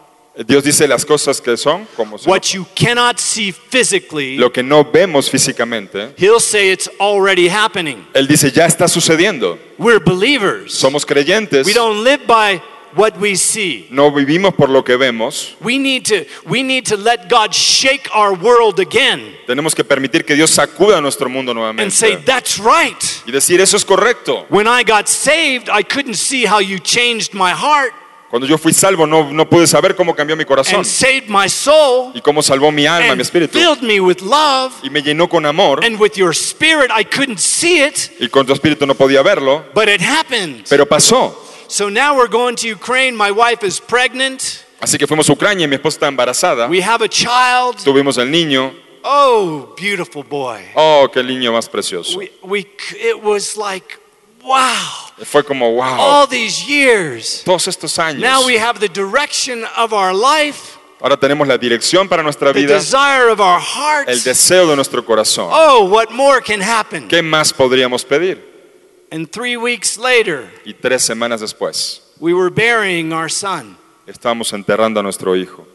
Dios 0.46 0.64
dice 0.64 0.88
las 0.88 1.04
cosas 1.04 1.42
que 1.42 1.58
son 1.58 1.86
como 1.94 2.16
son. 2.16 2.30
What 2.30 2.54
you 2.54 2.64
cannot 2.74 3.18
see 3.18 3.52
physically, 3.52 4.38
Lo 4.38 4.50
que 4.50 4.62
no 4.62 4.82
vemos 4.82 5.28
físicamente, 5.28 6.14
He'll 6.16 6.40
say 6.40 6.70
it's 6.70 6.88
already 6.98 7.48
happening. 7.48 8.06
Él 8.14 8.26
dice, 8.26 8.50
ya 8.50 8.64
está 8.64 8.88
sucediendo. 8.88 9.58
We're 9.78 10.00
believers. 10.00 10.72
Somos 10.72 11.04
creyentes, 11.04 11.66
We 11.66 11.74
don't 11.74 12.02
live 12.02 12.26
by 12.26 12.62
what 12.94 13.16
we 13.18 13.36
see. 13.36 13.86
no 13.90 14.10
vivimos 14.10 14.54
por 14.54 14.68
lo 14.68 14.82
que 14.84 14.96
vemos. 14.96 15.54
We 15.60 15.78
need 15.78 16.04
to 16.06 16.24
we 16.48 16.62
need 16.62 16.86
to 16.86 16.96
let 16.96 17.28
God 17.28 17.52
shake 17.52 18.08
our 18.14 18.34
world 18.34 18.80
again 18.80 19.36
Tenemos 19.46 19.74
que 19.74 19.84
permitir 19.84 20.24
que 20.24 20.34
Dios 20.34 20.50
sacuda 20.50 21.00
nuestro 21.00 21.28
mundo 21.28 21.52
and 21.52 21.90
say 21.92 22.12
nuevamente. 22.12 22.24
that's 22.26 22.58
right. 22.58 23.02
Y 23.26 23.32
decir, 23.32 23.60
eso 23.60 23.76
es 23.76 23.84
correcto. 23.84 24.46
When 24.48 24.66
I 24.66 24.82
got 24.84 25.08
saved, 25.08 25.68
I 25.68 25.82
couldn't 25.82 26.16
see 26.16 26.44
how 26.46 26.60
you 26.60 26.78
changed 26.78 27.34
my 27.34 27.52
heart 27.52 27.92
Cuando 28.32 28.48
yo 28.48 28.56
fui 28.56 28.72
salvo, 28.72 29.06
no, 29.06 29.30
no 29.30 29.46
pude 29.46 29.66
saber 29.66 29.94
cómo 29.94 30.14
cambió 30.14 30.34
mi 30.34 30.46
corazón 30.46 30.76
and 30.76 30.86
saved 30.86 31.28
my 31.28 31.50
soul 31.50 32.12
y 32.14 32.22
cómo 32.22 32.42
salvó 32.42 32.72
mi 32.72 32.86
alma, 32.86 33.14
mi 33.14 33.20
espíritu. 33.20 33.58
filled 33.58 33.82
me 33.82 34.00
with 34.00 34.22
love 34.22 34.72
Y 34.82 34.88
me 34.88 35.02
llenó 35.02 35.28
con 35.28 35.44
amor 35.44 35.84
and 35.84 36.00
with 36.00 36.12
your 36.16 36.34
spirit 36.34 36.90
I 36.90 37.04
couldn't 37.04 37.36
see 37.38 37.84
it, 37.84 38.10
y 38.18 38.28
con 38.28 38.46
tu 38.46 38.54
espíritu 38.54 38.86
no 38.86 38.94
podía 38.94 39.22
verlo, 39.22 39.66
but 39.74 39.86
it 39.86 40.00
happened. 40.00 40.64
pero 40.66 40.86
pasó. 40.86 41.51
So 41.72 41.88
now 41.88 42.14
we're 42.14 42.28
going 42.28 42.54
to 42.56 42.68
Ukraine. 42.68 43.16
My 43.16 43.30
wife 43.30 43.64
is 43.64 43.80
pregnant. 43.80 44.62
Así 44.78 44.98
que 44.98 45.06
fuimos 45.06 45.30
a 45.30 45.32
Ucrania 45.32 45.64
y 45.64 45.68
mi 45.68 45.76
esposa 45.76 45.96
está 45.96 46.06
embarazada. 46.06 46.68
We 46.68 46.82
have 46.82 47.02
a 47.02 47.08
child. 47.08 47.78
Tuvimos 47.82 48.18
el 48.18 48.30
niño. 48.30 48.74
Oh, 49.02 49.74
beautiful 49.74 50.22
boy. 50.22 50.60
Oh, 50.74 51.08
qué 51.10 51.22
niño 51.22 51.50
más 51.50 51.70
precioso. 51.70 52.18
We, 52.18 52.30
we 52.42 52.66
it 53.00 53.22
was 53.22 53.56
like 53.56 53.98
wow. 54.44 54.76
Fue 55.24 55.42
como, 55.42 55.70
wow, 55.70 55.98
All 55.98 56.26
these 56.26 56.62
years. 56.68 57.42
todos 57.42 57.66
estos 57.66 57.98
años. 57.98 58.20
Now 58.20 58.44
we 58.44 58.58
have 58.58 58.78
the 58.78 58.88
direction 58.88 59.64
of 59.74 59.94
our 59.94 60.12
life, 60.12 60.76
Ahora 61.00 61.16
tenemos 61.16 61.48
la 61.48 61.56
dirección 61.56 62.06
para 62.06 62.22
nuestra 62.22 62.52
the 62.52 62.60
vida, 62.60 62.74
desire 62.74 63.30
of 63.30 63.40
our 63.40 63.62
el 64.06 64.22
deseo 64.22 64.66
de 64.66 64.76
nuestro 64.76 65.02
corazón. 65.02 65.48
Oh, 65.50 65.86
what 65.86 66.10
more 66.10 66.42
can 66.42 66.60
happen? 66.60 67.08
¿Qué 67.08 67.22
más 67.22 67.50
podríamos 67.50 68.04
pedir? 68.04 68.51
And 69.12 69.30
three 69.30 69.58
weeks 69.58 69.98
later, 69.98 70.50
Y 70.64 70.72
tres 70.72 71.02
semanas 71.02 71.42
después, 71.42 72.00
we 72.18 72.32
were 72.32 72.48
burying 72.50 73.12
our 73.12 73.28
son. 73.28 73.76
estábamos 74.06 74.52
enterrando 74.54 75.00
a 75.00 75.02
nuestro 75.02 75.34
hijo. 75.36 75.66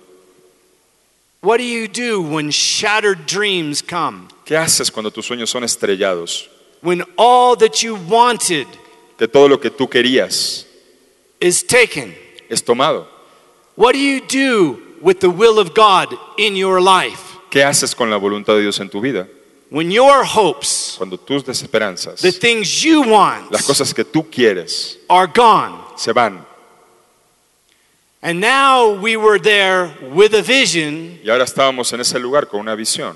What 1.42 1.58
do 1.60 1.64
you 1.64 1.88
do 1.88 2.20
when 2.20 2.50
shattered 2.50 3.28
dreams 3.28 3.84
come? 3.84 4.28
¿Qué 4.44 4.58
haces 4.58 4.90
cuando 4.92 5.12
tus 5.12 5.28
sueños 5.28 5.50
son 5.50 5.64
estrellados? 5.64 6.48
When 6.82 7.04
all 7.16 7.56
that 7.58 7.84
you 7.84 7.96
wanted 7.96 8.66
Que 9.20 9.28
todo 9.28 9.48
lo 9.48 9.60
que 9.60 9.70
tú 9.70 9.88
querías 9.88 10.66
is 11.40 11.64
taken? 11.64 12.16
es 12.50 12.64
tomado. 12.64 13.06
What 13.76 13.94
do 13.94 14.00
you 14.00 14.20
do 14.28 14.82
with 15.00 15.20
the 15.20 15.30
will 15.30 15.60
of 15.60 15.76
God 15.76 16.18
in 16.40 16.56
your 16.56 16.82
life? 16.82 17.38
¿Qué 17.52 17.64
haces 17.64 17.94
con 17.96 18.10
la 18.10 18.18
voluntad 18.18 18.56
de 18.56 18.62
Dios 18.62 18.80
en 18.80 18.90
tu 18.90 19.00
vida? 19.00 19.28
When 19.70 19.92
your 19.92 20.24
hopes, 20.24 20.96
cuando 20.98 21.18
tus 21.18 21.44
desesperanzas, 21.44 22.22
the 22.22 22.32
things 22.32 22.84
you 22.84 23.02
want, 23.02 23.52
las 23.52 23.66
cosas 23.66 23.94
que 23.94 24.04
tú 24.06 24.24
quieres, 24.32 24.98
are 25.10 25.28
gone. 25.28 25.80
se 25.98 26.12
van. 26.14 26.46
And 28.22 28.40
now 28.40 28.92
we 29.00 29.16
were 29.16 29.38
there 29.40 29.94
with 30.14 30.34
a 30.34 30.42
vision, 30.42 31.20
Y 31.24 31.30
ahora 31.30 31.44
estábamos 31.46 31.92
en 31.94 32.00
ese 32.02 32.20
lugar 32.20 32.48
con 32.48 32.60
una 32.62 32.76
visión, 32.76 33.16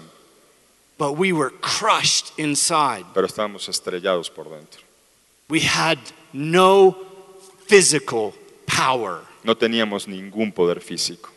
but 0.97 1.13
we 1.13 1.31
were 1.33 1.49
crushed 1.61 2.31
inside. 2.37 3.05
pero 3.13 3.25
estábamos 3.27 3.67
estrellados 3.67 4.29
por 4.33 4.45
dentro. 4.45 4.81
We 5.49 5.61
had 5.61 5.97
no 6.33 6.95
physical 7.65 8.33
power. 8.67 9.21
No 9.43 9.55
teníamos 9.55 10.07
ningún 10.07 10.53
poder 10.53 10.79
físico. 10.81 11.29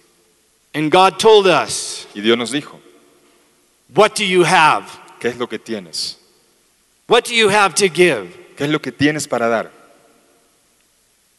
And 0.74 0.90
God 0.90 1.18
told 1.18 1.46
us, 1.46 2.06
Y 2.14 2.20
Dios 2.20 2.36
nos 2.36 2.50
dijo, 2.52 2.78
What 3.94 4.14
do 4.16 4.24
you 4.24 4.44
have? 4.44 4.84
¿Qué 5.24 5.30
es 5.30 5.38
lo 5.38 5.48
que 5.48 5.58
tienes? 5.58 6.18
What 7.08 7.24
do 7.24 7.34
you 7.34 7.48
have 7.48 7.74
to 7.76 7.88
give? 7.88 8.28
¿Qué 8.56 8.64
es 8.64 8.70
lo 8.70 8.78
que 8.78 8.92
tienes 8.92 9.26
para 9.26 9.48
dar? 9.48 9.70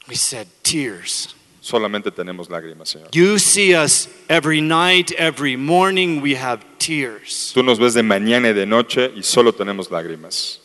We 0.08 0.16
said, 0.16 0.48
Tears. 0.64 1.36
Solamente 1.62 2.12
tenemos 2.12 2.50
lágrimas, 2.50 2.90
Señor. 2.90 3.10
You 3.12 3.38
see 3.38 3.76
us 3.76 4.10
every 4.28 4.60
night, 4.60 5.12
every 5.20 5.56
morning, 5.56 6.20
we 6.20 6.36
have 6.36 6.64
tears. 6.80 7.52
Tú 7.54 7.64
nos 7.64 7.78
ves 7.78 7.94
de 7.94 8.02
mañana 8.02 8.50
y 8.50 8.54
de 8.54 8.66
noche 8.66 9.12
y 9.16 9.22
solo 9.22 9.52
tenemos 9.54 9.92
lágrimas. 9.92 10.62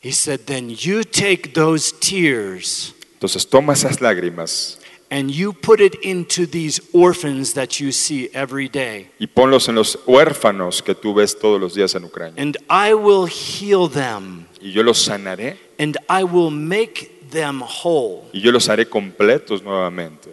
He 0.00 0.12
said, 0.12 0.46
Then 0.46 0.70
you 0.70 1.04
take 1.04 1.52
those 1.52 1.92
tears 1.92 2.94
Entonces 3.14 3.46
toma 3.48 3.74
esas 3.74 4.00
lágrimas 4.00 4.78
and 5.10 5.30
you 5.30 5.52
put 5.52 5.80
it 5.80 5.94
into 6.02 6.46
these 6.46 6.80
orphans 6.92 7.54
that 7.54 7.78
you 7.80 7.92
see 7.92 8.28
every 8.34 8.68
day. 8.68 9.08
y 9.20 9.26
ponlos 9.26 9.68
en 9.68 9.76
los 9.76 9.98
huérfanos 10.06 10.82
que 10.82 10.94
tú 10.94 11.14
ves 11.14 11.38
todos 11.38 11.60
los 11.60 11.74
días 11.74 11.94
en 11.94 12.04
Ucrania. 12.04 12.34
And 12.42 12.56
I 12.68 12.94
will 12.94 13.26
heal 13.26 13.88
them 13.88 14.46
Y 14.60 14.72
yo 14.72 14.82
los 14.82 14.98
sanaré 14.98 15.56
and 15.78 15.96
I 16.08 16.24
will 16.24 16.50
make 16.50 17.30
them 17.30 17.62
whole. 17.62 18.24
y 18.32 18.40
yo 18.40 18.50
los 18.50 18.68
haré 18.68 18.88
completos 18.88 19.62
nuevamente. 19.62 20.30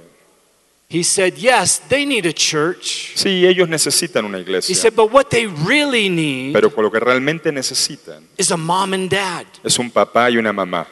He 0.90 1.02
said, 1.04 1.38
Yes, 1.38 1.80
they 1.90 2.06
need 2.06 2.28
a 2.28 2.34
church. 2.34 3.14
Sí, 3.16 3.48
ellos 3.48 3.68
necesitan 3.68 4.26
una 4.26 4.38
iglesia. 4.40 4.72
He 4.72 4.76
said, 4.76 4.96
But 4.96 5.12
what 5.12 5.30
they 5.32 5.48
really 5.48 6.08
need 6.08 6.54
pero 6.54 6.70
con 6.72 6.84
lo 6.84 6.92
que 6.92 7.00
realmente 7.00 7.52
necesitan 7.52 8.28
is 8.38 8.52
a 8.52 8.58
mom 8.58 8.94
and 8.94 9.10
dad. 9.10 9.46
es 9.64 9.80
un 9.80 9.90
papá 9.90 10.30
y 10.30 10.38
una 10.38 10.54
mamá. 10.54 10.86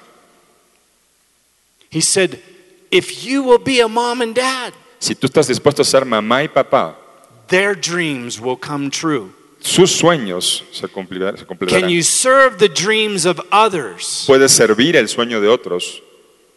He 1.92 2.02
said, 2.02 2.40
If 2.92 3.24
you 3.26 3.42
will 3.44 3.58
be 3.64 3.80
a 3.82 3.88
mom 3.88 4.22
and 4.22 4.36
dad, 4.36 4.74
Si 5.00 5.16
tú 5.16 5.26
estás 5.28 5.48
dispuesto 5.48 5.82
a 5.82 5.86
ser 5.86 6.06
mamá 6.06 6.44
y 6.44 6.48
papá, 6.50 6.96
their 7.48 7.74
dreams 7.76 8.40
will 8.40 8.58
come 8.58 8.90
true. 8.90 9.32
sus 9.60 9.92
sueños 9.92 10.64
se 10.72 10.88
cumplirán- 10.88 11.38
se 11.38 11.46
Can 11.68 11.90
you 11.90 12.02
serve 12.04 12.58
the 12.58 12.68
dreams 12.70 13.26
of 13.26 13.40
others 13.52 14.26
Puedes 14.28 14.52
servir 14.52 14.96
el 14.96 15.08
sueño 15.08 15.40
de 15.42 15.48
otros 15.48 16.02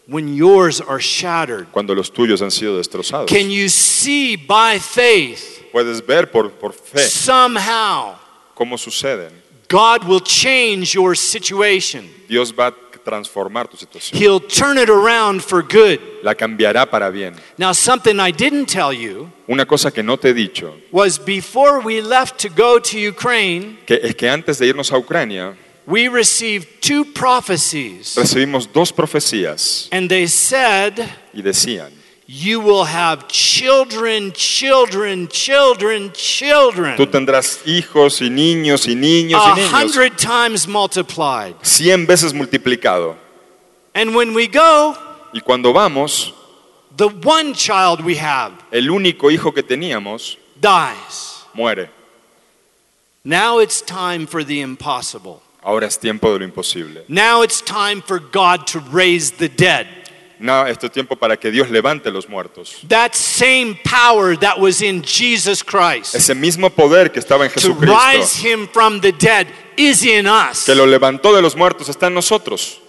when 0.07 0.35
yours 0.35 0.81
are 0.81 1.01
shattered? 1.01 1.66
cuando 1.73 1.94
los 1.94 2.11
tuyos 2.11 2.40
han 2.42 2.51
sido 2.51 2.77
destrozados. 2.79 3.29
Can 3.29 3.51
you 3.51 3.68
see 3.68 4.37
by 4.37 4.79
faith 4.79 5.62
Puedes 5.73 6.01
ver 6.07 6.31
por, 6.31 6.51
por 6.51 6.73
fe 6.73 7.01
somehow 7.09 8.16
cómo 8.55 8.77
suceden. 8.79 9.31
God 9.68 10.05
will 10.05 10.20
change 10.20 10.94
your 10.94 11.16
situation? 11.16 12.09
Dios 12.29 12.53
va 12.53 12.68
a 12.68 12.75
transformar 13.05 13.69
tu 13.69 13.77
situación. 13.77 14.19
He'll 14.21 14.40
turn 14.40 14.79
it 14.79 14.88
around 14.88 15.43
for 15.43 15.62
good. 15.62 16.01
La 16.23 16.35
cambiará 16.35 16.90
para 16.90 17.11
bien. 17.11 17.35
Now, 17.59 17.73
something 17.73 18.19
I 18.19 18.33
didn't 18.33 18.67
tell 18.67 18.93
you 18.93 19.31
Una 19.47 19.67
cosa 19.67 19.90
que 19.90 20.03
no 20.03 20.17
te 20.17 20.31
he 20.31 20.35
dicho, 20.35 20.75
was 20.90 21.19
before 21.19 21.81
we 21.81 22.01
left 22.01 22.38
to 22.38 22.49
go 22.49 22.79
to 22.79 22.99
Ukraine, 22.99 23.79
que 23.87 24.01
es 24.03 24.14
que 24.14 24.29
antes 24.29 24.59
de 24.59 24.67
irnos 24.67 24.90
a 24.90 24.97
Ucrania, 24.97 25.55
we 25.87 26.09
received 26.09 26.81
two 26.81 27.05
prophecies, 27.12 28.17
recibimos 28.17 28.73
dos 28.73 28.90
profecías 28.90 29.88
and 29.93 30.09
they 30.09 30.27
said, 30.27 30.99
y 31.35 31.43
decían, 31.43 31.93
You 32.37 32.59
will 32.59 32.83
have 32.85 33.29
children, 33.29 34.33
children, 34.33 35.29
children, 35.29 36.11
children. 36.14 36.97
tú 36.97 37.07
tendrás 37.07 37.61
hijos 37.64 38.20
y 38.20 38.29
niños 38.29 38.88
y 38.88 38.97
niños 38.97 39.40
y 39.40 39.55
niños, 39.61 39.73
A 39.73 39.77
hundred 39.81 40.16
times 40.18 40.66
multiplied. 40.66 41.55
cien 41.62 42.07
veces 42.09 42.33
multiplicado. 42.35 43.14
And 43.94 44.16
when 44.16 44.35
we 44.35 44.49
go, 44.49 44.97
Y 45.33 45.40
cuando 45.42 45.73
vamos, 45.73 46.33
the 46.97 47.07
one 47.09 47.55
child 47.55 48.01
we 48.01 48.16
have 48.16 48.53
el 48.73 48.90
único 48.90 49.31
hijo 49.31 49.53
que 49.53 49.62
teníamos 49.62 50.37
dies. 50.61 51.44
muere. 51.55 51.88
Now 53.23 53.61
it's 53.61 53.81
time 53.81 54.27
for 54.27 54.42
the 54.42 54.61
impossible. 54.61 55.40
Ahora 55.62 55.87
es 55.87 55.99
tiempo 55.99 56.33
de 56.33 56.40
lo 56.40 56.44
imposible. 56.44 57.05
Now 57.07 57.42
it's 57.42 57.61
time 57.62 58.03
for 58.03 58.18
God 58.18 58.66
to 58.73 58.81
raise 58.81 59.31
the 59.38 59.49
dead. 59.49 59.87
No, 60.38 60.66
esto 60.66 60.87
es 60.87 60.92
tiempo 60.92 61.16
para 61.16 61.37
que 61.37 61.51
Dios 61.51 61.70
levante 61.70 62.11
los 62.11 62.29
muertos. 62.29 62.79
That 62.88 63.14
same 63.14 63.79
power 63.85 64.37
that 64.38 64.59
was 64.59 64.83
in 64.83 65.03
Jesus 65.03 65.62
Christ 65.62 66.14
Ese 66.14 66.35
mismo 66.35 66.70
poder 66.70 67.11
que 67.11 67.20
estaba 67.20 67.44
en 67.47 67.53
to 67.53 67.73
rise 67.73 68.37
Jesucristo, 68.37 68.49
him 68.49 68.68
from 68.68 69.01
the 69.01 69.12
dead 69.12 69.47
is 69.77 70.05
in 70.05 70.27
us. 70.27 70.64
que 70.64 70.75
lo 70.75 70.87
levantó 70.87 71.35
de 71.35 71.40
los 71.40 71.55
muertos, 71.55 71.88
está 71.88 72.09
en 72.09 72.14
nosotros. 72.14 72.81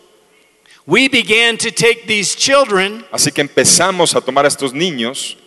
We 0.88 1.08
began 1.08 1.58
to 1.58 1.72
take 1.72 2.06
these 2.06 2.36
children, 2.36 3.06
Así 3.12 3.32
que 3.32 3.42
empezamos 3.42 4.16
a 4.16 4.22
tomar 4.22 4.46
a 4.46 4.48
estos 4.48 4.74
niños 4.74 5.38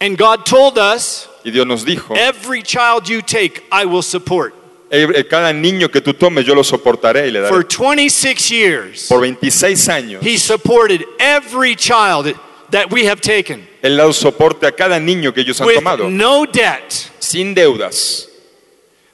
and 0.00 0.18
God 0.18 0.44
told 0.44 0.78
us, 0.78 1.28
y 1.44 1.50
Dios 1.50 1.66
nos 1.66 1.84
dijo, 1.84 2.16
Every 2.16 2.62
child 2.62 3.08
you 3.08 3.22
take, 3.22 3.62
I 3.70 3.84
will 3.84 4.02
support. 4.02 4.54
"Eh, 4.90 5.26
cada 5.28 5.52
niño 5.52 5.90
que 5.90 6.00
tú 6.00 6.14
tomes 6.14 6.44
yo 6.46 6.54
lo 6.54 6.62
soportaré 6.62 7.26
y 7.28 7.30
le 7.32 7.40
For 7.48 7.64
daré. 7.64 7.76
26 7.76 8.48
years, 8.50 9.06
Por 9.08 9.20
26 9.20 9.88
años, 9.88 10.22
He 10.24 10.38
supported 10.38 11.02
every 11.18 11.74
child 11.74 12.34
that 12.70 12.86
we 12.92 13.06
have 13.08 13.20
taken 13.20 13.66
Él 13.82 13.96
dado 13.96 14.12
soporte 14.12 14.66
a 14.66 14.72
cada 14.72 14.98
niño 15.00 15.32
que 15.34 15.40
ellos 15.40 15.60
han 15.60 15.66
with 15.66 15.74
tomado, 15.76 16.08
no 16.08 16.44
debt. 16.46 16.92
sin 17.18 17.54
deudas. 17.54 18.28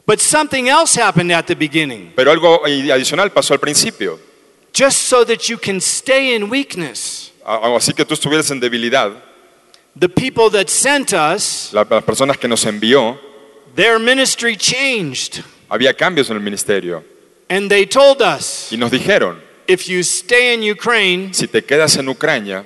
But 0.05 0.19
something 0.21 0.69
else 0.69 0.95
happened 1.01 1.33
at 1.33 1.47
the 1.47 1.55
beginning, 1.55 2.13
Pero 2.17 2.31
algo 2.33 2.63
adicional 2.67 3.31
pasó 3.33 3.55
al 3.55 3.61
principio. 3.61 4.19
just 4.75 5.03
so 5.09 5.25
that 5.25 5.49
you 5.49 5.57
can 5.59 5.81
stay 5.81 6.35
in 6.35 6.51
weakness. 6.51 7.31
Así 7.45 7.95
que 7.95 8.05
tú 8.05 8.15
estuvieras 8.15 8.51
en 8.51 8.61
debilidad. 8.61 9.13
The 9.99 10.09
people 10.09 10.49
that 10.51 10.69
sent 10.69 11.13
us, 11.13 11.71
La- 11.73 11.87
Las 11.89 12.05
personas 12.05 12.37
que 12.39 12.49
nos 12.49 12.65
envió, 12.67 13.19
their 13.75 13.99
ministry 13.99 14.57
changed. 14.57 15.43
Había 15.73 15.95
cambios 15.95 16.29
en 16.29 16.37
el 16.37 16.43
ministerio. 16.43 17.03
And 17.49 17.71
they 17.71 17.87
told 17.87 18.21
us 18.21 18.71
Y 18.71 18.77
nos 18.77 18.91
dijeron, 18.91 19.41
if 19.67 19.87
you 19.89 20.01
stay 20.01 20.53
in 20.53 20.63
Ukraine, 20.71 21.33
si 21.33 21.47
te 21.47 21.63
quedas 21.63 21.97
en 21.97 22.09
Ucrania, 22.09 22.65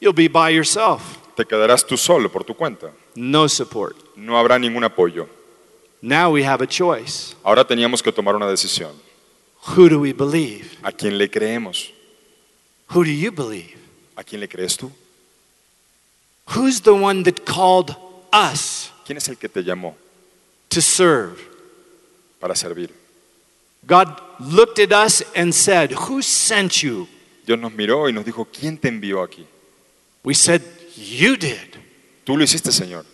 you'll 0.00 0.12
be 0.12 0.28
by 0.28 0.50
yourself. 0.50 1.02
te 1.36 1.44
quedarás 1.44 1.86
tú 1.86 1.96
solo 1.96 2.28
por 2.28 2.42
tu 2.44 2.54
cuenta. 2.54 2.90
No 3.14 3.48
support. 3.48 3.96
No 4.16 4.36
habrá 4.38 4.58
ningún 4.58 4.82
apoyo. 4.84 5.28
Now 6.02 6.30
we 6.32 6.42
have 6.44 6.62
a 6.62 6.66
choice. 6.66 7.34
Ahora 7.44 7.64
teníamos 7.64 8.02
que 8.02 8.10
tomar 8.12 8.34
una 8.34 8.46
decisión. 8.48 8.92
Who 9.76 9.88
do 9.88 10.00
we 10.00 10.12
believe? 10.12 10.78
¿A 10.82 10.90
quién 10.92 11.18
le 11.18 11.28
creemos? 11.28 11.92
Who 12.94 13.04
do 13.04 13.10
you 13.10 13.30
believe? 13.30 13.76
¿A 14.16 14.24
quién 14.24 14.40
le 14.40 14.48
crees 14.48 14.76
tú? 14.76 14.90
Who's 16.54 16.80
the 16.80 16.94
one 16.94 17.22
that 17.24 17.44
called 17.44 17.96
us 18.32 18.90
¿Quién 19.04 19.16
es 19.18 19.28
el 19.28 19.36
que 19.36 19.48
te 19.48 19.62
llamó 19.62 19.96
to 20.68 20.80
serve? 20.80 21.36
Para 22.46 22.54
servir? 22.54 22.90
God 23.88 24.08
looked 24.38 24.78
at 24.78 24.92
us 24.92 25.22
and 25.34 25.52
said, 25.52 25.92
Who 26.08 26.22
sent 26.22 26.80
you? 26.82 27.08
Dios 27.44 27.58
nos 27.58 27.72
miró 27.72 28.08
y 28.08 28.12
nos 28.12 28.24
dijo, 28.24 28.46
¿quién 28.46 28.78
te 28.78 28.88
envió 28.88 29.20
aquí? 29.22 29.44
We 30.22 30.34
said, 30.34 30.62
You 30.96 31.36
did. 31.36 31.76
Tú 32.24 32.36
lo 32.36 32.44
hiciste, 32.44 32.70
Señor. 32.70 33.04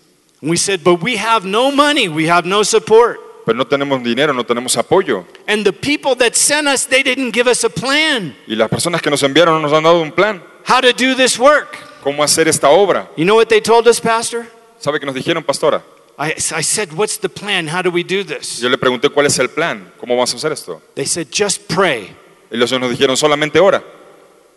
And 0.42 0.50
we 0.50 0.56
said, 0.58 0.84
But 0.84 1.02
we 1.02 1.16
have 1.16 1.46
no 1.46 1.70
money, 1.70 2.08
we 2.08 2.28
have 2.28 2.46
no 2.46 2.62
support. 2.62 3.18
Pero 3.46 3.56
no 3.56 3.66
tenemos 3.66 4.02
dinero, 4.04 4.34
no 4.34 4.44
tenemos 4.44 4.76
apoyo. 4.76 5.24
And 5.48 5.64
the 5.64 5.72
people 5.72 6.14
that 6.16 6.34
sent 6.36 6.68
us, 6.68 6.86
they 6.86 7.02
didn't 7.02 7.32
give 7.32 7.48
us 7.48 7.64
a 7.64 7.70
plan 7.70 8.34
Y 8.46 8.54
las 8.54 8.68
personas 8.68 9.00
que 9.02 9.10
nos 9.10 9.22
enviaron 9.22 9.54
no 9.54 9.68
nos 9.68 9.72
han 9.72 9.82
dado 9.82 10.00
un 10.02 10.12
plan. 10.12 10.42
how 10.66 10.80
to 10.80 10.92
do 10.92 11.14
this 11.14 11.38
work. 11.38 11.78
¿Cómo 12.02 12.22
hacer 12.22 12.48
esta 12.48 12.68
obra? 12.68 13.08
You 13.16 13.24
know 13.24 13.36
what 13.36 13.48
they 13.48 13.60
told 13.62 13.88
us, 13.88 13.98
Pastor? 13.98 14.46
¿Sabe 14.78 15.00
qué 15.00 15.06
nos 15.06 15.14
dijeron, 15.14 15.42
pastora? 15.42 15.82
I, 16.18 16.34
I 16.54 16.62
said, 16.62 16.92
What's 16.92 17.18
the 17.18 17.28
plan? 17.28 17.68
How 17.68 17.82
do 17.82 17.90
we 17.90 18.02
do 18.04 18.22
this? 18.24 18.60
Yo 18.60 18.68
le 18.68 18.76
pregunté 18.78 19.08
cuál 19.08 19.26
es 19.26 19.38
el 19.38 19.48
plan, 19.48 19.92
cómo 19.98 20.14
vamos 20.14 20.32
a 20.34 20.36
hacer 20.36 20.52
esto. 20.52 20.80
They 20.94 21.06
said, 21.06 21.28
Just 21.32 21.68
pray. 21.68 22.14
Y 22.50 22.56
ellos 22.56 22.70
nos 22.78 22.90
dijeron, 22.90 23.16
solamente 23.16 23.58
ora. 23.58 23.82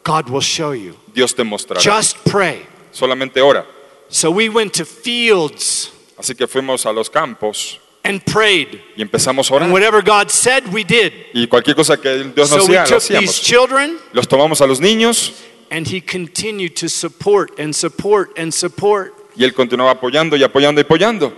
God 0.03 0.29
will 0.29 0.41
show 0.41 0.73
you. 0.73 0.95
Dios 1.13 1.33
te 1.33 1.43
mostrará. 1.43 1.81
Just 1.81 2.17
pray. 2.29 2.65
Solamente 2.91 3.41
ora. 3.41 3.65
So 4.09 4.29
we 4.29 4.49
went 4.49 4.73
to 4.73 4.85
fields 4.85 5.91
Así 6.17 6.35
que 6.35 6.47
fuimos 6.47 6.85
a 6.85 6.91
los 6.93 7.09
campos 7.09 7.79
and 8.03 8.21
prayed. 8.23 8.79
y 8.95 9.01
empezamos 9.01 9.49
a 9.49 9.55
And 9.55 9.63
orar. 9.63 9.71
whatever 9.73 10.01
God 10.03 10.29
said, 10.29 10.67
we 10.71 10.83
did. 10.83 11.11
Y 11.33 11.47
cualquier 11.47 11.75
cosa 11.75 11.97
que 11.97 12.31
Dios 12.35 12.51
nos 12.51 12.65
So 12.65 12.69
we 12.69 12.77
decía, 12.77 12.83
lo 12.83 12.87
took 12.89 13.01
these 13.01 13.13
hacíamos. 13.15 13.41
children 13.41 13.97
Los 14.13 14.27
tomamos 14.27 14.61
a 14.61 14.67
los 14.67 14.79
niños 14.79 15.33
and 15.71 15.87
He 15.87 16.01
continued 16.01 16.75
to 16.75 16.87
support 16.87 17.57
and 17.59 17.73
support 17.73 18.37
and 18.37 18.53
support. 18.53 19.13
y 19.35 19.43
Él 19.43 19.53
continuaba 19.53 19.91
apoyando 19.91 20.35
y 20.37 20.43
apoyando 20.43 20.79
y 20.79 20.83
apoyando. 20.83 21.33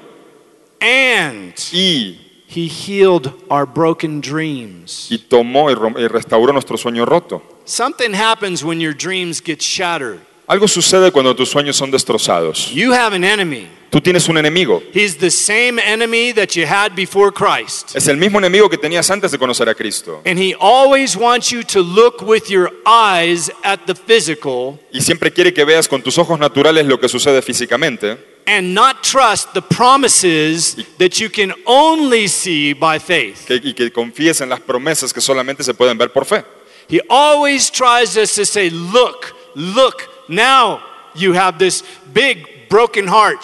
And 0.82 1.54
Y 1.74 2.20
He 2.50 2.68
healed 2.68 3.34
our 3.50 3.66
broken 3.66 4.22
dreams. 4.22 5.10
y 5.12 5.18
tomó 5.18 5.70
y, 5.70 6.02
y 6.02 6.08
restauró 6.08 6.54
nuestro 6.54 6.78
sueño 6.78 7.06
roto. 7.06 7.42
Something 7.66 8.14
happens 8.14 8.64
when 8.64 8.80
your 8.80 8.94
dreams 8.94 9.42
get 9.42 9.62
shattered. 9.62 10.22
Algo 10.48 10.66
sucede 10.68 11.12
cuando 11.12 11.36
tus 11.36 11.50
sueños 11.50 11.76
son 11.76 11.92
destrozados. 11.92 12.72
You 12.74 12.94
have 12.94 13.14
an 13.14 13.26
enemy. 13.26 13.68
Tú 13.90 14.00
tienes 14.02 14.28
un 14.30 14.38
enemigo. 14.38 14.82
He's 14.94 15.18
the 15.18 15.30
same 15.30 15.78
enemy 15.80 16.32
that 16.34 16.56
you 16.56 16.66
had 16.66 16.94
before 16.96 17.32
Christ. 17.34 17.96
Es 17.96 18.08
el 18.08 18.16
mismo 18.18 18.40
enemigo 18.40 18.70
que 18.70 18.78
tenías 18.78 19.10
antes 19.12 19.32
de 19.32 19.38
conocer 19.38 19.68
a 19.68 19.76
Cristo. 19.76 20.22
And 20.26 20.40
he 20.40 20.54
always 20.60 21.18
wants 21.18 21.50
you 21.52 21.64
to 21.64 21.82
look 21.82 22.22
with 22.22 22.50
your 22.50 22.72
eyes 22.86 23.50
at 23.64 23.80
the 23.88 23.96
physical 23.96 24.80
Y 24.94 25.02
siempre 25.02 25.32
quiere 25.34 25.54
que 25.54 25.66
veas 25.66 25.88
con 25.88 26.02
tus 26.02 26.18
ojos 26.18 26.40
naturales 26.40 26.86
lo 26.86 26.98
que 27.00 27.10
sucede 27.10 27.42
físicamente 27.42 28.18
and 28.46 28.74
not 28.74 29.02
trust 29.04 29.54
the 29.54 29.62
promises 29.62 30.78
that 30.98 31.20
you 31.20 31.30
can 31.30 31.54
only 31.66 32.28
see 32.30 32.74
by 32.74 32.98
faith. 33.00 33.46
que- 33.48 33.60
y 33.62 33.74
que 33.74 33.92
confíes 33.92 34.40
en 34.40 34.48
las 34.50 34.62
promesas 34.62 35.12
que 35.14 35.20
solamente 35.20 35.62
se 35.64 35.74
pueden 35.74 35.98
ver 35.98 36.12
por 36.14 36.24
fe. 36.26 36.44
He 36.90 37.02
always 37.10 37.70
tries 37.70 38.16
us 38.16 38.34
to 38.36 38.46
say, 38.46 38.70
Look, 38.70 39.34
look, 39.56 40.04
now 40.30 40.82
you 41.16 41.34
have 41.34 41.58
this 41.58 41.84
big 42.14 42.70
broken 42.70 43.08
heart. 43.08 43.44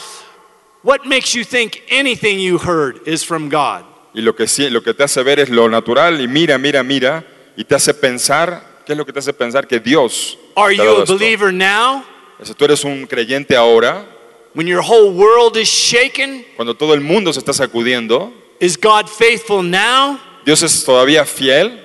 What 0.83 1.05
makes 1.05 1.33
you 1.33 1.43
think 1.45 1.81
anything 1.89 2.39
you 2.39 2.57
heard 2.57 3.07
is 3.07 3.23
from 3.23 3.49
God? 3.49 3.85
Y 4.13 4.21
lo 4.21 4.33
que, 4.35 4.45
lo 4.69 4.81
que 4.81 4.93
te 4.93 5.03
hace 5.03 5.23
ver 5.23 5.39
es 5.39 5.49
lo 5.49 5.67
natural 5.69 6.21
y 6.21 6.27
mira, 6.27 6.57
mira, 6.57 6.83
mira 6.83 7.25
y 7.55 7.63
te 7.63 7.75
hace 7.75 7.93
pensar, 7.93 8.83
¿qué 8.85 8.91
es 8.93 8.97
lo 8.97 9.05
que 9.05 9.13
te 9.13 9.19
hace 9.19 9.33
pensar? 9.33 9.67
Que 9.67 9.79
Dios 9.79 10.37
Are 10.55 10.75
you 10.75 11.01
a 11.01 11.05
believer 11.05 11.51
now? 11.51 12.03
Sea, 12.41 12.53
tú 12.53 12.65
eres 12.65 12.83
un 12.83 13.07
creyente 13.07 13.55
ahora, 13.55 14.05
When 14.53 14.67
your 14.67 14.81
whole 14.81 15.11
world 15.11 15.57
is 15.57 15.69
shaken? 15.69 16.45
cuando 16.55 16.75
todo 16.75 16.93
el 16.93 17.01
mundo 17.01 17.33
se 17.33 17.39
está 17.39 17.53
sacudiendo, 17.53 18.31
Is 18.59 18.77
God 18.77 19.07
faithful 19.07 19.63
now? 19.63 20.19
Dios 20.45 20.61
es 20.61 20.83
todavía 20.83 21.25
fiel. 21.25 21.82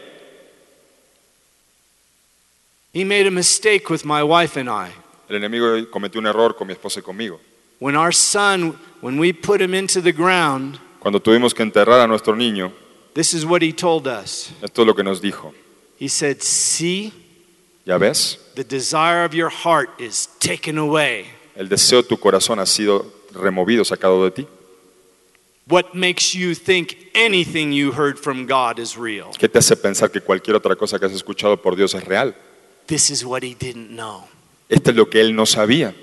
He 2.98 3.04
made 3.04 3.28
a 3.28 3.30
mistake 3.30 3.90
with 3.90 4.04
my 4.04 4.24
wife 4.24 4.56
and 4.58 4.68
I. 4.68 4.90
El 5.28 5.36
enemigo 5.36 5.88
cometió 5.88 6.18
un 6.18 6.26
error 6.26 6.56
con 6.56 6.66
mi 6.66 6.74
esposa 6.74 6.98
y 6.98 7.02
conmigo. 7.02 7.38
When 7.78 7.94
our 7.94 8.10
son, 8.10 8.76
when 9.00 9.20
we 9.20 9.32
put 9.32 9.60
him 9.60 9.72
into 9.72 10.00
the 10.00 10.10
ground, 10.10 10.80
Cuando 10.98 11.20
tuvimos 11.20 11.54
que 11.54 11.62
enterrar 11.64 12.00
a 12.00 12.08
nuestro 12.08 12.34
niño, 12.34 12.72
this 13.14 13.34
is 13.34 13.44
what 13.46 13.62
he 13.62 13.72
told 13.72 14.08
us. 14.08 14.50
esto 14.62 14.82
es 14.82 14.86
lo 14.88 14.94
que 14.94 15.04
nos 15.04 15.20
dijo. 15.20 15.54
He 15.96 16.08
said, 16.08 16.42
See, 16.42 17.12
¿Ya 17.86 17.98
ves? 17.98 18.36
the 18.56 18.64
desire 18.64 19.24
of 19.24 19.32
your 19.32 19.48
heart 19.48 19.90
is 20.00 20.26
taken 20.40 20.76
away. 20.76 21.26
El 21.54 21.68
deseo 21.68 22.02
de 22.02 22.08
tu 22.08 22.16
corazón 22.16 22.58
ha 22.58 22.66
sido 22.66 23.06
removido, 23.32 23.84
sacado 23.84 24.24
de 24.24 24.32
ti. 24.32 24.48
What 25.68 25.94
makes 25.94 26.34
you 26.34 26.56
think 26.56 27.12
anything 27.14 27.70
you 27.70 27.92
heard 27.92 28.18
from 28.18 28.46
God 28.46 28.80
is 28.80 28.96
real? 28.96 29.30
¿Qué 29.38 29.48
te 29.48 29.60
hace 29.60 29.76
pensar 29.76 30.10
que 30.10 30.20
cualquier 30.20 30.56
otra 30.56 30.74
cosa 30.74 30.98
que 30.98 31.06
has 31.06 31.12
escuchado 31.12 31.62
por 31.62 31.76
Dios 31.76 31.94
es 31.94 32.02
real? 32.04 32.34
This 32.88 33.10
is 33.10 33.24
what 33.24 33.42
he 33.44 33.54
didn't 33.54 33.90
know. 33.90 34.24
Esto 34.68 34.90
es 34.90 34.96
lo 34.96 35.06
que 35.08 35.20
él 35.20 35.34
no 35.34 35.44
sabía. 35.46 35.94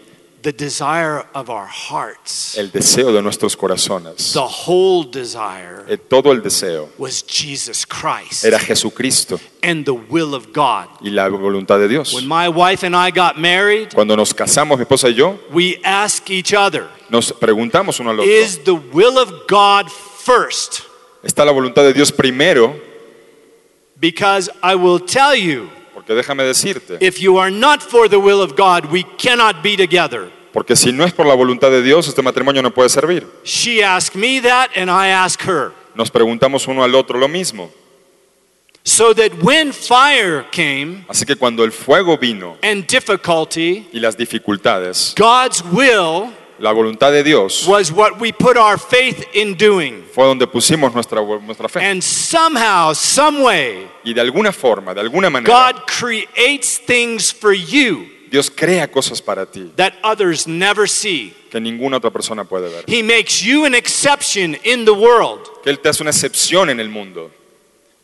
The 0.44 0.52
desire 0.54 1.24
of 1.34 1.50
our 1.50 1.66
hearts, 1.68 2.56
El 2.56 2.70
deseo 2.72 3.12
de 3.12 3.20
nuestros 3.24 3.58
corazones. 3.58 4.32
the 4.34 4.40
whole 4.46 5.04
desire 5.04 5.84
Eh, 5.88 5.98
Todo 5.98 6.32
el 6.32 6.42
deseo 6.44 6.90
was 7.00 7.24
Jesus 7.26 7.84
Christ 7.84 8.46
era 8.46 8.60
Jesucristo 8.60 9.40
and 9.64 9.84
the 9.86 9.94
will 9.94 10.36
of 10.36 10.54
God. 10.54 10.88
y 11.02 11.10
la 11.10 11.28
voluntad 11.30 11.80
de 11.80 11.88
Dios. 11.88 12.14
When 12.14 12.28
my 12.28 12.48
wife 12.48 12.84
and 12.86 12.96
I 12.96 13.10
got 13.10 13.40
married, 13.40 13.92
Cuando 13.96 14.16
nos 14.16 14.36
casamos, 14.36 14.78
mi 14.78 14.84
esposa 14.84 15.10
y 15.10 15.16
yo, 15.16 15.40
we 15.52 15.82
asked 15.84 16.30
each 16.30 16.54
other, 16.54 16.88
nos 17.10 17.34
preguntamos 17.34 18.00
uno 18.00 18.12
al 18.12 18.20
otro, 18.20 18.32
Is 18.32 18.64
the 18.64 18.76
will 18.76 19.18
of 19.18 19.48
God 19.50 19.90
first? 19.90 20.82
¿está 21.24 21.44
la 21.44 21.52
voluntad 21.52 21.82
de 21.82 21.94
Dios 21.94 22.12
primero? 22.12 22.80
Because 24.00 24.52
I 24.62 24.76
will 24.76 25.00
tell 25.00 25.34
you, 25.36 25.70
Porque 26.06 26.14
déjame 26.14 26.44
decirte, 26.44 26.98
if 27.00 27.20
you 27.20 27.40
are 27.40 27.50
not 27.50 27.82
for 27.82 28.08
the 28.08 28.18
will 28.18 28.42
of 28.42 28.56
God, 28.56 28.86
we 28.92 29.04
cannot 29.18 29.64
be 29.64 29.76
together. 29.76 30.30
porque 30.54 30.76
si 30.76 30.92
no 30.92 31.04
es 31.04 31.12
por 31.12 31.26
la 31.26 31.34
voluntad 31.34 31.70
de 31.72 31.82
Dios, 31.82 32.08
este 32.08 32.22
matrimonio 32.22 32.62
no 32.62 32.72
puede 32.72 32.90
servir. 32.90 33.28
She 33.44 33.84
asked 33.84 34.16
me 34.16 34.40
that, 34.42 34.70
and 34.76 34.90
I 34.90 35.10
asked 35.10 35.46
her. 35.50 35.72
Nos 35.96 36.12
preguntamos 36.12 36.68
uno 36.68 36.84
al 36.84 36.94
otro 36.94 37.18
lo 37.18 37.28
mismo. 37.28 37.72
So 38.84 39.14
that 39.16 39.34
when 39.42 39.74
fire 39.74 40.46
came 40.52 41.06
Así 41.10 41.26
que 41.26 41.36
cuando 41.36 41.64
el 41.64 41.72
fuego 41.72 42.18
vino 42.20 42.58
and 42.62 42.86
difficulty, 42.86 43.88
y 43.92 44.00
las 44.00 44.16
dificultades, 44.16 45.16
God's 45.18 45.64
will 45.74 46.32
la 46.60 46.72
voluntad 46.72 47.12
de 47.12 47.24
Dios 47.24 47.68
was 47.68 47.92
what 47.92 48.20
we 48.20 48.32
put 48.32 48.58
our 48.58 48.80
faith 48.80 49.24
in 49.34 49.56
doing. 49.56 50.04
fue 50.14 50.26
donde 50.26 50.48
pusimos 50.48 50.94
nuestra, 50.94 51.22
nuestra 51.22 51.68
fe. 51.68 51.80
And 51.86 52.02
somehow, 52.02 52.94
some 52.94 53.42
way, 53.44 53.88
Y 54.04 54.14
de 54.14 54.22
alguna 54.22 54.52
forma, 54.52 54.94
de 54.94 55.02
alguna 55.02 55.30
manera, 55.30 55.54
God 55.74 55.84
creates 55.86 56.80
things 56.80 57.34
for 57.34 57.54
you 57.54 58.08
Dios 58.30 58.50
crea 58.50 58.90
cosas 58.90 59.22
para 59.22 59.46
ti 59.46 59.72
that 59.76 59.94
others 60.04 60.48
never 60.48 60.90
see. 60.90 61.34
que 61.50 61.60
ninguna 61.60 61.98
otra 61.98 62.12
persona 62.12 62.44
puede 62.44 62.70
ver. 62.70 62.84
He 62.88 63.02
makes 63.04 63.42
you 63.42 63.66
an 63.66 63.74
exception 63.74 64.58
in 64.64 64.86
the 64.86 64.92
world 64.92 65.42
Que 65.64 65.70
Él 65.70 65.80
te 65.80 65.90
hace 65.90 66.04
una 66.04 66.12
excepción 66.12 66.70
en 66.70 66.80
el 66.80 66.90
mundo 66.90 67.32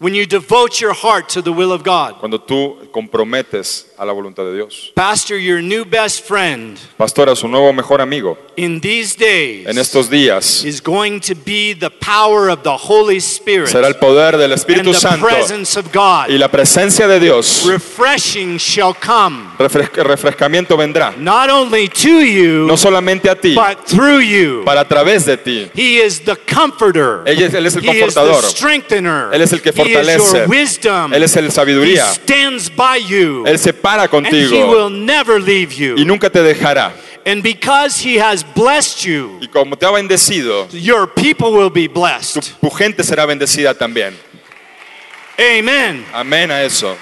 when 0.02 0.16
you 0.16 0.26
devote 0.26 0.82
your 0.82 0.94
heart 0.94 1.30
to 1.30 1.44
the 1.44 1.54
will 1.54 1.72
of 1.72 1.84
God. 1.84 2.16
cuando 2.20 2.40
tú 2.40 2.90
comprometes 2.92 3.86
a 4.00 4.04
la 4.04 4.12
voluntad 4.14 4.44
de 4.46 4.56
Dios. 4.56 4.92
Pastor, 4.96 5.38
your 5.38 5.62
new 5.62 5.86
best 5.86 6.24
friend 6.26 6.80
Pastora, 6.98 7.36
su 7.36 7.48
nuevo 7.48 7.72
mejor 7.72 8.02
amigo 8.02 8.36
in 8.58 8.82
these 8.82 9.16
days 9.16 9.68
en 9.68 9.78
estos 9.78 10.10
días 10.10 10.66
is 10.66 10.82
going 10.82 11.20
to 11.20 11.36
be 11.36 11.74
the 11.74 11.90
power 11.90 12.50
of 12.50 12.64
the 12.64 12.76
Holy 12.76 13.20
Spirit 13.20 13.70
será 13.70 13.88
el 13.88 13.96
poder 13.96 14.38
del 14.38 14.52
and 14.52 14.54
Espíritu 14.54 14.92
the 14.92 15.18
presence 15.20 15.78
of 15.78 15.92
God. 15.92 16.30
y 16.30 16.38
la 16.38 16.48
presencia 16.50 17.08
de 17.08 17.20
Dios. 17.20 17.64
Refreshing 17.68 18.58
shall 18.58 18.94
come 18.96 19.52
Refres- 19.60 19.92
refrescamiento 20.04 20.76
vendrá, 20.76 21.16
not 21.18 21.50
only 21.52 21.88
to 21.88 22.26
you, 22.26 22.66
no 22.66 22.76
solamente 22.76 23.30
a 23.30 23.36
ti, 23.36 23.54
but 23.54 23.86
through 23.86 24.22
you. 24.22 24.64
para 24.66 24.82
a 24.82 24.88
través 24.88 25.26
de 25.26 25.38
ti. 25.38 25.70
He 25.76 26.00
is 26.00 26.22
the 26.22 26.36
comforter. 26.36 27.24
Él 27.26 27.42
es, 27.42 27.54
él 27.54 27.66
es 27.68 27.76
el 27.76 27.84
He 27.84 28.04
is 28.04 28.16
the 28.16 28.42
strengthener. 28.50 29.30
Él 29.34 29.42
es 29.42 29.54
el 29.54 29.62
que 29.62 29.72
fortalece. 29.94 30.38
your 30.38 30.48
wisdom. 30.48 31.14
Él 31.14 31.24
es 31.24 31.36
el 31.36 31.46
He 31.46 31.52
sabiduría, 31.52 32.06
stands 32.14 32.70
by 32.70 33.00
you. 33.00 33.44
Él 33.46 33.58
se 33.60 33.74
para 33.74 34.08
contigo 34.08 34.70
will 34.70 34.90
never 35.06 35.40
leave 35.42 35.74
y 35.98 36.06
nunca 36.06 36.30
te 36.30 36.42
dejará. 36.42 36.94
And 37.26 37.44
because 37.44 38.00
he 38.04 38.18
has 38.20 38.44
blessed 38.44 39.04
you, 39.06 39.38
Y 39.42 39.48
como 39.48 39.76
te 39.76 39.86
ha 39.86 39.92
bendecido, 39.92 40.68
your 40.72 41.06
people 41.08 41.52
will 41.52 41.70
be 41.70 41.88
tu, 41.88 42.00
blessed. 42.00 42.60
tu 42.60 42.70
gente 42.72 43.04
será 43.04 43.26
bendecida 43.28 43.76
también. 43.76 44.16
Amen. 45.38 46.06
Amén 46.14 46.50
a 46.52 46.64
eso. 46.64 46.98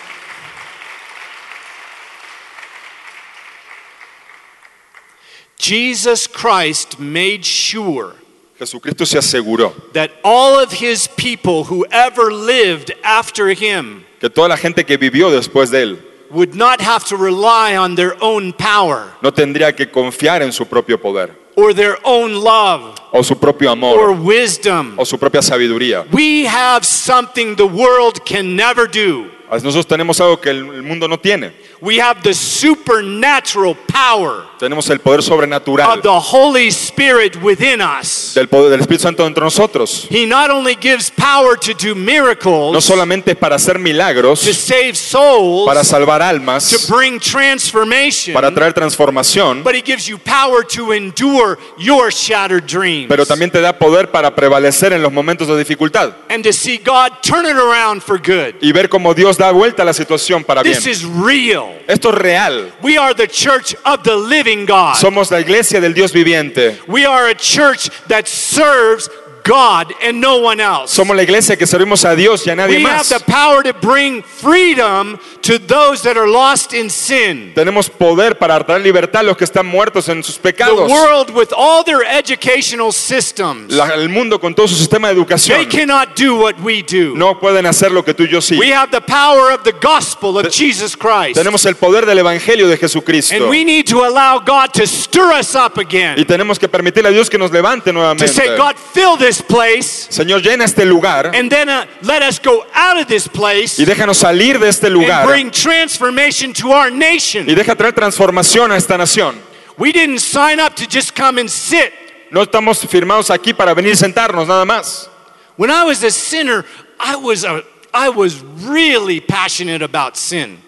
Jesus 5.58 6.25
Christ 6.28 6.99
made 6.99 7.45
sure 7.45 8.15
Jesucristo 8.60 9.06
se 9.06 9.17
aseguró 9.17 9.74
that 9.93 10.12
all 10.24 10.62
of 10.62 10.72
his 10.72 11.08
people 11.08 11.63
who 11.63 11.86
ever 11.91 12.32
lived 12.32 12.93
after 13.04 13.50
him 13.50 14.04
que 14.19 14.30
toda 14.30 14.50
la 14.50 14.58
gente 14.58 14.86
que 14.86 14.98
vivió 14.98 15.32
después 15.32 15.72
de 15.72 15.84
él 15.84 16.00
would 16.30 16.54
not 16.54 16.80
have 16.82 17.06
to 17.06 17.15
rely 17.15 17.76
on 17.76 17.95
their 17.95 18.15
own 18.22 18.54
power 18.54 19.13
no 19.22 19.32
tendría 19.32 19.76
que 19.76 19.89
confiar 19.89 20.41
en 20.41 20.52
su 20.52 20.65
propio 20.65 20.98
poder 20.98 21.32
or 21.56 21.74
their 21.74 21.98
own 22.04 22.36
love 22.36 23.00
o 23.12 23.22
su 23.24 23.36
propio 23.36 23.69
or 23.69 23.74
amor 23.74 24.12
wisdom. 24.13 24.95
o 24.98 25.06
su 25.06 25.17
propia 25.17 25.41
sabiduría. 25.41 26.06
We 26.12 26.45
have 26.45 26.86
something 26.86 27.56
the 27.56 27.65
world 27.67 28.24
can 28.26 28.56
never 28.56 28.88
do. 28.88 29.30
Nosotros 29.52 29.88
tenemos 29.88 30.19
algo 30.19 30.39
que 30.39 30.52
el 30.52 30.84
mundo 30.84 31.08
no 31.08 31.17
tiene. 31.17 31.52
We 31.82 31.98
have 31.98 32.22
the 32.22 32.34
supernatural 32.34 33.75
power 33.88 34.46
Tenemos 34.60 34.89
el 34.89 34.99
poder 34.99 35.23
sobrenatural 35.23 35.99
of 35.99 36.01
the 36.01 36.10
Holy 36.10 36.67
Spirit 36.67 37.37
within 37.41 37.79
us. 37.81 38.33
del 38.35 38.49
poder 38.49 38.71
del 38.71 38.81
Espíritu 38.81 39.03
Santo 39.03 39.25
entre 39.25 39.41
nosotros. 39.41 40.05
He 40.10 40.25
not 40.25 40.49
only 40.49 40.75
gives 40.75 41.10
power 41.10 41.57
to 41.57 41.73
do 41.73 41.95
No 41.95 42.01
miracles, 42.03 42.83
solamente 42.83 43.35
para 43.35 43.55
hacer 43.55 43.75
to 43.75 43.79
milagros, 43.79 44.41
save 44.41 44.95
souls, 44.95 45.65
para 45.65 45.85
salvar 45.85 46.19
to 46.19 46.25
almas, 46.25 46.87
bring 46.89 47.21
transformation, 47.21 48.33
para 48.33 48.53
traer 48.53 48.73
transformación, 48.73 49.63
but 49.63 49.73
He 49.73 49.81
gives 49.81 50.07
you 50.07 50.17
power 50.17 50.65
to 50.65 50.91
endure 50.91 51.57
your 51.77 52.12
shattered 52.12 52.65
dreams 52.65 53.07
pero 53.07 53.25
también 53.25 53.49
te 53.49 53.62
da 53.62 53.71
poder 53.71 54.12
para 54.12 54.35
prevalecer 54.35 54.91
en 54.91 55.01
los 55.01 55.13
momentos 55.13 55.47
de 55.47 55.57
dificultad 55.57 56.12
and 56.29 56.43
to 56.43 56.51
see 56.51 56.77
God 56.77 57.13
turn 57.21 57.45
it 57.45 57.55
around 57.55 58.01
for 58.01 58.17
good. 58.17 58.55
y 58.60 58.73
ver 58.73 58.89
cómo 58.89 59.13
Dios 59.13 59.37
da 59.37 59.51
vuelta 59.51 59.83
a 59.83 59.85
la 59.85 59.93
situación 59.93 60.43
para 60.43 60.63
bien. 60.63 60.75
This 60.75 60.85
is 60.85 61.05
real. 61.05 61.79
Esto 61.87 62.10
es 62.10 62.15
real. 62.15 62.73
We 62.81 62.97
are 62.97 63.13
the 63.15 63.27
church 63.27 63.73
of 63.85 64.03
the 64.03 64.15
living 64.17 64.48
God. 64.65 64.95
Somos 64.95 65.31
la 65.31 65.39
iglesia 65.39 65.79
del 65.79 65.93
Dios 65.93 66.12
viviente. 66.12 66.79
We 66.87 67.06
are 67.06 67.29
a 67.29 67.35
church 67.35 67.89
that 68.08 68.27
serves 68.27 69.10
God 69.50 69.93
and 70.02 70.21
no 70.21 70.35
one 70.37 70.62
else. 70.62 70.93
Somos 70.93 71.15
la 71.15 71.23
iglesia 71.23 71.58
que 71.58 71.65
servimos 71.65 72.06
a 72.06 72.15
Dios 72.15 72.45
y 72.45 72.52
a 72.52 72.56
nadie 72.56 72.77
We 72.77 72.83
have 72.85 73.00
más. 73.00 73.10
the 73.10 73.19
power 73.19 73.63
to 73.63 73.73
bring 73.73 74.21
freedom 74.23 75.17
to 75.41 75.58
those 75.58 76.02
that 76.04 76.17
are 76.17 76.27
lost 76.27 76.73
in 76.73 76.89
sin. 76.89 77.54
Tenemos 77.56 77.89
poder 77.89 78.37
para 78.37 78.63
traer 78.65 78.81
libertad 78.81 79.21
a 79.21 79.23
los 79.23 79.37
que 79.37 79.45
están 79.45 79.65
muertos 79.65 80.08
en 80.10 80.23
sus 80.23 80.35
The 80.37 80.41
pecados. 80.54 80.89
world, 80.91 81.31
with 81.31 81.50
all 81.56 81.83
their 81.83 82.04
educational 82.04 82.91
systems, 82.91 83.71
La- 83.73 83.93
el 83.95 84.10
mundo 84.10 84.39
con 84.39 84.54
todo 84.54 84.67
su 84.67 84.75
sistema 84.75 85.08
de 85.08 85.15
they 85.15 85.21
educación 85.21 85.65
cannot 85.69 86.15
do 86.15 86.35
what 86.35 86.56
we 86.62 86.83
do. 86.83 87.15
no 87.15 87.39
pueden 87.39 87.65
hacer 87.65 87.91
lo 87.91 88.04
que 88.04 88.13
tú 88.13 88.23
y 88.23 88.29
yo 88.29 88.41
sí. 88.41 88.58
We 88.58 88.71
have 88.73 88.91
the 88.91 89.02
power 89.02 89.52
of 89.54 89.63
the 89.63 89.73
gospel 89.81 90.37
of 90.37 90.50
Jesus 90.52 90.95
Christ. 90.95 91.35
Tenemos 91.35 91.65
el 91.65 91.75
poder 91.75 92.06
del 92.06 92.19
evangelio 92.19 92.67
de 92.67 92.77
Jesucristo. 92.77 93.35
And 93.35 93.50
we 93.50 93.63
need 93.63 93.85
to 93.87 94.04
allow 94.04 94.39
God 94.39 94.71
to 94.73 94.85
stir 94.85 95.31
us 95.39 95.56
up 95.56 95.77
Y 95.77 95.81
again. 95.81 96.25
tenemos 96.27 96.60
que 96.60 96.67
permitirle 96.67 97.10
a 97.10 97.12
Dios 97.12 97.29
que 97.29 97.37
nos 97.37 97.52
levante 97.52 97.91
To 97.91 97.93
nuevamente. 97.93 98.27
say, 98.27 98.56
God, 98.58 98.75
fill 98.93 99.17
this 99.17 99.38
place. 99.42 100.08
Señor, 100.10 100.42
llena 100.42 100.65
este 100.65 100.85
lugar 100.85 101.31
And 101.33 101.50
then 101.50 101.69
uh, 101.69 101.85
let 102.04 102.21
us 102.21 102.40
go 102.40 102.65
out 102.73 103.00
of 103.00 103.08
this 103.08 103.27
place 103.27 103.79
y 103.81 103.85
déjanos 103.85 104.17
salir 104.17 104.60
de 104.60 104.69
este 104.69 104.87
and 104.87 105.27
bring 105.27 105.52
transformation 105.52 106.54
to 106.54 106.71
our 106.71 106.92
y 106.92 106.98
nation. 106.98 107.46
deja 107.46 107.75
traer 107.75 107.94
transformación 107.94 108.71
a 108.71 108.77
esta 108.77 108.98
nación. 108.98 109.35
We 109.77 109.92
didn't 109.92 110.19
sign 110.19 110.60
up 110.60 110.75
to 110.75 110.87
just 110.87 111.15
come 111.15 111.40
and 111.40 111.50
sit. 111.50 111.94
No 112.31 112.44
estamos 112.44 112.85
firmados 112.85 113.29
aquí 113.29 113.54
para 113.54 113.73
venir 113.73 113.94
y 113.94 113.96
sentarnos 113.96 114.48
nada 114.48 114.65
más. 114.65 115.10
When 115.58 115.69
I 115.71 115.83
was 115.83 116.04
a 116.04 116.12
sinner, 116.12 116.65
I 117.00 117.15
was 117.15 117.44
a, 117.44 117.63
I 117.94 118.10
was 118.10 118.42
really 118.42 119.19
passionate 119.19 119.81
about 119.81 120.15
sin. 120.15 120.60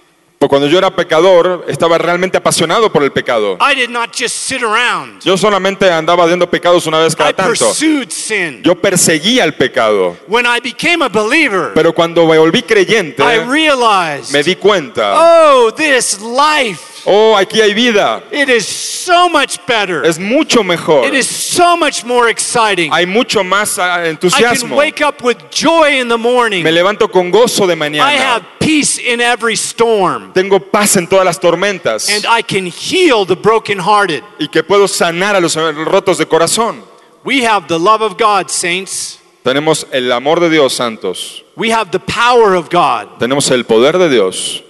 Porque 0.41 0.49
cuando 0.49 0.67
yo 0.67 0.79
era 0.79 0.89
pecador, 0.89 1.65
estaba 1.67 1.99
realmente 1.99 2.35
apasionado 2.35 2.91
por 2.91 3.03
el 3.03 3.11
pecado. 3.11 3.59
I 3.61 3.75
did 3.75 3.89
not 3.89 4.09
just 4.09 4.35
sit 4.35 4.63
around. 4.63 5.21
Yo 5.21 5.37
solamente 5.37 5.87
andaba 5.91 6.23
haciendo 6.23 6.49
pecados 6.49 6.87
una 6.87 6.97
vez 6.97 7.13
I 7.13 7.15
cada 7.15 7.33
tanto. 7.33 7.67
pursued 7.67 8.09
sin. 8.09 8.63
Yo 8.63 8.73
perseguía 8.73 9.43
el 9.43 9.53
pecado. 9.53 10.17
When 10.27 10.47
I 10.47 10.59
became 10.59 11.05
a 11.05 11.09
believer, 11.09 11.73
Pero 11.75 11.93
cuando 11.93 12.25
me 12.25 12.39
volví 12.39 12.63
creyente, 12.63 13.21
I 13.21 13.37
realized, 13.47 14.33
me 14.33 14.41
di 14.41 14.55
cuenta, 14.55 15.13
oh, 15.15 15.71
this 15.71 16.19
life, 16.19 16.81
oh, 17.06 17.36
aquí 17.36 17.62
hay 17.62 17.74
vida. 17.74 18.24
it 18.32 18.49
is 18.49 18.68
so 18.68 19.30
much 19.30 19.66
better. 19.66 20.04
Es 20.06 20.20
mucho 20.20 20.64
mejor. 20.64 21.06
It 21.06 21.14
is 21.14 21.28
so 21.28 21.76
much 21.76 22.04
more 22.04 22.30
exciting. 22.30 22.91
Hay 22.91 23.06
mucho 23.06 23.43
más 23.43 23.78
ah, 23.80 24.04
I 24.04 24.16
can 24.16 24.76
wake 24.76 25.02
up 25.02 25.24
with 25.24 25.38
joy 25.49 25.99
in 25.99 26.08
the 26.08 26.18
morning. 26.18 26.64
Me 26.64 26.72
levanto 26.72 27.12
con 27.12 27.32
gozo 27.32 27.68
de 27.68 27.76
mañana. 27.76 28.06
I 28.06 28.14
have 28.14 28.45
peace 28.60 28.99
in 28.99 29.22
every 29.22 29.56
storm. 29.56 30.34
Tengo 30.34 30.60
paz 30.60 30.97
en 30.97 31.08
todas 31.08 31.26
las 31.26 31.39
tormentas. 31.39 32.10
And 32.10 32.26
I 32.26 32.41
can 32.41 32.66
heal 32.66 33.26
the 33.26 33.36
brokenhearted. 33.36 34.24
Y 34.39 34.47
que 34.47 34.64
puedo 34.64 34.88
sanar 34.88 35.36
a 35.36 35.39
los 35.39 35.56
rotos 35.56 36.18
de 36.18 36.26
corazón. 36.26 36.84
We 37.24 37.43
have 37.43 37.68
the 37.68 37.78
love 37.78 38.02
of 38.02 38.18
God, 38.18 38.49
saints. 38.49 39.20
Tenemos 39.43 39.88
el 39.91 40.12
amor 40.12 40.39
de 40.39 40.49
Dios, 40.49 40.74
santos. 40.74 41.43
We 41.56 41.72
have 41.72 41.91
the 41.91 41.99
power 41.99 42.54
of 42.54 42.70
God. 42.70 43.20
Tenemos 43.20 43.49
el 43.52 43.64
poder 43.66 43.97
de 43.97 44.10
Dios. 44.10 44.64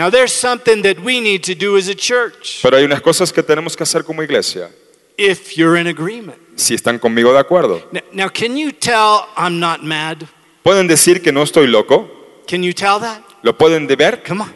Now, 0.00 0.08
there's 0.08 0.32
something 0.32 0.80
that 0.80 0.98
we 1.00 1.20
need 1.20 1.44
to 1.44 1.54
do 1.54 1.76
as 1.76 1.88
a 1.88 1.94
church 1.94 2.60
Pero 2.62 2.78
hay 2.78 2.84
unas 2.84 3.02
cosas 3.02 3.30
que 3.30 3.42
tenemos 3.42 3.76
que 3.76 3.82
hacer 3.82 4.02
como 4.02 4.22
iglesia. 4.22 4.70
if 5.18 5.58
you're 5.58 5.76
in 5.76 5.88
agreement. 5.88 6.38
Si 6.56 6.74
están 6.74 6.98
conmigo 6.98 7.34
de 7.34 7.38
acuerdo. 7.38 7.82
Now, 7.92 8.00
now, 8.10 8.28
can 8.30 8.56
you 8.56 8.72
tell 8.72 9.28
I'm 9.36 9.60
not 9.60 9.82
mad? 9.82 10.26
¿Pueden 10.64 10.88
decir 10.88 11.22
que 11.22 11.32
no 11.32 11.42
estoy 11.42 11.66
loco? 11.66 12.08
Can 12.46 12.62
you 12.62 12.72
tell 12.72 12.98
that? 13.00 13.20
¿Lo 13.42 13.52
pueden 13.52 13.86
de 13.86 13.94
ver? 13.94 14.22
Come 14.26 14.40
on. 14.40 14.54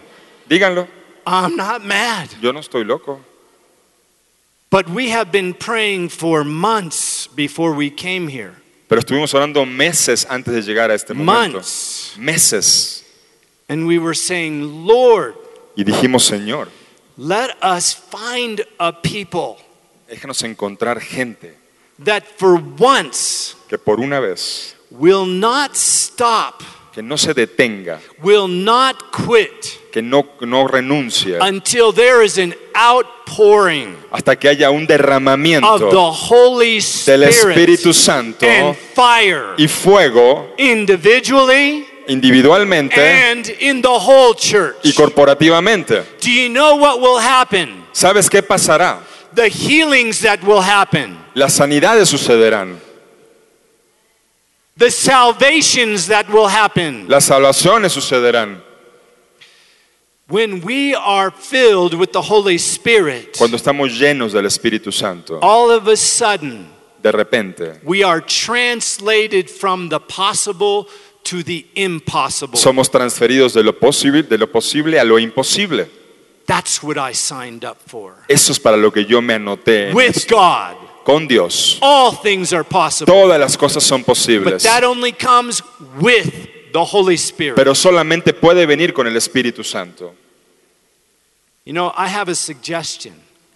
Díganlo. 0.48 0.88
I'm 1.26 1.56
not 1.56 1.84
mad. 1.84 2.30
Yo 2.40 2.50
no 2.50 2.60
estoy 2.60 2.86
loco. 2.86 3.20
But 4.70 4.88
we 4.88 5.10
have 5.10 5.30
been 5.30 5.52
praying 5.52 6.08
for 6.08 6.42
months 6.42 7.26
before 7.26 7.74
we 7.74 7.90
came 7.90 8.28
here. 8.28 8.54
Pero 8.88 9.02
estuvimos 9.02 9.34
orando 9.34 9.66
meses 9.66 10.26
antes 10.26 10.54
de 10.54 10.62
llegar 10.62 10.90
a 10.90 10.94
este 10.94 11.12
momento. 11.12 11.58
Months. 11.58 12.16
Meses. 12.16 12.93
And 13.68 13.86
we 13.86 13.98
were 13.98 14.14
saying, 14.14 14.86
Lord, 14.86 15.34
Y 15.76 15.84
dijimos, 15.84 16.24
Señor, 16.24 16.68
let 17.16 17.56
us 17.62 17.94
find 17.94 18.64
a 18.78 18.92
people 18.92 19.56
déjanos 20.08 20.42
encontrar 20.42 21.00
gente 21.00 21.54
that 22.02 22.24
for 22.36 22.56
once 22.78 23.56
que 23.68 23.78
por 23.78 24.00
una 24.00 24.20
vez, 24.20 24.76
will 24.90 25.26
not 25.26 25.74
stop, 25.74 26.62
que 26.92 27.02
no 27.02 27.16
se 27.16 27.32
detenga, 27.34 28.00
will 28.22 28.48
not 28.48 29.10
quit 29.12 29.90
que 29.92 30.02
no, 30.02 30.24
no 30.42 30.66
renuncie, 30.66 31.38
until 31.40 31.92
there 31.92 32.22
is 32.22 32.38
an 32.38 32.54
outpouring 32.76 33.96
hasta 34.12 34.36
que 34.36 34.48
haya 34.50 34.70
un 34.70 34.82
of 34.82 34.88
the 34.88 34.98
derramamiento 34.98 36.12
Holy 36.12 36.80
del 37.06 37.24
Spirit 37.24 37.56
Espíritu 37.56 37.92
Santo 37.92 38.46
and 38.46 38.76
fire 38.76 39.54
y 39.56 39.66
fuego 39.66 40.54
individually 40.58 41.86
individualmente 42.08 42.98
and 42.98 43.48
in 43.60 43.80
the 43.82 43.88
whole 43.88 44.34
church. 44.34 44.76
y 44.84 44.92
corporativamente. 44.92 46.04
Do 46.20 46.30
you 46.30 46.48
know 46.48 46.76
what 46.76 47.00
will 47.00 47.18
happen? 47.18 47.84
¿Sabes 47.92 48.28
qué 48.28 48.42
pasará? 48.42 49.00
The 49.34 49.48
healings 49.48 50.20
that 50.20 50.42
will 50.44 50.60
happen, 50.62 51.16
Las 51.34 51.54
sanidades 51.54 52.08
sucederán, 52.08 52.78
the 54.76 54.90
salvations 54.90 56.06
that 56.08 56.28
will 56.28 56.48
happen 56.48 57.06
las 57.08 57.24
salvaciones 57.26 57.92
sucederán 57.92 58.60
when 60.28 60.60
we 60.62 60.94
are 60.94 61.30
filled 61.30 61.94
with 61.94 62.12
the 62.12 62.22
Holy 62.22 62.56
Spirit. 62.58 63.36
cuando 63.36 63.56
estamos 63.56 63.90
llenos 63.98 64.32
del 64.32 64.46
Espíritu 64.46 64.92
Santo. 64.92 65.38
All 65.42 65.70
of 65.70 65.86
a 65.88 65.96
sudden, 65.96 66.70
De 67.02 67.12
repente 67.12 67.80
we 67.84 68.02
are 68.02 68.20
translated 68.22 69.50
from 69.50 69.88
the 69.90 70.00
possible 70.00 70.88
to 71.24 71.42
the 71.42 71.66
impossible. 71.74 72.56
somos 72.58 72.90
transferidos 72.90 73.52
de 73.54 73.62
lo 73.62 73.78
posible, 73.78 74.22
de 74.22 74.38
lo 74.38 74.46
posible 74.50 74.98
a 75.00 75.04
lo 75.04 75.18
imposible. 75.18 75.88
That's 76.46 76.82
what 76.82 76.96
I 76.98 77.14
signed 77.14 77.64
up 77.64 77.78
for. 77.86 78.16
Eso 78.28 78.52
es 78.52 78.60
para 78.60 78.76
lo 78.76 78.92
que 78.92 79.04
yo 79.06 79.22
me 79.22 79.34
anoté 79.34 79.92
With. 79.94 80.26
God, 80.28 80.76
con 81.04 81.26
Dios. 81.26 81.78
all 81.80 82.12
things 82.22 82.52
are 82.52 82.64
possible. 82.64 83.12
Todas 83.12 83.40
las 83.40 83.56
cosas 83.56 83.82
son 83.82 84.00
But 84.02 84.06
posibles, 84.08 84.62
that 84.62 84.84
only 84.84 85.12
comes 85.12 85.62
with 86.00 86.30
the 86.72 86.84
Holy 86.84 87.14
Spirit. 87.16 87.56
pero 87.56 87.74
solamente 87.74 88.34
puede 88.34 88.66
venir 88.66 88.92
con 88.92 89.06
el 89.06 89.16
Espíritu 89.16 89.64
Santo. 89.64 90.14
You 91.64 91.72
know, 91.72 91.92
I 91.96 92.08
have 92.08 92.30
a 92.30 92.34
suggestion 92.34 93.14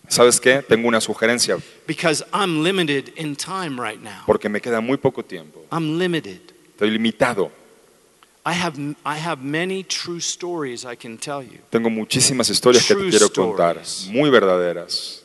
¿Sabes 0.08 0.40
qué? 0.40 0.62
Tengo 0.66 0.88
una 0.88 1.02
sugerencia 1.02 1.58
because 1.86 2.24
I'm 2.32 2.62
limited 2.62 3.12
in 3.18 3.36
time 3.36 3.78
right 3.78 4.00
now. 4.02 4.22
porque 4.24 4.48
me 4.48 4.60
queda 4.62 4.80
muy 4.80 4.96
poco 4.96 5.22
tiempo. 5.22 5.60
I'm 5.70 5.98
limited. 5.98 6.40
Estoy 6.78 6.90
limitado. 6.92 7.50
I 8.46 8.52
have, 8.52 8.78
I 9.04 9.16
have 9.18 9.42
many 9.42 9.82
true 9.82 10.20
stories 10.20 10.84
I 10.84 10.94
can 10.94 11.18
tell 11.18 11.42
you. 11.42 11.58
Tengo 11.70 11.90
muchísimas 11.90 12.48
historias 12.48 12.86
que 12.86 12.94
te 12.94 13.00
True 13.00 13.10
quiero 13.10 13.28
contar, 13.30 13.78
stories. 13.82 14.08
muy 14.12 14.30
verdaderas. 14.30 15.22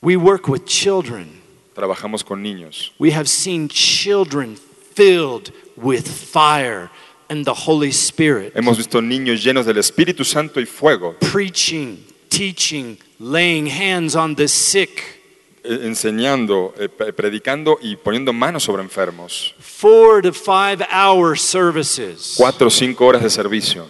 We 0.00 0.16
work 0.16 0.46
with 0.48 0.66
children. 0.66 1.40
Trabajamos 1.74 2.24
con 2.24 2.44
niños. 2.44 2.90
We 3.00 3.10
have 3.10 3.28
seen 3.28 3.68
children 3.68 4.54
filled 4.56 5.50
with 5.76 6.06
fire 6.06 6.88
and 7.28 7.44
the 7.44 7.54
Holy 7.54 7.90
Spirit, 7.90 8.54
Hemos 8.54 8.76
visto 8.78 9.00
niños 9.00 9.42
llenos 9.42 9.66
del 9.66 9.78
Espíritu 9.78 10.24
Santo 10.24 10.60
y 10.60 10.64
fuego, 10.66 11.16
preaching, 11.20 12.04
teaching, 12.30 12.98
laying 13.18 13.66
hands 13.66 14.14
on 14.14 14.36
the 14.36 14.46
sick. 14.46 15.21
Eh, 15.64 15.80
enseñando, 15.84 16.74
eh, 16.78 16.88
pre- 16.88 17.12
predicando 17.12 17.78
y 17.80 17.96
poniendo 17.96 18.32
manos 18.32 18.64
sobre 18.64 18.82
enfermos. 18.82 19.54
Four 19.60 20.22
to 20.22 20.32
five 20.32 20.86
hour 20.92 21.38
services. 21.38 22.34
Cuatro 22.36 22.68
o 22.68 22.70
cinco 22.70 23.06
horas 23.06 23.22
de 23.22 23.30
servicio. 23.30 23.88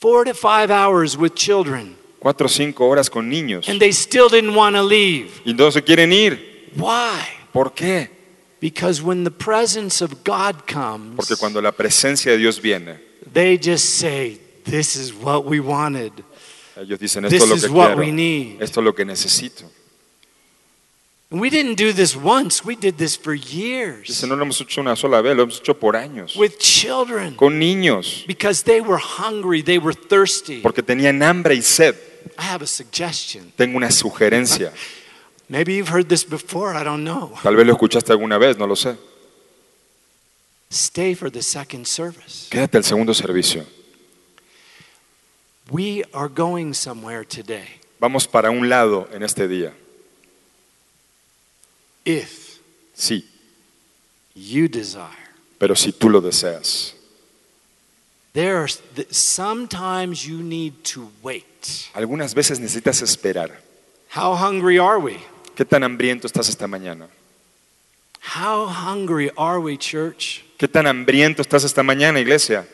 Four 0.00 0.24
to 0.26 0.34
five 0.34 0.70
hours 0.70 1.16
with 1.16 1.34
children. 1.34 1.96
Cuatro 2.18 2.46
o 2.46 2.48
cinco 2.48 2.86
horas 2.88 3.08
con 3.10 3.28
niños. 3.28 3.68
And 3.68 3.78
they 3.80 3.92
still 3.92 4.28
didn't 4.28 4.54
want 4.54 4.76
to 4.76 4.82
leave. 4.82 5.30
Y 5.44 5.52
no 5.54 5.70
se 5.70 5.82
quieren 5.82 6.12
ir. 6.12 6.70
Why? 6.76 7.20
¿Por 7.52 7.72
qué? 7.74 8.10
Because 8.60 9.02
when 9.02 9.24
the 9.24 9.30
presence 9.30 10.02
of 10.04 10.22
God 10.22 10.66
comes, 10.66 11.16
Porque 11.16 11.36
cuando 11.36 11.60
la 11.62 11.72
presencia 11.72 12.32
de 12.32 12.38
Dios 12.38 12.60
viene, 12.60 13.00
they 13.32 13.58
just 13.58 13.98
say, 13.98 14.38
This 14.64 14.96
is 14.96 15.12
what 15.14 15.44
we 15.46 15.60
wanted. 15.60 16.12
ellos 16.76 16.98
dicen, 17.00 17.24
This 17.24 17.42
esto 17.42 17.54
es 17.54 17.62
lo 17.62 17.68
que 17.96 18.12
quiero, 18.14 18.62
esto 18.64 18.80
es 18.80 18.84
lo 18.84 18.94
que 18.94 19.04
necesito. 19.06 19.64
And 21.32 21.40
we 21.40 21.48
didn't 21.48 21.76
do 21.76 21.92
this 21.92 22.16
once, 22.16 22.64
we 22.64 22.74
did 22.74 22.98
this 22.98 23.14
for 23.16 23.32
years 23.34 24.08
Dice, 24.08 24.26
no 24.26 24.34
lo 24.34 24.42
hemos 24.44 24.60
hecho 24.60 24.80
una 24.80 24.96
sola 24.96 25.22
vez, 25.22 25.36
lo 25.36 25.44
hemos 25.44 25.60
hecho 25.60 25.74
por 25.78 25.94
años. 25.94 26.34
with 26.36 26.58
children 26.58 27.36
Con 27.36 27.60
niños, 27.60 28.24
because 28.26 28.64
they 28.64 28.80
were 28.80 28.98
hungry, 28.98 29.62
they 29.62 29.78
were 29.78 29.92
thirsty. 29.94 30.60
porque 30.60 30.82
tenían 30.82 31.22
hambre 31.22 31.54
y 31.54 31.62
sed. 31.62 31.94
I 32.36 32.42
have 32.42 32.62
a 32.62 32.66
suggestion. 32.66 33.52
Tengo 33.56 33.76
una 33.76 33.90
sugerencia. 33.92 34.72
Maybe 35.48 35.74
you've 35.76 35.88
heard 35.90 36.08
this 36.08 36.24
before, 36.24 36.74
I 36.74 36.82
don't 36.82 37.04
know. 37.04 37.32
Tal 37.42 37.54
vez 37.54 37.64
lo 37.66 37.72
escuchaste 37.74 38.10
alguna 38.12 38.36
vez, 38.38 38.58
no 38.58 38.66
lo 38.66 38.74
sé. 38.74 38.96
Stay 40.72 41.14
for 41.14 41.30
the 41.30 41.42
second 41.42 41.86
service. 41.86 42.48
Quédate 42.50 42.76
al 42.76 42.84
segundo 42.84 43.14
servicio. 43.14 43.64
We 45.70 46.04
are 46.12 46.28
going 46.28 46.72
somewhere 46.74 47.24
today. 47.24 47.68
Vamos 48.00 48.26
para 48.26 48.50
un 48.50 48.68
lado 48.68 49.08
en 49.12 49.22
este 49.22 49.46
día. 49.46 49.72
If 52.04 52.58
Sí, 52.94 53.24
you 54.34 54.68
desire. 54.68 55.16
pero 55.58 55.74
si 55.74 55.92
tú 55.92 56.08
lo 56.10 56.20
deseas. 56.20 56.94
There 58.32 58.58
are 58.58 58.68
sometimes 59.10 60.24
you 60.26 60.38
need 60.42 60.84
to 60.94 61.10
wait. 61.22 61.88
Algunas 61.94 62.34
veces 62.34 62.60
necesitas 62.60 63.02
esperar. 63.02 63.50
How 64.10 64.34
hungry 64.36 64.78
are 64.78 64.98
we? 65.00 65.18
¿Qué 65.56 65.64
tan 65.64 65.82
hambriento 65.82 66.26
estás 66.26 66.48
esta 66.48 66.66
mañana? 66.66 67.08
How 68.36 68.66
hungry 68.66 69.30
are 69.36 69.58
we, 69.60 69.76
church? 69.76 70.42
¿Qué 70.58 70.68
tan 70.68 70.86
hambriento 70.86 71.42
estás 71.42 71.64
esta 71.64 71.82
mañana, 71.82 72.20
iglesia? 72.20 72.66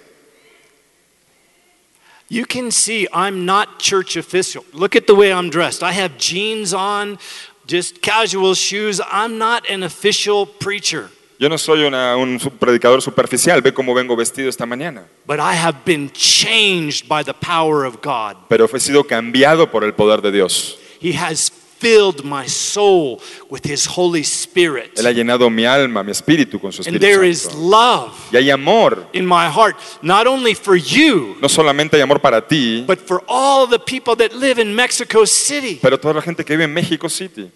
You 2.28 2.44
can 2.44 2.70
see 2.72 3.06
I'm 3.12 3.46
not 3.46 3.78
church 3.78 4.16
official. 4.16 4.64
Look 4.72 4.96
at 4.96 5.06
the 5.06 5.14
way 5.14 5.32
I'm 5.32 5.48
dressed. 5.48 5.82
I 5.82 5.92
have 5.92 6.18
jeans 6.18 6.74
on, 6.74 7.18
just 7.66 8.00
casual 8.00 8.54
shoes. 8.54 9.00
I'm 9.10 9.38
not 9.38 9.68
an 9.68 9.82
official 9.82 10.46
preacher, 10.46 11.10
Yo 11.38 11.48
no 11.50 11.58
soy 11.58 11.84
una- 11.84 12.16
un 12.16 12.38
predicador 12.58 13.02
superficial, 13.02 13.60
ve 13.60 13.72
cómo 13.74 13.92
vengo 13.94 14.16
vestido 14.16 14.48
esta 14.48 14.64
mañana. 14.64 15.04
but 15.26 15.38
I 15.38 15.54
have 15.54 15.84
been 15.84 16.10
changed 16.12 17.06
by 17.08 17.22
the 17.22 17.34
power 17.34 17.84
of 17.84 18.00
God. 18.00 18.36
Pero 18.48 18.66
he 18.66 18.80
sido 18.80 19.04
cambiado 19.04 19.70
por 19.70 19.84
el 19.84 19.92
poder 19.92 20.22
de 20.22 20.32
Dios. 20.32 20.78
He 20.98 21.12
has 21.12 21.50
filled 21.78 22.24
my 22.24 22.46
soul 22.46 23.20
with 23.50 23.64
His 23.64 23.86
Holy 23.86 24.22
Spirit. 24.22 24.94
Él 24.98 25.06
ha 25.06 25.12
llenado 25.12 25.50
mi 25.50 25.64
alma, 25.64 26.02
mi 26.02 26.10
espíritu 26.12 26.58
con 26.60 26.72
su 26.72 26.82
And 26.86 26.98
there 26.98 27.22
Espíritu 27.22 27.50
is 27.50 27.54
love 27.54 28.12
Y 28.32 28.36
hay 28.38 28.50
amor. 28.50 29.06
in 29.12 29.26
my 29.26 29.46
heart, 29.48 29.76
not 30.02 30.26
only 30.26 30.54
for 30.54 30.76
you, 30.76 31.36
No 31.40 31.48
solamente 31.48 31.96
hay 31.96 32.02
amor 32.02 32.18
para 32.20 32.40
ti, 32.40 32.84
but 32.86 32.98
for 32.98 33.22
all 33.28 33.66
the 33.68 33.78
people 33.78 34.16
that 34.16 34.32
live 34.34 34.58
in 34.60 34.74
Mexico 34.74 35.24
City. 35.26 35.78
pero 35.82 35.98
toda 35.98 36.14
la 36.14 36.22
gente 36.22 36.44
que 36.44 36.54
vive 36.56 36.64
en 36.64 36.74
México 36.74 37.08
City. 37.08 37.50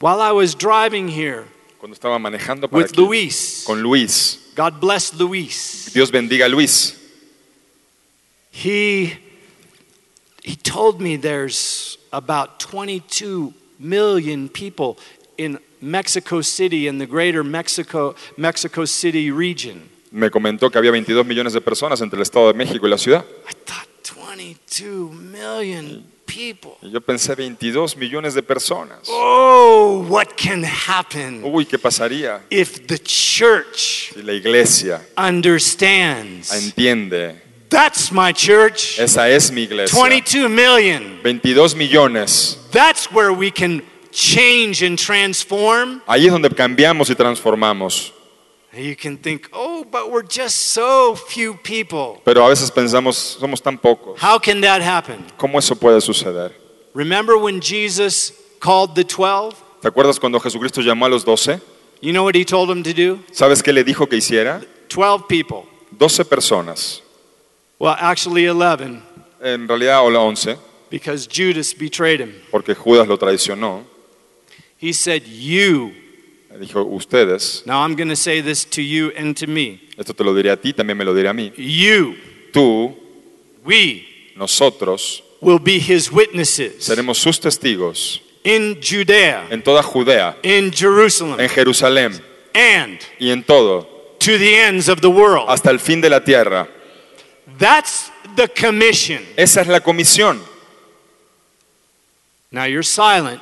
While 0.00 0.20
I 0.20 0.32
was 0.32 0.54
driving 0.56 1.08
here 1.08 1.44
Cuando 1.78 1.94
estaba 1.94 2.18
manejando 2.18 2.68
para 2.68 2.82
with 2.82 2.92
aquí, 2.92 2.96
Luis, 2.96 3.62
con 3.66 3.82
Luis. 3.82 4.38
God 4.56 4.80
bless 4.80 5.14
Luis. 5.14 5.90
Dios 5.94 6.10
bendiga 6.10 6.46
a 6.46 6.48
Luis. 6.48 6.96
He 8.52 9.16
he 10.44 10.56
told 10.56 11.00
me 11.00 11.16
there's 11.16 11.98
about 12.12 12.58
22 12.60 13.52
million 13.78 14.48
people 14.48 14.98
in 15.36 15.58
Mexico 15.80 16.42
City 16.42 16.86
in 16.86 16.98
the 16.98 17.06
greater 17.06 17.42
Mexico 17.42 18.14
Mexico 18.36 18.84
City 18.84 19.30
region. 19.30 19.88
Me 20.12 20.28
comentó 20.30 20.70
que 20.70 20.78
había 20.78 20.90
22 20.90 21.24
millones 21.24 21.52
de 21.52 21.60
personas 21.60 22.00
entre 22.00 22.16
el 22.16 22.22
Estado 22.22 22.48
de 22.48 22.54
México 22.54 22.86
y 22.86 22.90
la 22.90 22.98
ciudad. 22.98 23.24
I 23.48 23.54
thought 23.64 23.90
22 24.36 25.10
million 25.12 26.04
people. 26.26 26.72
Y 26.82 26.90
yo 26.90 27.00
pensé 27.00 27.34
22 27.34 27.96
millones 27.96 28.34
de 28.34 28.42
personas. 28.42 29.08
Oh, 29.08 30.04
what 30.08 30.36
can 30.36 30.64
happen 30.64 31.42
Uy, 31.44 31.66
¿qué 31.66 31.78
pasaría 31.78 32.40
if 32.50 32.86
the 32.86 32.98
church 32.98 34.12
si 34.14 34.22
la 34.22 34.32
iglesia 34.32 35.00
understands? 35.16 36.52
entiende? 36.52 37.49
That's 37.70 38.10
my 38.10 38.32
church. 38.32 38.98
Esa 38.98 39.28
es 39.28 39.52
mi 39.52 39.62
iglesia. 39.62 39.96
22 39.96 40.48
million. 40.48 41.20
22 41.22 41.76
millones. 41.76 42.58
That's 42.72 43.10
where 43.12 43.32
we 43.32 43.50
can 43.52 43.82
change 44.10 44.82
and 44.82 44.98
transform. 44.98 46.02
Ahí 46.06 46.26
es 46.26 46.32
donde 46.32 46.50
cambiamos 46.50 47.08
y 47.10 47.14
transformamos. 47.14 48.12
You 48.72 48.94
can 48.94 49.18
think, 49.18 49.48
oh, 49.52 49.84
but 49.84 50.10
we're 50.12 50.26
just 50.26 50.72
so 50.72 51.14
few 51.14 51.54
people. 51.54 52.20
Pero 52.24 52.44
a 52.44 52.48
veces 52.48 52.70
pensamos, 52.70 53.38
somos 53.40 53.60
tan 53.62 53.78
pocos. 53.78 54.16
How 54.18 54.38
can 54.38 54.60
that 54.60 54.80
happen? 54.80 55.24
¿Cómo 55.36 55.58
eso 55.58 55.74
puede 55.74 56.00
suceder? 56.00 56.52
Remember 56.94 57.36
when 57.36 57.60
Jesus 57.60 58.32
called 58.60 58.94
the 58.94 59.04
12? 59.04 59.56
¿Te 59.80 59.88
acuerdas 59.88 60.20
cuando 60.20 60.38
Jesucristo 60.40 60.82
llamó 60.82 61.06
a 61.06 61.08
los 61.08 61.24
12? 61.24 61.60
You 62.00 62.12
know 62.12 62.24
what 62.24 62.34
he 62.34 62.44
told 62.44 62.68
them 62.68 62.82
to 62.82 62.92
do? 62.92 63.20
¿Sabes 63.32 63.62
qué 63.62 63.72
le 63.72 63.84
dijo 63.84 64.08
que 64.08 64.16
hiciera? 64.16 64.60
12 64.88 65.24
people. 65.28 65.66
12 65.98 66.24
personas. 66.24 67.02
Well, 67.80 67.96
actually 67.98 68.46
11, 68.46 69.02
En 69.42 69.66
realidad, 69.66 70.02
o 70.04 70.10
la 70.10 70.20
11, 70.20 70.56
because 70.90 71.26
Judas 71.26 71.72
betrayed 71.74 72.20
him. 72.20 72.34
porque 72.50 72.74
Judas 72.74 73.08
lo 73.08 73.16
traicionó. 73.16 73.84
He 74.76 74.92
said, 74.92 75.22
You. 75.26 75.92
Dijo, 76.60 76.84
ustedes, 76.84 77.62
Now 77.64 77.82
I'm 77.82 77.94
going 77.96 78.08
to 78.10 78.16
say 78.16 78.42
this 78.42 78.64
to 78.66 78.82
you 78.82 79.12
and 79.16 79.34
to 79.38 79.46
me. 79.46 79.80
esto 79.96 80.12
te 80.12 80.22
lo 80.24 80.34
diré 80.34 80.50
a 80.50 80.56
ti, 80.56 80.72
también 80.74 80.96
me 80.98 81.04
lo 81.04 81.14
diré 81.14 81.28
a 81.28 81.32
mí. 81.32 81.52
You, 81.56 82.16
Tú, 82.52 82.94
we, 83.64 84.04
nosotros, 84.36 85.22
will 85.40 85.58
be 85.60 85.78
his 85.78 86.10
witnesses 86.12 86.84
seremos 86.84 87.16
sus 87.18 87.38
testigos 87.40 88.20
in 88.44 88.78
Judea, 88.82 89.46
en 89.50 89.62
toda 89.62 89.82
Judea, 89.82 90.36
in 90.42 90.70
Jerusalem, 90.72 91.38
en 91.40 91.48
Jerusalén 91.48 92.20
and 92.52 92.98
y 93.18 93.30
en 93.30 93.42
todo, 93.44 93.86
to 94.18 94.36
the 94.36 94.54
ends 94.66 94.88
of 94.88 95.00
the 95.00 95.08
world. 95.08 95.48
hasta 95.48 95.70
el 95.70 95.78
fin 95.78 96.00
de 96.02 96.10
la 96.10 96.20
tierra. 96.22 96.68
That's 97.58 98.10
the 98.36 98.48
commission. 98.48 99.22
Esa 99.36 99.60
es 99.62 99.66
la 99.68 99.80
comisión. 99.80 100.40
Now 102.50 102.64
you're 102.64 102.82
silent. 102.82 103.40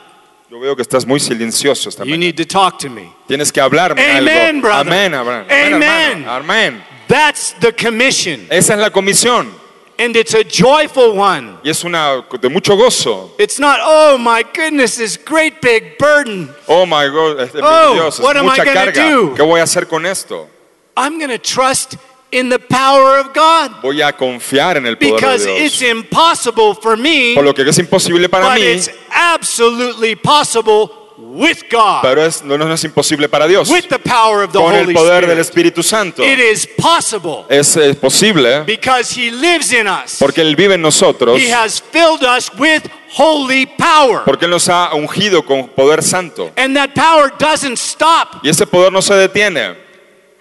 Yo 0.51 0.59
veo 0.61 0.75
que 0.75 0.83
estás 0.83 1.07
muy 1.07 1.21
silencioso 1.21 1.89
esta 1.91 2.05
You 2.05 2.13
mañana. 2.13 2.19
need 2.21 2.37
to 2.37 2.45
talk 2.47 2.79
to 2.81 2.89
me. 2.89 3.13
Tienes 3.27 3.53
que 3.53 3.61
hablarme 3.61 4.01
Amen, 4.01 4.57
algo. 4.57 4.61
brother. 4.63 4.87
Amén, 4.93 5.15
Abraham. 5.15 5.45
Amén, 5.51 5.75
Amen. 5.75 6.25
hermano. 6.25 6.31
Amén. 6.39 6.85
That's 7.07 7.53
the 7.61 7.73
commission. 7.73 8.47
Esa 8.51 8.75
es 8.75 8.81
la 8.81 8.91
comisión 8.91 9.51
And 9.99 10.15
it's 10.17 10.33
a 10.35 10.45
joyful 10.45 11.17
one. 11.19 11.59
y 11.65 11.71
es 11.71 11.83
una 11.85 12.23
de 12.41 12.49
mucho 12.49 12.77
gozo. 12.77 13.33
It's 13.39 13.59
not, 13.59 13.79
oh 13.83 14.17
my 14.17 14.43
goodness, 14.55 14.97
this 14.97 15.17
great 15.19 15.61
big 15.61 15.99
burden. 15.99 16.49
Oh 16.69 16.87
my 16.87 17.09
God, 17.09 17.41
este, 17.41 17.61
Oh, 17.63 17.95
Dios, 17.95 18.19
es 18.19 18.25
what 18.25 18.37
am 18.37 18.47
I 18.47 18.51
mucha 18.51 18.65
gonna 18.65 18.93
carga. 18.93 19.11
do? 19.11 19.35
¿Qué 19.35 19.43
voy 19.43 19.61
a 19.61 19.65
hacer 19.65 19.87
con 19.89 20.07
esto? 20.07 20.49
I'm 20.97 21.19
going 21.19 21.31
to 21.31 21.39
trust 21.39 21.97
in 22.31 22.49
the 22.51 22.59
power 22.59 23.19
of 23.21 23.29
God 23.35 23.81
Voy 23.83 24.03
a 24.03 24.13
confiar 24.13 24.77
en 24.77 24.87
el 24.87 24.97
poder 24.99 25.15
because 25.15 25.45
de 25.47 25.65
it's 25.65 25.79
Dios. 25.81 25.91
impossible 25.97 26.75
for 26.75 26.97
me, 26.97 27.33
Por 27.35 27.45
lo 27.45 27.55
que 27.55 27.63
es 27.69 27.79
imposible 27.79 28.29
para 28.29 28.47
but 28.51 28.55
mí, 28.59 28.63
it's 28.63 28.91
absolutely 29.11 30.15
possible 30.17 30.91
with 31.21 31.65
God, 31.71 32.01
pero 32.03 32.25
es, 32.25 32.43
no, 32.45 32.57
no 32.57 32.73
es 32.73 32.85
imposible 32.85 33.29
para 33.29 33.49
Dios. 33.49 33.69
with 33.71 33.89
the 33.89 33.99
power 33.99 34.45
of 34.45 34.53
the 34.53 34.59
Con 34.59 34.73
el 34.75 34.85
Holy 34.85 34.95
poder 34.95 35.27
del 35.27 35.39
Spirit. 35.41 35.75
Espíritu 35.75 35.83
Santo. 35.83 36.23
It 36.23 36.39
is 36.39 36.67
possible 36.81 37.45
Es, 37.49 37.77
eh, 37.77 37.95
posible 37.95 38.63
because 38.65 39.11
He 39.19 39.31
lives 39.31 39.73
in 39.73 39.89
us. 39.89 40.17
porque 40.19 40.43
Él 40.43 40.55
vive 40.55 40.75
en 40.75 40.83
nosotros, 40.83 41.41
He 41.41 41.51
has 41.53 41.81
filled 41.81 42.23
us 42.23 42.51
with 42.57 42.83
holy 43.17 43.67
power. 43.67 44.23
porque 44.25 44.45
Él 44.45 44.51
nos 44.53 44.69
ha 44.69 44.95
ungido 44.95 45.45
con 45.45 45.69
poder 45.69 46.03
santo. 46.05 46.53
And 46.57 46.77
that 46.77 46.91
power 46.95 47.33
doesn't 47.37 47.79
stop. 47.79 48.41
Y 48.45 48.49
ese 48.51 48.67
poder 48.67 48.93
no 48.93 49.03
se 49.03 49.15
detiene. 49.15 49.88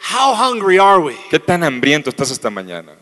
How 0.09 0.33
hungry 0.33 0.79
are 0.79 0.99
we? 1.01 1.15
¿Qué 1.29 1.39
tan 1.39 1.63
hambriento 1.63 2.09
estás 2.09 2.31
esta 2.31 2.49
mañana? 2.49 2.93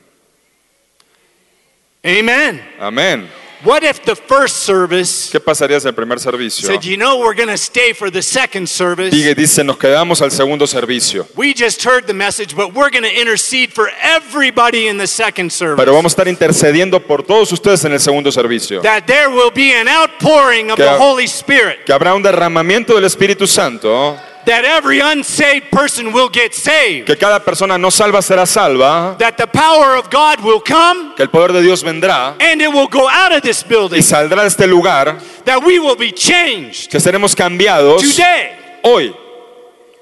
Amen. 2.04 2.62
Amén. 2.80 3.28
What 3.64 3.84
if 3.84 4.04
the 4.06 4.16
first 4.16 4.58
service 4.58 5.30
¿Qué 5.32 5.40
pasaría 5.40 5.80
si 5.80 5.88
el 5.88 5.94
primer 5.96 6.20
servicio? 6.20 6.68
said, 6.68 6.84
you 6.84 6.98
know, 6.98 7.18
we're 7.20 7.34
going 7.34 7.48
to 7.50 7.58
stay 7.58 7.94
for 7.94 8.12
the 8.12 8.22
second 8.22 8.68
service? 8.68 9.10
Dice, 9.12 9.34
dice, 9.34 9.64
nos 9.64 9.78
quedamos 9.78 10.22
al 10.22 10.30
segundo 10.30 10.68
servicio. 10.68 11.26
We 11.36 11.54
just 11.54 11.84
heard 11.84 12.06
the 12.06 12.14
message, 12.14 12.56
but 12.56 12.74
we're 12.76 12.92
going 12.92 13.04
to 13.04 13.20
intercede 13.22 13.72
for 13.72 13.90
everybody 14.02 14.88
in 14.88 14.98
the 14.98 15.08
second 15.08 15.52
service. 15.52 15.78
Pero 15.84 15.94
vamos 15.96 16.12
a 16.12 16.16
estar 16.16 16.28
intercediendo 16.28 17.00
por 17.00 17.24
todos 17.24 17.52
ustedes 17.52 17.84
en 17.86 17.94
el 17.94 18.00
segundo 18.00 18.32
servicio. 18.32 18.82
that 18.84 19.06
there 19.08 19.30
will 19.30 19.52
be 19.52 19.74
an 19.74 19.88
outpouring 19.88 20.70
of 20.70 20.78
Que- 20.78 20.86
the 20.86 20.98
Holy 21.00 21.26
Spirit. 21.26 21.86
Que 21.86 21.94
habrá 21.94 22.14
un 22.14 22.22
derramamiento 22.22 22.94
del 22.94 23.06
Espíritu 23.06 23.48
Santo. 23.48 24.16
That 24.46 24.64
every 24.66 25.00
unsaved 25.00 25.72
person 25.72 26.14
will 26.14 26.30
get 26.30 26.54
saved. 26.54 27.06
Que 27.08 27.16
cada 27.18 27.40
persona 27.44 27.78
no 27.78 27.90
salva 27.90 28.22
será 28.22 28.46
salva. 28.46 29.16
That 29.18 29.38
the 29.38 29.48
power 29.48 29.96
of 29.98 30.10
God 30.12 30.42
will 30.44 30.62
come 30.62 31.14
Que 31.16 31.24
el 31.24 31.30
poder 31.30 31.52
de 31.54 31.62
Dios 31.62 31.84
vendrá 31.84 32.36
and 32.40 32.62
it 32.62 32.70
will 32.72 32.88
go 32.88 33.08
out 33.10 33.32
of 33.36 33.42
this 33.42 33.64
building. 33.64 33.98
y 34.00 34.04
saldrá 34.04 34.42
de 34.44 34.48
este 34.50 34.68
lugar. 34.68 35.18
That 35.46 35.64
we 35.66 35.80
will 35.80 35.96
be 35.98 36.12
changed 36.12 36.90
Que 36.92 37.00
seremos 37.00 37.36
cambiados 37.36 38.02
today. 38.02 38.52
hoy. 38.84 39.16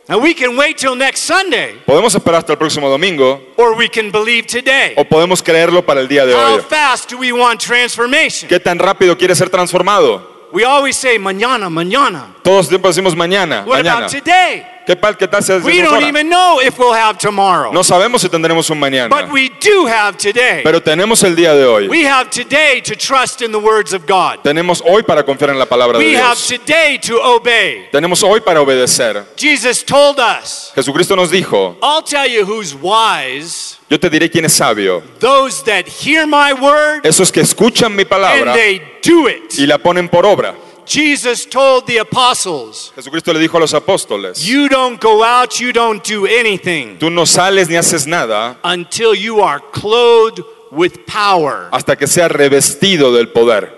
And 0.09 0.21
we 0.21 0.33
can 0.33 0.57
wait 0.57 0.77
till 0.77 0.95
next 0.97 1.21
Sunday 1.21 1.75
Podemos 1.85 2.13
esperar 2.13 2.39
hasta 2.39 2.51
el 2.51 2.57
próximo 2.57 2.89
domingo 2.89 3.41
or 3.55 3.73
we 3.77 3.87
can 3.87 4.11
believe 4.11 4.45
today. 4.47 4.93
o 4.97 5.05
podemos 5.05 5.41
creerlo 5.41 5.85
para 5.85 6.01
el 6.01 6.09
día 6.09 6.25
de 6.25 6.33
How 6.35 6.55
hoy. 6.55 6.61
fast 6.63 7.09
do 7.09 7.17
we 7.17 7.31
want 7.31 7.61
transformation? 7.61 8.49
¿Qué 8.49 8.59
tan 8.59 8.77
rápido 8.79 9.17
quiere 9.17 9.33
ser 9.35 9.49
transformado? 9.49 10.32
We 10.53 10.63
always 10.65 10.95
say 10.95 11.17
mañana, 11.17 11.67
mañana. 11.67 12.27
Todos 12.43 12.69
tiempo 12.69 12.87
decimos 12.87 13.15
mañana, 13.15 13.63
What 13.65 13.79
mañana. 13.83 14.05
about 14.05 14.11
today? 14.11 14.63
¿Qué, 14.85 14.95
tal- 14.95 15.15
qué 15.17 15.27
tal 15.27 15.41
si 15.41 15.53
We 15.53 15.81
don't 15.81 16.03
even 16.03 16.27
know 16.29 16.59
if 16.61 16.77
we'll 16.77 16.93
have 16.93 17.17
tomorrow. 17.17 17.71
No 17.71 17.83
sabemos 17.83 18.21
si 18.21 18.29
tendremos 18.29 18.69
un 18.69 18.79
mañana, 18.79 19.09
But 19.09 19.31
we 19.31 19.49
do 19.49 19.87
have 19.87 20.17
today. 20.17 20.61
pero 20.63 20.81
tenemos 20.81 21.23
el 21.23 21.35
día 21.35 21.53
de 21.55 21.65
hoy. 21.65 21.87
We 21.87 22.05
have 22.05 22.29
today 22.29 22.81
to 22.81 22.95
trust 22.95 23.41
in 23.41 23.51
the 23.51 23.59
words 23.59 23.93
of 23.93 24.05
God. 24.05 24.39
Tenemos 24.43 24.81
hoy 24.85 25.03
para 25.03 25.23
confiar 25.23 25.51
en 25.51 25.59
la 25.59 25.65
palabra 25.65 25.97
de 25.97 26.05
We 26.05 26.15
have 26.17 26.35
Dios. 26.37 26.47
today 26.47 26.97
to 26.99 27.17
obey. 27.23 27.87
Tenemos 27.91 28.21
hoy 28.23 28.41
para 28.41 28.61
obedecer. 28.61 29.23
Jesus 29.37 29.83
told 29.83 30.19
us, 30.19 30.71
Jesucristo 30.75 31.15
nos 31.15 31.31
dijo, 31.31 31.77
I'll 31.81 32.03
tell 32.03 32.27
you 32.27 32.45
who's 32.45 32.73
wise, 32.75 33.77
yo 33.89 33.97
te 33.99 34.09
diré 34.09 34.29
quién 34.29 34.45
es 34.45 34.53
sabio. 34.53 35.01
those 35.19 35.63
that 35.63 35.87
hear 35.87 36.25
my 36.27 36.51
word 36.53 37.05
Esos 37.05 37.31
que 37.31 37.41
escuchan 37.41 37.95
mi 37.95 38.01
and 38.01 38.09
palabra 38.09 38.53
they 38.53 38.81
do 39.01 39.27
it. 39.27 39.53
y 39.57 39.65
la 39.65 39.77
ponen 39.77 40.09
por 40.09 40.25
obra. 40.25 40.53
Jesus 40.85 41.45
told 41.45 41.85
the 41.85 41.97
apostles, 41.99 42.91
Jesucristo 42.95 43.33
le 43.33 43.39
dijo 43.39 43.57
a 43.57 43.61
los 43.61 43.73
apóstoles, 43.73 44.45
You 44.45 44.67
don't 44.67 44.99
go 45.01 45.23
out, 45.23 45.59
you 45.59 45.71
don't 45.71 46.03
do 46.03 46.25
anything 46.25 46.97
tú 46.99 47.09
no 47.09 47.25
sales 47.25 47.69
ni 47.69 47.75
haces 47.75 48.05
nada 48.07 48.57
until 48.63 49.13
you 49.15 49.41
are 49.41 49.59
clothed 49.71 50.41
with 50.71 51.05
power. 51.05 51.69
hasta 51.71 51.95
que 51.95 52.07
sea 52.07 52.27
revestido 52.27 53.13
del 53.13 53.29
poder. 53.29 53.71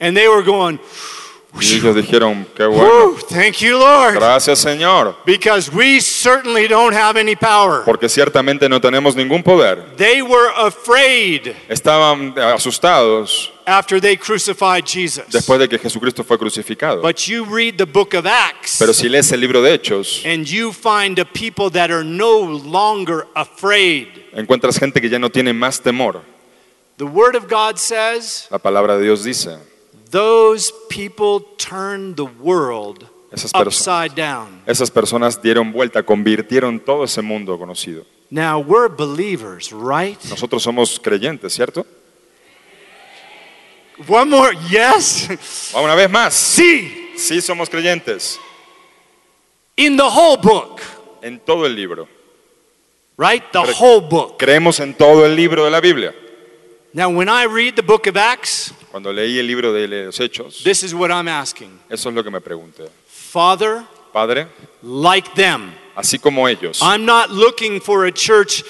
And 0.00 0.16
they 0.16 0.28
were 0.28 0.42
going, 0.42 0.78
Y 1.60 1.74
ellos 1.76 1.96
dijeron, 1.96 2.46
qué 2.54 2.66
bueno. 2.66 3.16
Thank 3.30 3.56
you, 3.60 3.78
Lord. 3.78 4.14
Gracias 4.14 4.58
Señor, 4.60 5.16
Because 5.24 5.70
we 5.72 5.98
certainly 6.00 6.68
don't 6.68 6.94
have 6.94 7.16
any 7.18 7.34
power. 7.34 7.82
porque 7.84 8.08
ciertamente 8.08 8.68
no 8.68 8.80
tenemos 8.80 9.16
ningún 9.16 9.42
poder. 9.42 9.96
They 9.96 10.20
were 10.22 10.50
afraid 10.56 11.54
Estaban 11.68 12.34
asustados 12.38 13.50
after 13.66 13.98
they 14.00 14.16
crucified 14.16 14.84
Jesus. 14.86 15.24
después 15.30 15.58
de 15.58 15.68
que 15.68 15.78
Jesucristo 15.78 16.22
fue 16.22 16.38
crucificado. 16.38 17.00
But 17.02 17.26
you 17.26 17.44
read 17.46 17.76
the 17.78 17.86
book 17.86 18.14
of 18.14 18.26
Acts 18.26 18.76
Pero 18.78 18.92
si 18.92 19.08
lees 19.08 19.32
el 19.32 19.40
libro 19.40 19.62
de 19.62 19.72
Hechos, 19.72 20.22
and 20.26 20.46
you 20.46 20.70
find 20.72 21.18
a 21.18 21.24
people 21.24 21.70
that 21.70 21.90
are 21.90 22.04
no 22.04 22.40
longer 22.40 23.26
afraid. 23.34 24.08
encuentras 24.34 24.78
gente 24.78 25.00
que 25.00 25.08
ya 25.08 25.18
no 25.18 25.30
tiene 25.30 25.54
más 25.54 25.80
temor. 25.80 26.20
The 26.98 27.04
Word 27.06 27.36
of 27.36 27.48
God 27.48 27.78
says 27.78 28.46
La 28.50 28.58
palabra 28.58 28.96
de 28.98 29.04
Dios 29.04 29.24
dice, 29.24 29.56
those 30.10 30.72
people 30.88 31.40
turned 31.58 32.16
the 32.16 32.24
world 32.40 33.06
esas, 33.32 33.52
upside 33.54 34.14
down. 34.14 34.62
esas 34.66 34.90
personas 34.90 35.40
dieron 35.42 35.72
vuelta, 35.72 36.02
convirtieron 36.02 36.80
todo 36.80 37.04
ese 37.04 37.20
mundo 37.22 37.58
conocido. 37.58 38.04
Now 38.30 38.58
we're 38.60 38.88
believers, 38.88 39.72
right? 39.72 40.18
Nosotros 40.28 40.62
somos 40.62 40.98
creyentes, 41.00 41.54
¿cierto? 41.54 41.86
One 44.06 44.30
more, 44.30 44.54
yes? 44.70 45.28
Una 45.74 45.94
vez 45.94 46.08
más. 46.10 46.32
See, 46.34 47.12
Sí 47.16 47.40
somos 47.40 47.68
creyentes. 47.68 48.38
in 49.76 49.96
the 49.96 50.04
whole 50.04 50.36
book, 50.36 50.80
En 51.22 51.40
todo 51.40 51.66
el 51.66 51.74
libro. 51.74 52.06
right? 53.16 53.42
The 53.52 53.58
Correct. 53.60 53.78
whole 53.80 54.00
book. 54.08 54.38
Creemos 54.38 54.78
en 54.80 54.94
todo 54.94 55.24
el 55.26 55.34
libro 55.34 55.64
de 55.64 55.70
la 55.70 55.80
Biblia. 55.80 56.14
Now, 56.92 57.10
when 57.10 57.28
I 57.28 57.44
read 57.46 57.74
the 57.74 57.82
book 57.82 58.06
of 58.06 58.16
Acts, 58.16 58.72
Cuando 58.98 59.12
leí 59.12 59.38
el 59.38 59.46
libro 59.46 59.72
de 59.72 59.86
los 59.86 60.18
Hechos, 60.18 60.64
this 60.64 60.82
is 60.82 60.92
what 60.92 61.12
I'm 61.12 61.28
asking 61.28 61.70
eso 61.88 62.08
es 62.08 62.14
lo 62.16 62.24
que 62.24 62.32
me 62.32 62.40
pregunté. 62.40 62.88
Father, 63.06 63.84
Padre, 64.12 64.48
like 64.82 65.30
them. 65.36 65.72
así 65.94 66.18
como 66.18 66.48
ellos, 66.48 66.80
I'm 66.82 67.06
not 67.06 67.30
looking 67.30 67.80
for 67.80 68.06
a 68.06 68.10
church 68.10 68.64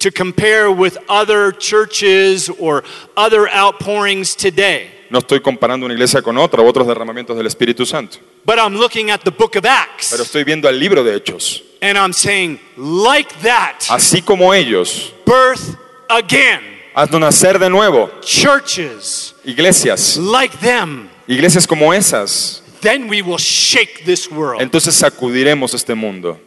to 0.00 0.10
compare 0.10 0.72
with 0.72 0.98
other 1.08 1.52
churches 1.52 2.50
or 2.58 2.82
other 3.16 3.48
outpourings 3.48 4.34
today, 4.34 4.90
no 5.08 5.20
estoy 5.20 5.38
comparando 5.38 5.86
una 5.86 5.94
iglesia 5.94 6.20
con 6.20 6.36
otra 6.36 6.60
u 6.60 6.66
otros 6.66 6.88
derramamientos 6.88 7.36
del 7.36 7.46
Espíritu 7.46 7.86
Santo, 7.86 8.18
but 8.44 8.58
I'm 8.58 8.74
looking 8.74 9.12
at 9.12 9.22
the 9.22 9.30
book 9.30 9.54
of 9.54 9.64
Acts 9.64 10.10
pero 10.10 10.24
estoy 10.24 10.42
viendo 10.42 10.68
el 10.68 10.80
libro 10.80 11.04
de 11.04 11.14
Hechos. 11.14 11.62
and 11.80 11.96
I'm 11.96 12.12
saying, 12.12 12.58
like 12.76 13.32
that, 13.42 13.84
Así 13.88 14.20
como 14.20 14.52
ellos, 14.52 15.12
birth 15.24 15.76
again. 16.10 16.73
Haznos 16.94 17.20
nacer 17.20 17.58
de 17.58 17.68
nuevo. 17.68 18.10
Churches 18.22 19.34
Iglesias, 19.44 20.16
like 20.16 20.56
them, 20.58 21.08
iglesias 21.26 21.66
como 21.66 21.92
esas, 21.92 22.62
then 22.80 23.08
we 23.08 23.22
will 23.22 23.38
shake 23.38 24.04
this 24.04 24.30
world. 24.30 24.60
entonces 24.62 24.94
sacudiremos 24.94 25.74
este 25.74 25.94
mundo. 25.94 26.38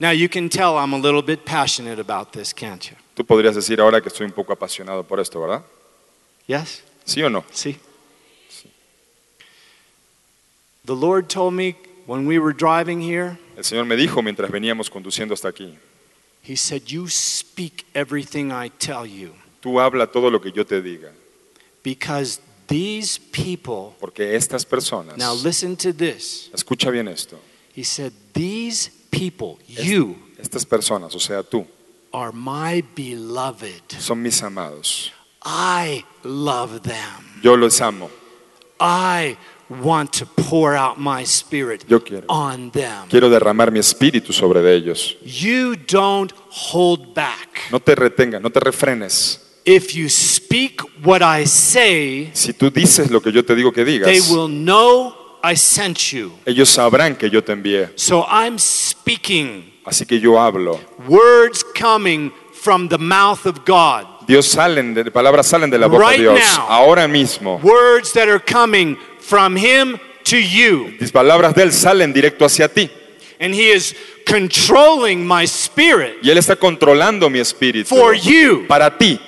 Now, 0.00 0.10
you 0.10 0.28
can 0.28 0.48
tell 0.48 0.76
I'm 0.76 0.92
a 0.92 0.98
little 0.98 1.22
bit 1.22 1.44
passionate 1.44 2.00
about 2.00 2.32
this, 2.32 2.52
can't 2.52 2.82
you? 2.90 2.96
Tú 3.14 3.24
podrías 3.24 3.54
decir 3.54 3.80
ahora 3.80 4.00
que 4.00 4.08
estoy 4.08 4.26
un 4.26 4.32
poco 4.32 4.52
apasionado 4.52 5.04
por 5.04 5.20
esto, 5.20 5.40
¿verdad? 5.40 5.62
Yes? 6.46 6.82
¿Sí 7.04 7.22
o 7.22 7.30
no? 7.30 7.44
See? 7.52 7.78
The 10.84 10.94
Lord 10.94 11.28
told 11.28 11.54
me 11.54 11.76
when 12.06 12.26
we 12.26 12.38
were 12.38 12.52
driving 12.52 13.00
here, 13.00 13.38
El 13.56 13.64
Señor 13.64 13.86
me 13.86 13.96
dijo 13.96 14.20
mientras 14.20 14.50
veníamos 14.50 14.90
conduciendo 14.90 15.32
hasta 15.32 15.48
aquí, 15.48 15.78
He 16.44 16.56
said, 16.56 16.90
You 16.90 17.08
speak 17.08 17.86
everything 17.94 18.52
I 18.52 18.68
tell 18.68 19.06
you. 19.06 19.32
tú 19.62 19.80
habla 19.80 20.06
todo 20.06 20.30
lo 20.30 20.40
que 20.40 20.52
yo 20.52 20.64
te 20.64 20.80
diga, 20.82 21.10
Because 21.82 22.40
these 22.66 23.18
people, 23.18 23.94
porque 24.00 24.34
estas 24.34 24.64
personas, 24.64 25.16
now 25.16 25.32
listen 25.34 25.76
to 25.76 25.92
this. 25.92 26.50
escucha 26.52 26.90
bien 26.90 27.08
esto, 27.08 27.38
He 27.74 27.82
said, 27.82 28.12
These 28.34 28.90
people, 29.10 29.58
you, 29.66 30.16
estas 30.38 30.64
personas, 30.66 31.14
o 31.14 31.18
sea, 31.18 31.42
tú, 31.42 31.66
are 32.12 32.32
my 32.32 32.82
beloved. 32.94 33.82
son 33.98 34.22
mis 34.22 34.42
amados. 34.42 35.10
I 35.42 36.04
love 36.22 36.82
them. 36.82 37.40
Yo 37.42 37.54
los 37.56 37.80
amo, 37.80 38.10
I 38.80 39.36
want 39.68 40.12
to 40.18 40.26
pour 40.26 40.74
out 40.76 40.98
my 40.98 41.24
spirit 41.24 41.84
yo 41.88 42.00
quiero. 42.00 42.26
on 42.28 42.70
them. 42.70 43.08
Quiero 43.08 43.28
derramar 43.30 43.70
mi 43.70 43.78
espíritu 43.80 44.32
sobre 44.32 44.60
de 44.62 44.74
ellos. 44.74 45.16
You 45.24 45.74
don't 45.76 46.32
hold 46.50 47.14
back. 47.14 47.70
No 47.70 47.80
te 47.80 47.94
retengas, 47.94 48.40
no 48.42 48.50
te 48.50 48.60
refrenes. 48.60 49.40
If 49.66 49.94
you 49.94 50.08
speak 50.10 50.82
what 51.02 51.22
I 51.22 51.46
say, 51.46 52.30
Si 52.34 52.52
tú 52.52 52.70
dices 52.70 53.10
lo 53.10 53.20
que 53.22 53.32
yo 53.32 53.44
te 53.44 53.54
digo 53.54 53.72
que 53.72 53.84
they 53.84 53.98
digas, 53.98 54.30
will 54.30 54.48
know 54.48 55.14
I 55.42 55.56
sent 55.56 56.12
you. 56.12 56.32
ellos 56.44 56.68
sabrán 56.68 57.16
que 57.16 57.30
yo 57.30 57.42
te 57.42 57.52
envié. 57.52 57.90
So 57.96 58.24
I'm 58.28 58.58
speaking 58.58 59.72
Así 59.86 60.06
que 60.06 60.18
yo 60.20 60.38
hablo. 60.38 60.78
words 61.08 61.64
coming 61.78 62.30
from 62.52 62.88
the 62.88 62.98
mouth 62.98 63.44
of 63.46 63.64
God, 63.66 64.06
Dios 64.26 64.46
salen, 64.46 64.94
de, 64.94 65.10
palabras 65.10 65.46
salen 65.46 65.68
de 65.70 65.78
la 65.78 65.86
boca 65.86 66.08
Right 66.08 66.16
de 66.18 66.22
Dios. 66.24 66.40
now. 66.58 66.66
Ahora 66.68 67.06
mismo. 67.08 67.60
words 67.62 68.12
that 68.14 68.28
are 68.28 68.38
coming 68.40 68.96
from 69.28 69.56
Him 69.56 69.98
to 70.24 70.36
you. 70.36 70.94
Las 71.00 71.10
palabras 71.12 71.54
de 71.54 71.62
Él 71.62 71.72
salen 71.72 72.12
directo 72.12 72.44
hacia 72.44 72.68
ti. 72.68 72.90
And 73.40 73.54
He 73.54 73.70
is 73.72 73.94
controlling 74.26 75.26
my 75.26 75.44
spirit 75.46 76.18
Y 76.22 76.30
Él 76.30 76.38
está 76.38 76.56
controlando 76.56 77.28
mi 77.30 77.38
espíritu. 77.40 77.88
for 77.88 78.14
you. 78.14 78.66
Para 78.68 78.96
ti. 78.96 79.18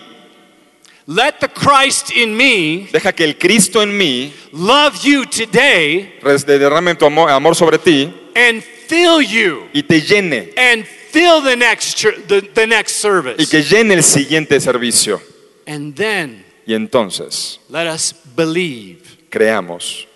Let 1.09 1.39
the 1.41 1.49
Christ 1.49 2.11
in 2.17 2.37
me 2.37 2.89
Deja 2.93 3.13
que 3.13 3.23
el 3.25 3.37
Cristo 3.39 3.81
en 3.81 3.97
mí 3.97 4.33
love 4.53 5.05
you 5.05 5.25
today 5.25 6.19
derrame 6.21 6.97
tu 6.99 7.07
amor, 7.07 7.31
amor 7.31 7.55
sobre 7.55 7.79
ti 7.79 8.13
and 8.35 8.61
fill 8.63 9.21
you 9.23 9.69
y 9.73 9.83
te 9.83 10.01
llene. 10.01 10.53
and 10.57 10.85
fill 10.85 11.41
the 11.43 11.55
next 11.55 12.03
the, 12.27 12.41
the 12.55 12.67
next 12.67 12.97
service. 12.97 13.37
Y 13.39 13.47
que 13.47 13.63
llene 13.63 13.95
el 13.95 14.03
siguiente 14.03 14.61
servicio. 14.61 15.21
And 15.67 15.95
then 15.95 16.45
Y 16.67 16.75
entonces 16.75 17.61
let 17.69 17.87
us 17.87 18.13
believe 18.35 19.06
creamos 19.37 20.07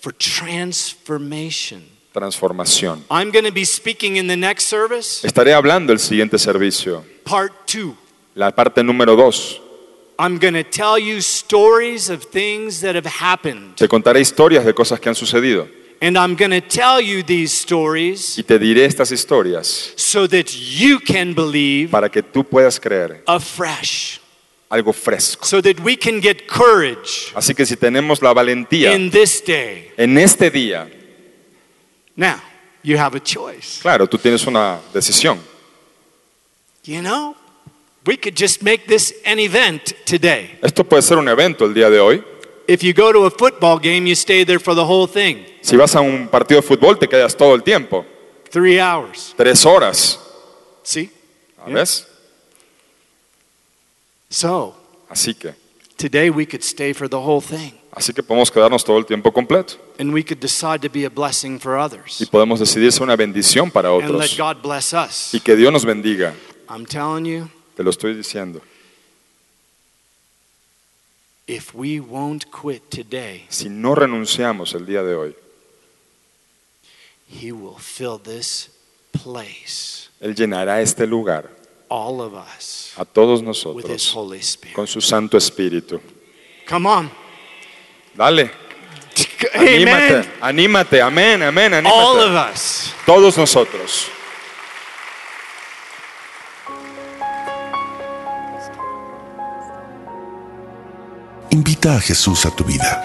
for 0.00 0.12
transformation. 0.12 1.82
transformación. 2.12 3.02
I'm 3.10 3.30
going 3.32 3.44
to 3.44 3.52
be 3.52 3.64
speaking 3.64 4.16
in 4.16 4.26
the 4.26 4.36
next 4.36 4.64
service, 4.66 5.24
Estaré 5.24 5.52
hablando 5.54 5.92
el 5.92 5.98
siguiente 5.98 6.38
servicio. 6.38 7.04
part 7.24 7.52
two. 7.66 7.96
La 8.34 8.50
parte 8.50 8.82
número 8.82 9.16
dos. 9.16 9.60
I'm 10.18 10.38
going 10.38 10.54
to 10.54 10.62
tell 10.62 10.96
you 10.96 11.20
stories 11.20 12.08
of 12.08 12.24
things 12.24 12.80
that 12.82 12.94
have 12.94 13.06
happened. 13.06 13.76
Te 13.76 13.88
contaré 13.88 14.20
historias 14.20 14.64
de 14.64 14.72
cosas 14.72 15.00
que 15.00 15.08
han 15.08 15.14
sucedido. 15.16 15.68
And 16.00 16.16
I'm 16.18 16.36
going 16.36 16.50
to 16.50 16.60
tell 16.60 17.00
you 17.00 17.22
these 17.22 17.52
stories 17.52 18.36
Y 18.38 18.42
te 18.42 18.58
diré 18.58 18.84
estas 18.84 19.10
historias 19.10 19.92
so 19.96 20.26
that 20.28 20.52
you 20.54 20.98
can 21.00 21.34
believe 21.34 21.90
para 21.90 22.08
que 22.10 22.22
tú 22.22 22.44
puedas 22.44 22.78
creer 22.78 23.22
afresh, 23.26 24.20
algo 24.74 24.92
fresco. 24.92 25.44
so 25.46 25.60
that 25.62 25.80
we 25.80 25.96
can 25.96 26.20
get 26.20 26.46
courage 26.46 27.32
Así 27.34 27.54
que 27.54 27.64
si 27.64 27.76
tenemos 27.76 28.20
la 28.22 28.32
valentía 28.34 28.92
in 28.94 29.10
this 29.10 29.42
day. 29.44 29.90
en 29.96 30.18
este 30.18 30.50
día, 30.50 30.88
Now, 32.16 32.40
you 32.82 32.96
have 32.98 33.16
a 33.16 33.20
choice. 33.20 33.80
claro, 33.82 34.06
tú 34.06 34.18
tienes 34.18 34.46
una 34.46 34.80
decisión. 34.92 35.38
You 36.84 37.00
know, 37.00 37.34
we 38.06 38.16
could 38.16 38.36
just 38.36 38.62
make 38.62 38.86
this 38.86 39.14
an 39.24 39.38
event 39.38 39.94
today. 40.04 40.58
Esto 40.62 40.84
puede 40.84 41.02
ser 41.02 41.16
un 41.18 41.28
evento 41.28 41.64
el 41.64 41.72
día 41.74 41.88
de 41.90 41.98
hoy. 42.00 42.22
If 42.68 42.82
you 42.82 42.92
go 42.94 43.12
to 43.12 43.26
a 43.26 43.30
football 43.30 43.78
game, 43.78 44.06
you 44.06 44.14
stay 44.14 44.44
there 44.44 44.58
for 44.58 44.74
the 44.74 44.84
whole 44.84 45.06
thing 45.06 45.44
Si 45.60 45.76
vas 45.76 45.94
a 45.96 46.00
un 46.00 46.28
partido 46.28 46.60
de 46.60 46.66
fútbol, 46.66 46.98
te 46.98 47.06
quedas 47.08 47.36
todo 47.36 47.54
el 47.54 47.62
tiempo. 47.62 48.04
three 48.50 48.78
hours. 48.78 49.34
Tres 49.36 49.64
horas. 49.66 50.18
See? 50.82 51.10
¿Ves? 51.66 52.06
So, 54.34 54.74
Así 55.08 55.32
que, 55.32 55.54
today 55.96 56.28
we 56.28 56.44
could 56.44 56.64
stay 56.64 56.92
for 56.92 57.08
the 57.08 57.18
whole 57.20 57.40
thing. 57.40 57.72
así 57.92 58.12
que 58.12 58.20
podemos 58.20 58.50
quedarnos 58.50 58.82
todo 58.82 58.98
el 58.98 59.06
tiempo 59.06 59.30
completo. 59.30 59.74
And 59.96 60.12
we 60.12 60.24
could 60.24 60.40
decide 60.40 60.80
to 60.80 60.88
be 60.92 61.04
a 61.04 61.08
blessing 61.08 61.60
for 61.60 61.78
others. 61.78 62.20
Y 62.20 62.26
podemos 62.26 62.58
decidir 62.58 62.90
ser 62.90 63.04
una 63.04 63.14
bendición 63.14 63.70
para 63.70 63.90
And 63.90 64.00
let 64.00 64.10
otros. 64.10 64.36
God 64.36 64.60
bless 64.60 64.92
us. 64.92 65.32
Y 65.32 65.38
que 65.38 65.54
Dios 65.54 65.72
nos 65.72 65.84
bendiga. 65.84 66.34
I'm 66.68 66.84
telling 66.84 67.26
you, 67.26 67.48
Te 67.76 67.84
lo 67.84 67.90
estoy 67.90 68.14
diciendo. 68.14 68.60
if 71.46 71.72
we 71.72 72.00
won't 72.00 72.46
quit 72.50 72.90
today, 72.90 73.46
Si 73.50 73.68
no 73.68 73.94
renunciamos 73.94 74.74
el 74.74 74.84
día 74.84 75.04
de 75.04 75.14
hoy, 75.14 75.36
He 77.28 77.52
will 77.52 77.78
fill 77.78 78.18
this 78.18 78.70
place, 79.12 80.08
Él 80.20 80.34
llenará 80.34 80.80
este 80.80 81.06
lugar 81.06 81.50
a 82.96 83.04
todos 83.04 83.40
with 83.40 83.48
His 83.50 83.62
nosotros 83.64 84.14
Holy 84.14 84.38
Spirit. 84.38 84.74
con 84.74 84.86
su 84.86 85.00
Santo 85.00 85.36
Espíritu. 85.36 86.00
Come 86.68 86.88
on. 86.88 87.10
Dale. 88.14 88.50
Anímate, 89.54 90.14
Amen. 90.16 90.32
anímate, 90.40 91.00
amén, 91.02 91.42
amén, 91.42 91.74
All 91.86 92.18
of 92.18 92.24
anímate. 92.26 92.52
us. 92.52 92.92
Todos 93.06 93.38
nosotros. 93.38 94.06
Invita 101.50 101.96
a 101.96 102.00
Jesús 102.00 102.46
a 102.46 102.50
tu 102.50 102.64
vida. 102.64 103.04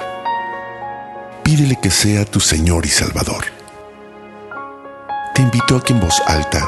Pídele 1.43 1.77
que 1.81 1.91
sea 1.91 2.25
tu 2.25 2.39
Señor 2.39 2.85
y 2.85 2.89
Salvador. 2.89 3.45
Te 5.35 5.41
invito 5.41 5.75
a 5.77 5.83
que 5.83 5.93
en 5.93 5.99
voz 5.99 6.19
alta 6.27 6.67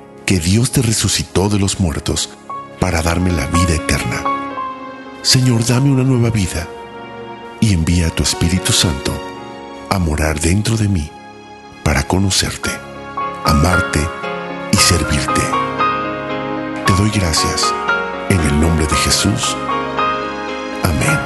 que 0.31 0.39
Dios 0.39 0.71
te 0.71 0.81
resucitó 0.81 1.49
de 1.49 1.59
los 1.59 1.81
muertos 1.81 2.29
para 2.79 3.01
darme 3.01 3.33
la 3.33 3.47
vida 3.47 3.75
eterna. 3.75 4.23
Señor, 5.23 5.65
dame 5.65 5.91
una 5.91 6.03
nueva 6.03 6.29
vida 6.29 6.69
y 7.59 7.73
envía 7.73 8.07
a 8.07 8.11
tu 8.11 8.23
Espíritu 8.23 8.71
Santo 8.71 9.11
a 9.89 9.99
morar 9.99 10.39
dentro 10.39 10.77
de 10.77 10.87
mí 10.87 11.11
para 11.83 12.03
conocerte, 12.03 12.69
amarte 13.43 13.99
y 14.71 14.77
servirte. 14.77 15.41
Te 16.85 16.93
doy 16.93 17.09
gracias 17.09 17.73
en 18.29 18.39
el 18.39 18.61
nombre 18.61 18.87
de 18.87 18.95
Jesús. 18.95 19.57
Amén. 20.81 21.19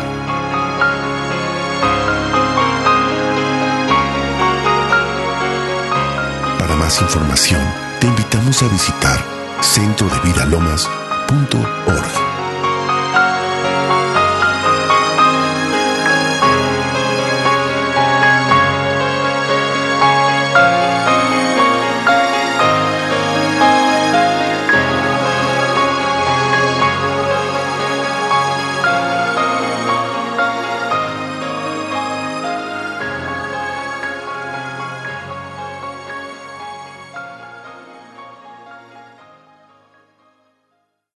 Para 6.58 6.76
más 6.78 7.00
información, 7.04 7.85
invitamos 8.36 8.64
a 8.64 8.68
visitar 8.68 9.24
centrodevidalomas.org. 9.62 12.35